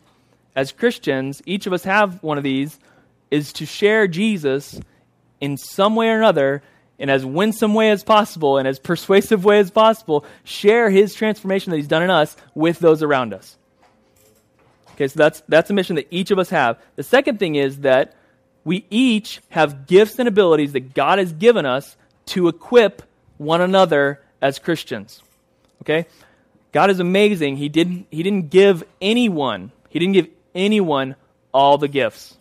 as 0.56 0.72
Christians, 0.72 1.44
each 1.46 1.68
of 1.68 1.74
us 1.74 1.84
have 1.84 2.24
one 2.24 2.40
of 2.40 2.44
these, 2.44 2.80
is 3.30 3.54
to 3.54 3.68
share 3.68 4.08
Jesus 4.08 4.80
in 5.40 5.56
some 5.56 5.96
way 5.96 6.10
or 6.10 6.18
another 6.18 6.64
in 7.00 7.10
as 7.10 7.26
winsome 7.26 7.74
way 7.74 7.91
as 7.91 8.04
possible 8.04 8.58
and 8.58 8.68
as 8.68 8.80
persuasive 8.80 9.45
way 9.45 9.60
as 9.60 9.72
possible, 9.72 10.26
share 10.43 10.89
his 10.89 11.14
transformation 11.14 11.72
that 11.72 11.78
he's 11.78 11.88
done 11.88 12.04
in 12.04 12.10
us 12.10 12.36
with 12.56 12.80
those 12.80 13.04
around 13.04 13.34
us. 13.34 13.58
Okay, 14.93 15.08
so 15.08 15.18
that's 15.18 15.43
that's 15.48 15.70
a 15.70 15.74
mission 15.74 15.95
that 15.98 16.08
each 16.10 16.32
of 16.32 16.39
us 16.39 16.50
have. 16.50 16.80
The 16.95 17.04
second 17.04 17.38
thing 17.38 17.56
is 17.56 17.82
that 17.82 18.16
we 18.64 18.86
each 18.89 19.41
have 19.50 19.86
gifts 19.86 20.18
and 20.20 20.28
abilities 20.28 20.74
that 20.74 20.93
God 20.93 21.20
has 21.20 21.32
given 21.32 21.66
us 21.66 21.95
to 22.28 22.48
equip 22.48 23.04
one 23.38 23.62
another 23.62 24.22
as 24.41 24.60
Christians. 24.60 25.22
Okay? 25.82 26.08
God 26.72 26.89
is 26.89 27.00
amazing. 27.00 27.58
He 27.58 27.70
didn't 27.70 28.08
he 28.12 28.24
didn't 28.24 28.50
give 28.50 28.84
anyone, 29.00 29.72
he 29.89 30.00
didn't 30.00 30.14
give 30.14 30.30
anyone 30.54 31.16
all 31.54 31.78
the 31.78 31.88
gifts. 31.88 32.36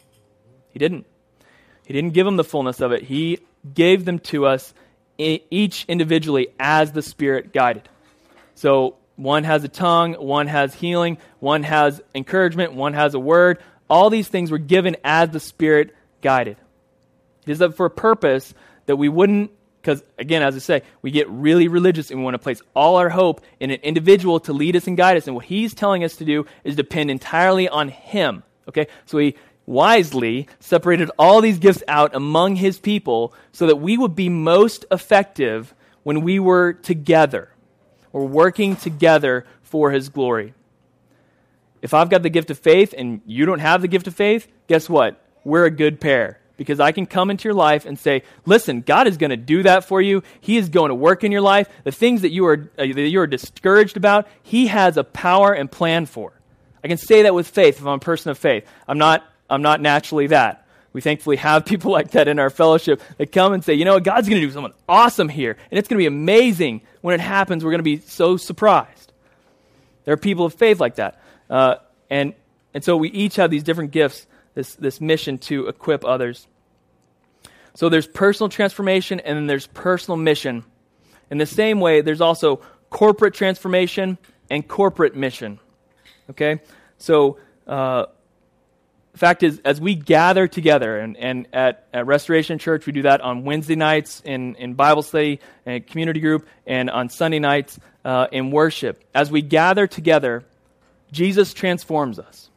He 0.70 0.78
didn't. 0.78 1.06
He 1.86 1.92
didn't 1.92 2.12
give 2.12 2.24
them 2.24 2.36
the 2.36 2.44
fullness 2.44 2.80
of 2.80 2.92
it. 2.92 3.02
He 3.02 3.38
gave 3.74 4.04
them 4.04 4.18
to 4.20 4.46
us 4.46 4.74
each 5.18 5.84
individually 5.88 6.48
as 6.60 6.92
the 6.92 7.02
Spirit 7.02 7.52
guided. 7.52 7.88
So 8.54 8.96
one 9.16 9.44
has 9.44 9.64
a 9.64 9.68
tongue, 9.68 10.14
one 10.14 10.46
has 10.46 10.74
healing, 10.74 11.18
one 11.40 11.62
has 11.62 12.02
encouragement, 12.14 12.74
one 12.74 12.92
has 12.92 13.14
a 13.14 13.18
word. 13.18 13.58
All 13.88 14.10
these 14.10 14.28
things 14.28 14.50
were 14.50 14.58
given 14.58 14.96
as 15.04 15.30
the 15.30 15.40
Spirit 15.40 15.94
guided. 16.20 16.56
It 17.46 17.52
is 17.52 17.74
for 17.74 17.86
a 17.86 17.90
purpose 17.90 18.52
that 18.86 18.96
we 18.96 19.08
wouldn't 19.08 19.50
Because, 19.86 20.02
again, 20.18 20.42
as 20.42 20.56
I 20.56 20.58
say, 20.58 20.82
we 21.00 21.12
get 21.12 21.30
really 21.30 21.68
religious 21.68 22.10
and 22.10 22.18
we 22.18 22.24
want 22.24 22.34
to 22.34 22.40
place 22.40 22.60
all 22.74 22.96
our 22.96 23.08
hope 23.08 23.40
in 23.60 23.70
an 23.70 23.78
individual 23.84 24.40
to 24.40 24.52
lead 24.52 24.74
us 24.74 24.88
and 24.88 24.96
guide 24.96 25.16
us. 25.16 25.28
And 25.28 25.36
what 25.36 25.44
he's 25.44 25.74
telling 25.74 26.02
us 26.02 26.16
to 26.16 26.24
do 26.24 26.44
is 26.64 26.74
depend 26.74 27.08
entirely 27.08 27.68
on 27.68 27.88
him. 27.88 28.42
Okay? 28.68 28.88
So 29.04 29.18
he 29.18 29.36
wisely 29.66 30.48
separated 30.60 31.10
all 31.18 31.40
these 31.40 31.58
gifts 31.58 31.82
out 31.88 32.14
among 32.14 32.56
his 32.56 32.78
people 32.78 33.34
so 33.52 33.66
that 33.66 33.76
we 33.76 33.98
would 33.98 34.14
be 34.14 34.28
most 34.28 34.84
effective 34.90 35.74
when 36.04 36.22
we 36.22 36.38
were 36.38 36.72
together 36.72 37.50
or 38.12 38.26
working 38.26 38.76
together 38.76 39.44
for 39.62 39.90
his 39.90 40.08
glory. 40.08 40.54
If 41.82 41.92
I've 41.92 42.08
got 42.08 42.22
the 42.22 42.30
gift 42.30 42.50
of 42.50 42.58
faith 42.58 42.94
and 42.96 43.20
you 43.26 43.44
don't 43.44 43.58
have 43.58 43.82
the 43.82 43.88
gift 43.88 44.06
of 44.06 44.14
faith, 44.14 44.48
guess 44.68 44.88
what? 44.88 45.20
We're 45.44 45.66
a 45.66 45.70
good 45.70 46.00
pair 46.00 46.40
because 46.56 46.80
I 46.80 46.92
can 46.92 47.06
come 47.06 47.30
into 47.30 47.44
your 47.44 47.54
life 47.54 47.84
and 47.84 47.98
say, 47.98 48.22
"Listen, 48.46 48.80
God 48.80 49.06
is 49.06 49.16
going 49.16 49.30
to 49.30 49.36
do 49.36 49.62
that 49.64 49.84
for 49.84 50.00
you. 50.00 50.22
He 50.40 50.56
is 50.56 50.68
going 50.68 50.88
to 50.88 50.94
work 50.94 51.22
in 51.22 51.30
your 51.30 51.42
life. 51.42 51.68
The 51.84 51.92
things 51.92 52.22
that 52.22 52.32
you 52.32 52.46
are 52.46 52.70
uh, 52.78 52.86
that 52.86 53.08
you 53.08 53.20
are 53.20 53.26
discouraged 53.26 53.96
about, 53.96 54.26
He 54.42 54.68
has 54.68 54.96
a 54.96 55.04
power 55.04 55.52
and 55.52 55.70
plan 55.70 56.06
for." 56.06 56.32
I 56.82 56.88
can 56.88 56.98
say 56.98 57.22
that 57.22 57.34
with 57.34 57.48
faith 57.48 57.78
if 57.78 57.82
I'm 57.82 57.94
a 57.94 57.98
person 57.98 58.30
of 58.30 58.38
faith. 58.38 58.66
I'm 58.88 58.98
not 58.98 59.24
I'm 59.48 59.62
not 59.62 59.80
naturally 59.80 60.28
that. 60.28 60.66
We 60.92 61.00
thankfully 61.00 61.36
have 61.36 61.64
people 61.66 61.92
like 61.92 62.12
that 62.12 62.28
in 62.28 62.38
our 62.38 62.50
fellowship 62.50 63.02
that 63.18 63.32
come 63.32 63.52
and 63.52 63.64
say, 63.64 63.74
"You 63.74 63.84
know 63.84 63.94
what? 63.94 64.04
God's 64.04 64.28
going 64.28 64.40
to 64.40 64.46
do 64.46 64.52
something 64.52 64.74
awesome 64.88 65.28
here, 65.28 65.56
and 65.70 65.78
it's 65.78 65.88
going 65.88 65.98
to 65.98 66.02
be 66.02 66.06
amazing 66.06 66.82
when 67.00 67.14
it 67.14 67.20
happens. 67.20 67.64
We're 67.64 67.70
going 67.70 67.80
to 67.80 67.84
be 67.84 67.98
so 67.98 68.36
surprised." 68.36 69.12
There 70.04 70.14
are 70.14 70.18
people 70.18 70.44
of 70.44 70.54
faith 70.54 70.80
like 70.80 70.96
that, 70.96 71.20
uh, 71.50 71.76
and 72.08 72.34
and 72.74 72.84
so 72.84 72.96
we 72.96 73.08
each 73.08 73.36
have 73.36 73.50
these 73.50 73.62
different 73.62 73.90
gifts 73.90 74.26
this, 74.56 74.74
this 74.74 75.00
mission 75.00 75.38
to 75.38 75.68
equip 75.68 76.04
others. 76.04 76.48
So 77.74 77.88
there's 77.88 78.08
personal 78.08 78.48
transformation 78.48 79.20
and 79.20 79.36
then 79.36 79.46
there's 79.46 79.68
personal 79.68 80.16
mission. 80.16 80.64
In 81.30 81.38
the 81.38 81.46
same 81.46 81.78
way, 81.78 82.00
there's 82.00 82.20
also 82.20 82.60
corporate 82.90 83.34
transformation 83.34 84.18
and 84.50 84.66
corporate 84.66 85.14
mission. 85.14 85.60
Okay? 86.30 86.60
So, 86.98 87.38
uh, 87.66 88.06
the 89.16 89.20
fact 89.20 89.42
is, 89.42 89.60
as 89.64 89.80
we 89.80 89.94
gather 89.94 90.46
together, 90.46 90.98
and, 90.98 91.16
and 91.16 91.48
at, 91.52 91.86
at 91.92 92.06
Restoration 92.06 92.58
Church, 92.58 92.84
we 92.86 92.92
do 92.92 93.02
that 93.02 93.22
on 93.22 93.44
Wednesday 93.44 93.76
nights 93.76 94.20
in, 94.24 94.54
in 94.56 94.74
Bible 94.74 95.02
study 95.02 95.40
and 95.64 95.86
community 95.86 96.20
group, 96.20 96.46
and 96.66 96.90
on 96.90 97.08
Sunday 97.08 97.38
nights 97.38 97.78
uh, 98.04 98.26
in 98.30 98.50
worship. 98.50 99.02
As 99.14 99.30
we 99.30 99.42
gather 99.42 99.86
together, 99.86 100.44
Jesus 101.12 101.54
transforms 101.54 102.18
us 102.18 102.50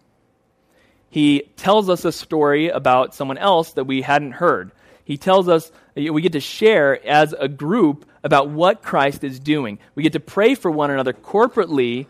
he 1.10 1.49
tells 1.57 1.89
us 1.89 2.05
a 2.05 2.12
story 2.12 2.70
about 2.70 3.16
someone 3.16 3.38
else 3.38 3.74
that 3.74 3.86
we 3.86 4.01
hadn't 4.01 4.34
heard. 4.34 4.72
He 5.05 5.18
tells 5.18 5.49
us, 5.49 5.72
we 5.95 6.22
get 6.22 6.34
to 6.34 6.39
share 6.39 7.03
as 7.05 7.34
a 7.34 7.47
group 7.47 8.05
about 8.24 8.49
what 8.49 8.84
Christ 8.84 9.24
is 9.24 9.39
doing. 9.39 9.80
We 9.95 10.03
get 10.03 10.14
to 10.14 10.20
pray 10.20 10.53
for 10.53 10.70
one 10.70 10.91
another 10.91 11.14
corporately, 11.14 12.05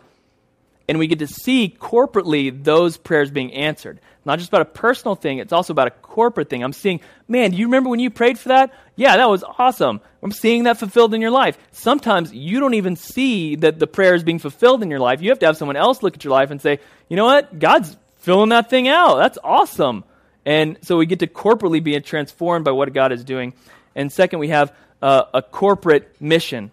and 0.90 0.98
we 0.98 1.06
get 1.06 1.20
to 1.20 1.26
see 1.28 1.72
corporately 1.78 2.64
those 2.64 2.96
prayers 2.96 3.30
being 3.30 3.54
answered. 3.54 4.00
Not 4.24 4.40
just 4.40 4.48
about 4.48 4.62
a 4.62 4.64
personal 4.64 5.14
thing, 5.14 5.38
it's 5.38 5.52
also 5.52 5.72
about 5.72 5.86
a 5.86 5.92
corporate 5.92 6.50
thing. 6.50 6.64
I'm 6.64 6.72
seeing, 6.72 6.98
man, 7.28 7.52
do 7.52 7.58
you 7.58 7.66
remember 7.66 7.88
when 7.90 8.00
you 8.00 8.10
prayed 8.10 8.40
for 8.40 8.48
that? 8.48 8.74
Yeah, 8.96 9.16
that 9.16 9.30
was 9.30 9.44
awesome. 9.44 10.00
I'm 10.20 10.32
seeing 10.32 10.64
that 10.64 10.78
fulfilled 10.78 11.14
in 11.14 11.20
your 11.20 11.30
life. 11.30 11.56
Sometimes 11.70 12.34
you 12.34 12.58
don't 12.58 12.74
even 12.74 12.96
see 12.96 13.54
that 13.54 13.78
the 13.78 13.86
prayer 13.86 14.16
is 14.16 14.24
being 14.24 14.40
fulfilled 14.40 14.82
in 14.82 14.90
your 14.90 14.98
life. 14.98 15.22
You 15.22 15.28
have 15.28 15.38
to 15.38 15.46
have 15.46 15.56
someone 15.56 15.76
else 15.76 16.02
look 16.02 16.16
at 16.16 16.24
your 16.24 16.32
life 16.32 16.50
and 16.50 16.60
say, 16.60 16.80
you 17.08 17.16
know 17.16 17.24
what? 17.24 17.60
God's 17.60 17.96
filling 18.16 18.48
that 18.48 18.68
thing 18.68 18.88
out. 18.88 19.18
That's 19.18 19.38
awesome. 19.44 20.02
And 20.44 20.76
so 20.82 20.96
we 20.96 21.06
get 21.06 21.20
to 21.20 21.28
corporately 21.28 21.80
be 21.80 22.00
transformed 22.00 22.64
by 22.64 22.72
what 22.72 22.92
God 22.92 23.12
is 23.12 23.22
doing. 23.22 23.54
And 23.94 24.10
second, 24.10 24.40
we 24.40 24.48
have 24.48 24.74
uh, 25.00 25.26
a 25.34 25.40
corporate 25.40 26.20
mission. 26.20 26.72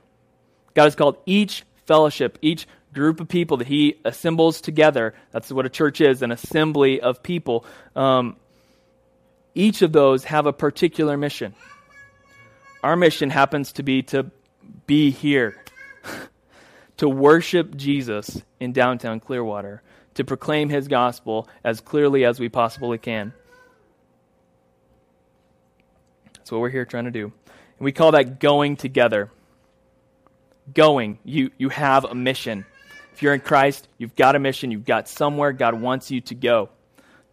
God 0.74 0.86
has 0.86 0.95
called 0.95 1.18
each 1.28 1.65
fellowship, 1.86 2.39
each 2.41 2.68
group 2.97 3.19
of 3.19 3.27
people 3.27 3.57
that 3.57 3.67
He 3.67 3.99
assembles 4.03 4.61
together. 4.61 5.13
That's 5.31 5.51
what 5.51 5.65
a 5.65 5.69
church 5.69 6.01
is 6.01 6.21
an 6.21 6.31
assembly 6.31 7.01
of 7.01 7.23
people. 7.23 7.65
Um, 7.95 8.35
each 9.55 9.81
of 9.81 9.91
those 9.91 10.23
have 10.25 10.45
a 10.45 10.53
particular 10.53 11.17
mission. 11.17 11.55
Our 12.83 12.95
mission 12.95 13.29
happens 13.29 13.73
to 13.73 13.83
be 13.83 14.03
to 14.03 14.31
be 14.85 15.11
here, 15.11 15.63
to 16.97 17.09
worship 17.09 17.75
Jesus 17.75 18.41
in 18.59 18.73
downtown 18.73 19.19
Clearwater 19.19 19.81
to 20.17 20.23
proclaim 20.23 20.67
his 20.67 20.87
gospel 20.87 21.47
as 21.63 21.79
clearly 21.79 22.25
as 22.25 22.39
we 22.39 22.49
possibly 22.49 22.97
can. 22.97 23.33
That's 26.33 26.51
what 26.51 26.59
we're 26.59 26.71
here 26.71 26.85
trying 26.85 27.05
to 27.05 27.11
do. 27.11 27.25
And 27.25 27.85
we 27.85 27.91
call 27.91 28.13
that 28.13 28.39
going 28.39 28.77
together. 28.77 29.29
Going. 30.73 31.19
You, 31.23 31.51
you 31.59 31.69
have 31.69 32.03
a 32.03 32.15
mission. 32.15 32.65
If 33.18 33.24
you're 33.24 33.34
in 33.34 33.39
Christ, 33.39 33.88
you've 33.97 34.15
got 34.15 34.36
a 34.36 34.39
mission. 34.39 34.70
You've 34.70 34.86
got 34.86 35.09
somewhere 35.09 35.51
God 35.51 35.82
wants 35.82 36.11
you 36.11 36.22
to 36.22 36.36
go. 36.36 36.70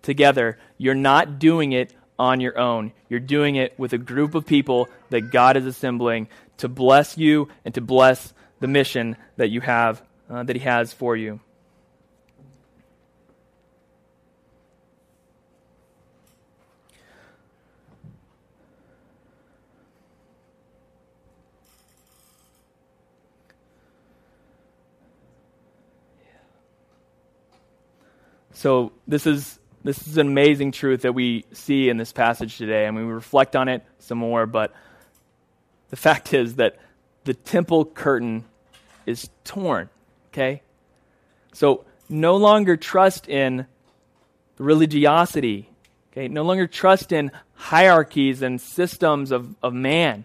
Together, 0.01 0.59
you're 0.79 0.95
not 0.95 1.39
doing 1.39 1.73
it 1.73 1.93
on 2.19 2.41
your 2.41 2.59
own. 2.59 2.95
You're 3.11 3.21
doing 3.21 3.57
it 3.57 3.79
with 3.79 3.93
a 3.93 3.99
group 3.99 4.35
of 4.35 4.47
people 4.47 4.89
that 5.11 5.31
God 5.31 5.59
is 5.59 5.67
assembling 5.67 6.29
to 6.57 6.71
bless 6.71 7.19
you 7.19 7.51
and 7.67 7.75
to 7.75 7.83
bless 7.83 8.33
the 8.61 8.67
mission 8.67 9.19
that 9.37 9.51
you 9.51 9.61
have, 9.61 10.03
uh, 10.31 10.43
that 10.45 10.57
He 10.57 10.63
has 10.63 10.95
for 10.95 11.17
you. 11.17 11.41
So 28.65 28.93
this 29.07 29.27
is 29.27 29.59
this 29.83 30.09
is 30.09 30.17
an 30.17 30.27
amazing 30.27 30.73
truth 30.73 31.03
that 31.03 31.13
we 31.13 31.45
see 31.53 31.91
in 31.91 31.99
this 31.99 32.13
passage 32.13 32.57
today. 32.57 32.91
Mean, 32.91 33.07
we 33.07 33.13
reflect 33.13 33.57
on 33.57 33.69
it 33.69 33.85
some 33.99 34.17
more, 34.17 34.47
but 34.47 34.73
the 35.91 35.97
fact 35.97 36.33
is 36.33 36.57
that 36.57 36.79
the 37.25 37.35
temple 37.35 37.85
curtain 37.85 38.47
is 39.05 39.29
torn. 39.45 39.91
Okay, 40.33 40.63
so 41.53 41.85
no 42.09 42.39
longer 42.39 42.79
trust 42.79 43.29
in 43.29 43.67
religiosity. 44.57 45.69
Okay, 46.11 46.29
no 46.29 46.43
longer 46.43 46.67
trust 46.67 47.13
in 47.13 47.33
hierarchies 47.53 48.41
and 48.41 48.59
systems 48.59 49.31
of, 49.31 49.55
of 49.63 49.75
man. 49.75 50.25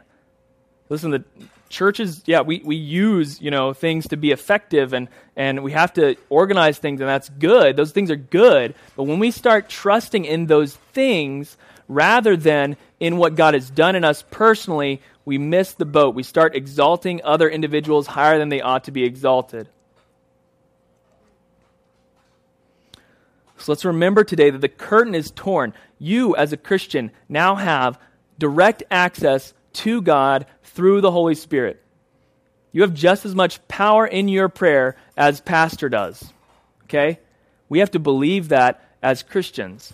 Listen, 0.89 1.11
the 1.11 1.23
churches, 1.69 2.23
yeah, 2.25 2.41
we, 2.41 2.61
we 2.65 2.75
use, 2.75 3.39
you 3.39 3.51
know, 3.51 3.73
things 3.73 4.07
to 4.07 4.17
be 4.17 4.31
effective 4.31 4.93
and, 4.93 5.07
and 5.35 5.63
we 5.63 5.71
have 5.71 5.93
to 5.93 6.15
organize 6.29 6.79
things 6.79 6.99
and 6.99 7.07
that's 7.07 7.29
good. 7.29 7.75
Those 7.75 7.91
things 7.91 8.09
are 8.09 8.15
good. 8.15 8.73
But 8.95 9.03
when 9.03 9.19
we 9.19 9.29
start 9.29 9.69
trusting 9.69 10.25
in 10.25 10.47
those 10.47 10.75
things 10.75 11.57
rather 11.87 12.35
than 12.35 12.75
in 12.99 13.17
what 13.17 13.35
God 13.35 13.53
has 13.53 13.69
done 13.69 13.95
in 13.95 14.03
us 14.03 14.23
personally, 14.31 15.01
we 15.25 15.37
miss 15.37 15.73
the 15.73 15.85
boat. 15.85 16.15
We 16.15 16.23
start 16.23 16.55
exalting 16.55 17.21
other 17.23 17.47
individuals 17.47 18.07
higher 18.07 18.39
than 18.39 18.49
they 18.49 18.61
ought 18.61 18.85
to 18.85 18.91
be 18.91 19.03
exalted. 19.03 19.69
So 23.57 23.71
let's 23.71 23.85
remember 23.85 24.23
today 24.23 24.49
that 24.49 24.61
the 24.61 24.69
curtain 24.69 25.13
is 25.13 25.31
torn. 25.31 25.73
You, 25.99 26.35
as 26.35 26.53
a 26.53 26.57
Christian, 26.57 27.11
now 27.27 27.55
have 27.55 27.99
direct 28.39 28.83
access 28.89 29.53
to 29.73 30.01
God 30.01 30.45
through 30.79 31.01
the 31.01 31.11
Holy 31.11 31.35
Spirit. 31.35 31.83
You 32.71 32.83
have 32.83 32.93
just 32.93 33.25
as 33.25 33.35
much 33.35 33.67
power 33.67 34.07
in 34.07 34.29
your 34.29 34.47
prayer 34.47 34.95
as 35.17 35.41
pastor 35.41 35.89
does. 35.89 36.31
Okay? 36.85 37.19
We 37.67 37.79
have 37.79 37.91
to 37.91 37.99
believe 37.99 38.47
that 38.47 38.81
as 39.01 39.21
Christians. 39.21 39.93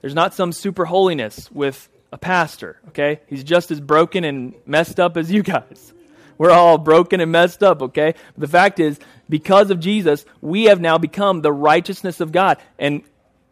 There's 0.00 0.14
not 0.14 0.32
some 0.32 0.52
super 0.52 0.86
holiness 0.86 1.50
with 1.52 1.86
a 2.10 2.16
pastor, 2.16 2.80
okay? 2.88 3.20
He's 3.26 3.44
just 3.44 3.70
as 3.70 3.78
broken 3.78 4.24
and 4.24 4.54
messed 4.64 4.98
up 4.98 5.18
as 5.18 5.30
you 5.30 5.42
guys. 5.54 5.92
We're 6.38 6.50
all 6.50 6.78
broken 6.78 7.20
and 7.20 7.30
messed 7.30 7.62
up, 7.62 7.82
okay? 7.82 8.14
But 8.32 8.40
the 8.40 8.48
fact 8.48 8.80
is, 8.80 8.98
because 9.28 9.70
of 9.70 9.80
Jesus, 9.80 10.24
we 10.40 10.64
have 10.64 10.80
now 10.80 10.96
become 10.96 11.42
the 11.42 11.52
righteousness 11.52 12.20
of 12.20 12.32
God. 12.32 12.56
And 12.78 13.02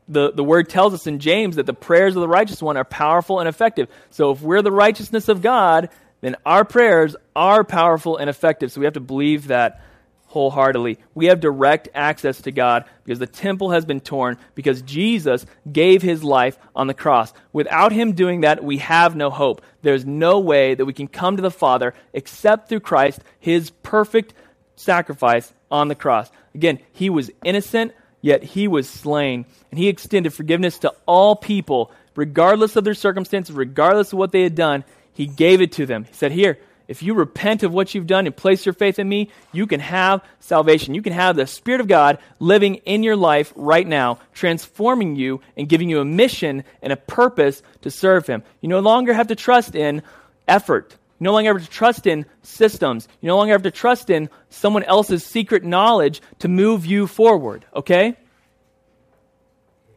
the, 0.09 0.33
the 0.33 0.43
word 0.43 0.71
tells 0.71 0.95
us 0.95 1.07
in 1.07 1.19
James 1.19 1.57
that 1.57 1.67
the 1.67 1.75
prayers 1.75 2.17
of 2.17 2.23
the 2.23 2.29
righteous 2.29 2.63
one 2.63 2.79
are 2.79 2.85
powerful 2.85 3.41
and 3.41 3.49
effective. 3.49 3.89
So 4.11 4.31
if 4.31 4.41
we're 4.41 4.63
the 4.63 4.73
righteousness 4.73 5.29
of 5.29 5.43
God, 5.43 5.91
then 6.21 6.37
our 6.45 6.65
prayers 6.65 7.17
are 7.37 7.65
powerful 7.65 8.17
and 8.17 8.29
effective. 8.29 8.73
So 8.73 8.81
we 8.81 8.87
have 8.87 8.95
to 8.95 9.01
believe 9.01 9.49
that 9.49 9.81
wholeheartedly. 10.27 10.99
We 11.15 11.27
have 11.27 11.41
direct 11.41 11.89
access 11.95 12.43
to 12.43 12.53
God 12.53 12.85
because 13.05 13.19
the 13.19 13.27
temple 13.27 13.71
has 13.71 13.87
been 13.87 14.01
torn 14.01 14.37
because 14.55 14.83
Jesus 14.83 15.47
gave 15.71 16.03
his 16.03 16.23
life 16.23 16.59
on 16.77 16.87
the 16.87 16.95
cross. 16.95 17.33
Without 17.53 17.93
him 17.93 18.13
doing 18.13 18.43
that, 18.43 18.63
we 18.63 18.79
have 18.79 19.17
no 19.17 19.31
hope. 19.31 19.63
There's 19.81 20.05
no 20.05 20.41
way 20.41 20.75
that 20.75 20.85
we 20.85 20.93
can 20.93 21.09
come 21.09 21.37
to 21.37 21.43
the 21.43 21.51
Father 21.51 21.95
except 22.13 22.69
through 22.69 22.81
Christ, 22.81 23.21
his 23.41 23.71
perfect 23.71 24.35
sacrifice 24.77 25.53
on 25.71 25.89
the 25.89 25.95
cross. 25.95 26.31
Again, 26.55 26.79
he 26.93 27.09
was 27.09 27.31
innocent 27.43 27.93
yet 28.21 28.43
he 28.43 28.69
was 28.69 28.89
slain. 28.89 29.47
And 29.71 29.79
he 29.79 29.89
extended 29.89 30.33
forgiveness 30.33 30.79
to 30.81 30.95
all 31.07 31.37
people, 31.37 31.93
regardless 32.17 32.77
of 32.77 32.85
their 32.85 32.95
circumstances, 32.95 33.55
regardless 33.55 34.13
of 34.13 34.19
what 34.19 34.33
they 34.33 34.43
had 34.43 34.55
done. 34.55 34.85
He 35.19 35.27
gave 35.27 35.61
it 35.61 35.73
to 35.73 35.85
them. 35.85 36.05
He 36.05 36.13
said, 36.13 36.31
Here, 36.31 36.61
if 36.87 37.03
you 37.03 37.13
repent 37.13 37.65
of 37.65 37.75
what 37.75 37.93
you've 37.93 38.07
done 38.07 38.27
and 38.29 38.37
place 38.37 38.65
your 38.65 38.73
faith 38.73 39.01
in 39.01 39.09
me, 39.09 39.31
you 39.51 39.67
can 39.67 39.81
have 39.81 40.25
salvation. 40.39 40.95
You 40.95 41.03
can 41.03 41.13
have 41.13 41.35
the 41.35 41.49
Spirit 41.49 41.81
of 41.81 41.89
God 41.89 42.19
living 42.39 42.77
in 42.87 43.03
your 43.03 43.17
life 43.17 43.53
right 43.57 43.85
now, 43.85 44.21
transforming 44.33 45.17
you 45.17 45.41
and 45.57 45.69
giving 45.69 45.91
you 45.91 45.99
a 45.99 46.05
mission 46.05 46.63
and 46.81 46.93
a 46.93 46.97
purpose 46.97 47.65
to 47.81 47.91
serve 47.91 48.29
Him. 48.29 48.45
You 48.61 48.69
no 48.69 48.79
longer 48.79 49.13
have 49.13 49.27
to 49.27 49.35
trust 49.35 49.75
in 49.75 50.03
effort. 50.47 50.97
You 51.19 51.25
no 51.25 51.33
longer 51.33 51.53
have 51.53 51.65
to 51.65 51.69
trust 51.69 52.07
in 52.07 52.25
systems. 52.45 53.09
You 53.21 53.27
no 53.27 53.39
longer 53.39 53.55
have 53.55 53.63
to 53.63 53.73
trust 53.73 54.11
in 54.11 54.31
someone 54.51 54.85
else's 54.85 55.27
secret 55.27 55.65
knowledge 55.65 56.23
to 56.39 56.47
move 56.47 56.87
you 56.87 57.09
forward, 57.09 57.67
okay? 57.75 58.17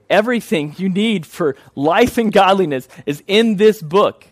Everything 0.10 0.74
you 0.80 0.90
need 0.90 1.28
for 1.28 1.58
life 1.76 2.18
and 2.18 2.34
godliness 2.34 2.88
is 3.06 3.22
in 3.28 3.58
this 3.58 3.84
book. 3.84 4.26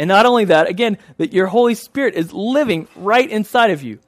And 0.00 0.08
not 0.08 0.24
only 0.24 0.46
that, 0.46 0.66
again, 0.66 0.96
that 1.18 1.34
your 1.34 1.46
Holy 1.46 1.74
Spirit 1.74 2.14
is 2.14 2.32
living 2.32 2.88
right 2.96 3.28
inside 3.28 3.70
of 3.70 3.82
you. 3.82 3.98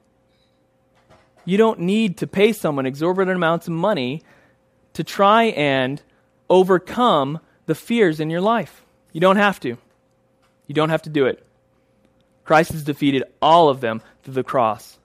You 1.45 1.55
don't 1.55 1.81
need 1.81 2.17
to 2.17 2.25
pay 2.25 2.51
someone 2.51 2.87
exorbitant 2.87 3.37
amounts 3.37 3.67
of 3.67 3.73
money 3.73 4.23
to 4.93 5.03
try 5.03 5.43
and 5.43 6.01
overcome 6.49 7.39
the 7.67 7.75
fears 7.75 8.19
in 8.19 8.31
your 8.31 8.41
life. 8.41 8.83
You 9.11 9.21
don't 9.21 9.35
have 9.35 9.59
to. 9.59 9.77
You 10.65 10.73
don't 10.73 10.89
have 10.89 11.03
to 11.03 11.11
do 11.11 11.27
it. 11.27 11.45
Christ 12.43 12.71
has 12.71 12.83
defeated 12.83 13.25
all 13.39 13.69
of 13.69 13.79
them 13.79 14.01
through 14.23 14.33
the 14.33 14.43
cross. 14.43 14.97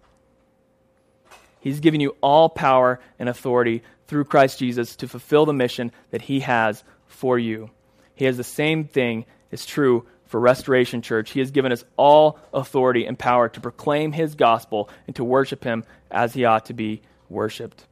He's 1.61 1.81
given 1.81 2.01
you 2.01 2.17
all 2.23 2.49
power 2.49 2.99
and 3.19 3.29
authority 3.29 3.83
through 4.07 4.25
Christ 4.25 4.59
Jesus 4.59 4.97
to 4.97 5.07
fulfill 5.07 5.45
the 5.45 5.53
mission 5.53 5.93
that 6.13 6.23
He 6.23 6.41
has 6.41 6.83
for 7.09 7.39
you. 7.39 7.69
He 8.15 8.25
has 8.25 8.39
the 8.39 8.43
same 8.43 8.85
thing 8.85 9.27
is 9.51 9.67
true 9.67 10.07
for 10.29 10.39
Restoration 10.39 11.03
Church. 11.03 11.31
He 11.31 11.41
has 11.41 11.51
given 11.51 11.73
us 11.73 11.83
all 11.97 12.39
authority 12.53 13.05
and 13.07 13.19
power 13.19 13.49
to 13.49 13.61
proclaim 13.61 14.13
His 14.13 14.37
gospel 14.37 14.89
and 15.07 15.17
to 15.17 15.25
worship 15.25 15.65
Him 15.65 15.85
as 16.11 16.35
He 16.35 16.45
ought 16.45 16.67
to 16.67 16.75
be 16.75 17.03
worshiped. 17.29 17.85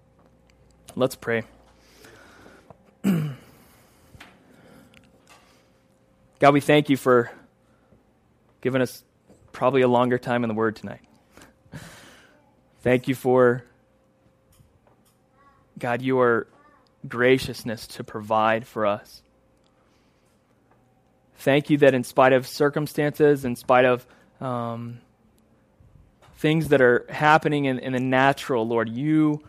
Let's 0.94 1.16
pray. 1.16 1.42
God, 6.38 6.52
we 6.52 6.60
thank 6.60 6.90
you 6.90 6.96
for 6.96 7.30
giving 8.60 8.82
us 8.82 9.02
probably 9.52 9.80
a 9.82 9.88
longer 9.88 10.18
time 10.18 10.44
in 10.44 10.48
the 10.48 10.54
Word 10.54 10.76
tonight. 10.76 11.00
Thank 12.82 13.08
you 13.08 13.14
for, 13.14 13.64
God, 15.78 16.02
your 16.02 16.46
graciousness 17.08 17.86
to 17.86 18.04
provide 18.04 18.66
for 18.66 18.84
us. 18.84 19.22
Thank 21.38 21.70
you 21.70 21.78
that 21.78 21.94
in 21.94 22.04
spite 22.04 22.32
of 22.32 22.46
circumstances, 22.46 23.44
in 23.44 23.56
spite 23.56 23.84
of 23.84 24.06
um, 24.40 25.00
things 26.38 26.68
that 26.68 26.80
are 26.80 27.06
happening 27.08 27.66
in, 27.66 27.78
in 27.78 27.92
the 27.92 28.00
natural, 28.00 28.66
Lord, 28.66 28.88
you 28.88 29.42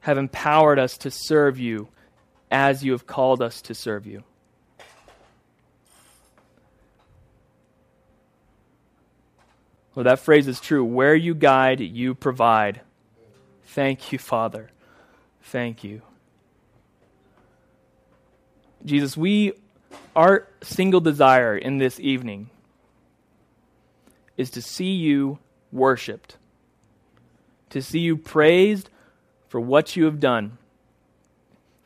have 0.00 0.18
empowered 0.18 0.78
us 0.78 0.98
to 0.98 1.10
serve 1.10 1.58
you 1.58 1.88
as 2.50 2.84
you 2.84 2.92
have 2.92 3.06
called 3.06 3.42
us 3.42 3.62
to 3.62 3.74
serve 3.74 4.06
you. 4.06 4.22
Well, 9.94 10.04
that 10.04 10.18
phrase 10.18 10.48
is 10.48 10.60
true. 10.60 10.84
Where 10.84 11.14
you 11.14 11.34
guide, 11.34 11.80
you 11.80 12.14
provide. 12.14 12.80
Thank 13.66 14.12
you, 14.12 14.18
Father. 14.18 14.70
Thank 15.42 15.84
you. 15.84 16.02
Jesus, 18.84 19.16
we 19.16 19.52
our 20.14 20.48
single 20.62 21.00
desire 21.00 21.56
in 21.56 21.78
this 21.78 21.98
evening 22.00 22.50
is 24.36 24.50
to 24.50 24.62
see 24.62 24.92
you 24.92 25.38
worshiped, 25.72 26.36
to 27.70 27.82
see 27.82 28.00
you 28.00 28.16
praised 28.16 28.90
for 29.48 29.60
what 29.60 29.96
you 29.96 30.04
have 30.04 30.20
done. 30.20 30.58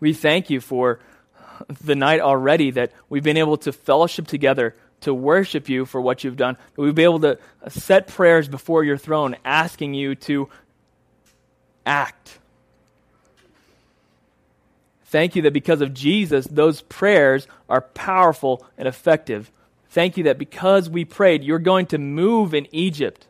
We 0.01 0.13
thank 0.13 0.51
you 0.51 0.61
for 0.61 1.01
the 1.83 1.97
night 1.97 2.21
already 2.21 2.71
that 2.73 2.93
we've 3.09 3.23
been 3.23 3.37
able 3.37 3.57
to 3.59 3.73
fellowship 3.73 4.27
together 4.27 4.77
to 5.01 5.15
worship 5.15 5.69
you 5.69 5.85
for 5.85 6.01
what 6.01 6.25
you've 6.25 6.37
done. 6.37 6.57
We've 6.77 6.95
been 6.95 7.05
able 7.05 7.21
to 7.21 7.39
set 7.69 8.09
prayers 8.09 8.49
before 8.49 8.85
your 8.85 8.97
throne, 8.97 9.37
asking 9.45 9.95
you 9.95 10.15
to 10.17 10.49
act. 11.87 12.39
Thank 15.09 15.37
you 15.37 15.43
that 15.43 15.55
because 15.55 15.81
of 15.81 15.95
Jesus, 15.95 16.47
those 16.47 16.83
prayers 16.83 17.47
are 17.69 17.81
powerful 17.81 18.65
and 18.77 18.87
effective. 18.87 19.51
Thank 19.89 20.19
you 20.19 20.25
that 20.25 20.39
because 20.39 20.91
we 20.91 21.07
prayed, 21.07 21.43
you're 21.43 21.59
going 21.59 21.87
to 21.87 21.99
move 21.99 22.53
in 22.53 22.69
Egypt. 22.73 23.27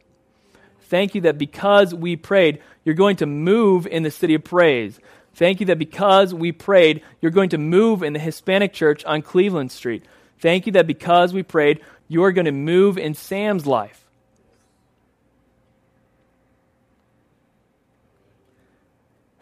Thank 0.83 1.14
you 1.14 1.20
that 1.22 1.39
because 1.39 1.95
we 1.95 2.16
prayed, 2.16 2.61
you're 2.85 2.97
going 2.97 3.16
to 3.16 3.26
move 3.26 3.87
in 3.87 4.03
the 4.03 4.11
city 4.11 4.35
of 4.35 4.43
praise. 4.43 4.99
Thank 5.35 5.61
you 5.61 5.66
that 5.66 5.79
because 5.79 6.35
we 6.35 6.51
prayed, 6.51 7.03
you're 7.20 7.31
going 7.31 7.51
to 7.51 7.59
move 7.59 8.03
in 8.03 8.12
the 8.12 8.18
Hispanic 8.18 8.72
church 8.72 9.05
on 9.05 9.22
Cleveland 9.22 9.70
Street. 9.70 10.05
Thank 10.41 10.66
you 10.66 10.72
that 10.72 10.89
because 10.89 11.33
we 11.33 11.45
prayed, 11.45 11.81
you're 12.09 12.33
going 12.33 12.47
to 12.47 12.53
move 12.53 12.99
in 12.99 13.14
Sam's 13.14 13.66
life. 13.66 14.05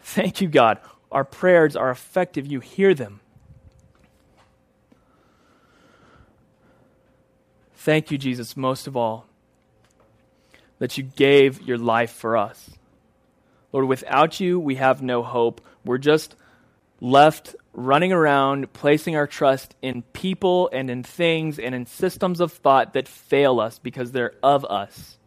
Thank 0.03 0.39
you, 0.39 0.47
God. 0.47 0.79
Our 1.11 1.23
prayers 1.23 1.75
are 1.75 1.89
effective. 1.89 2.45
You 2.45 2.59
hear 2.59 2.93
them. 2.93 3.21
Thank 7.75 8.11
you, 8.11 8.17
Jesus, 8.17 8.57
most 8.57 8.85
of 8.87 8.97
all, 8.97 9.27
that 10.79 10.97
you 10.97 11.03
gave 11.03 11.61
your 11.61 11.77
life 11.77 12.11
for 12.11 12.35
us. 12.35 12.71
Lord, 13.71 13.87
without 13.87 14.39
you, 14.39 14.59
we 14.59 14.75
have 14.75 15.01
no 15.01 15.23
hope. 15.23 15.61
We're 15.85 15.97
just 15.97 16.35
left 16.99 17.55
running 17.73 18.11
around, 18.11 18.73
placing 18.73 19.15
our 19.15 19.27
trust 19.27 19.75
in 19.81 20.01
people 20.01 20.69
and 20.73 20.89
in 20.89 21.03
things 21.03 21.59
and 21.59 21.73
in 21.73 21.85
systems 21.85 22.39
of 22.39 22.51
thought 22.51 22.93
that 22.93 23.07
fail 23.07 23.59
us 23.59 23.79
because 23.79 24.11
they're 24.11 24.33
of 24.41 24.65
us. 24.65 25.17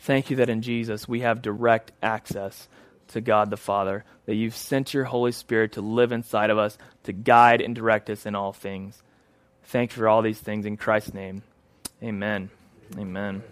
Thank 0.00 0.30
you 0.30 0.36
that 0.36 0.48
in 0.48 0.62
Jesus 0.62 1.08
we 1.08 1.20
have 1.20 1.42
direct 1.42 1.92
access 2.02 2.68
to 3.08 3.20
God 3.20 3.50
the 3.50 3.56
Father, 3.56 4.04
that 4.26 4.34
you've 4.34 4.56
sent 4.56 4.94
your 4.94 5.04
Holy 5.04 5.32
Spirit 5.32 5.72
to 5.72 5.80
live 5.80 6.12
inside 6.12 6.50
of 6.50 6.58
us, 6.58 6.76
to 7.04 7.12
guide 7.12 7.60
and 7.60 7.74
direct 7.74 8.10
us 8.10 8.26
in 8.26 8.34
all 8.34 8.52
things. 8.52 9.02
Thank 9.64 9.92
you 9.92 9.96
for 9.96 10.08
all 10.08 10.22
these 10.22 10.40
things 10.40 10.66
in 10.66 10.76
Christ's 10.76 11.14
name. 11.14 11.42
Amen. 12.02 12.50
Amen. 12.96 13.42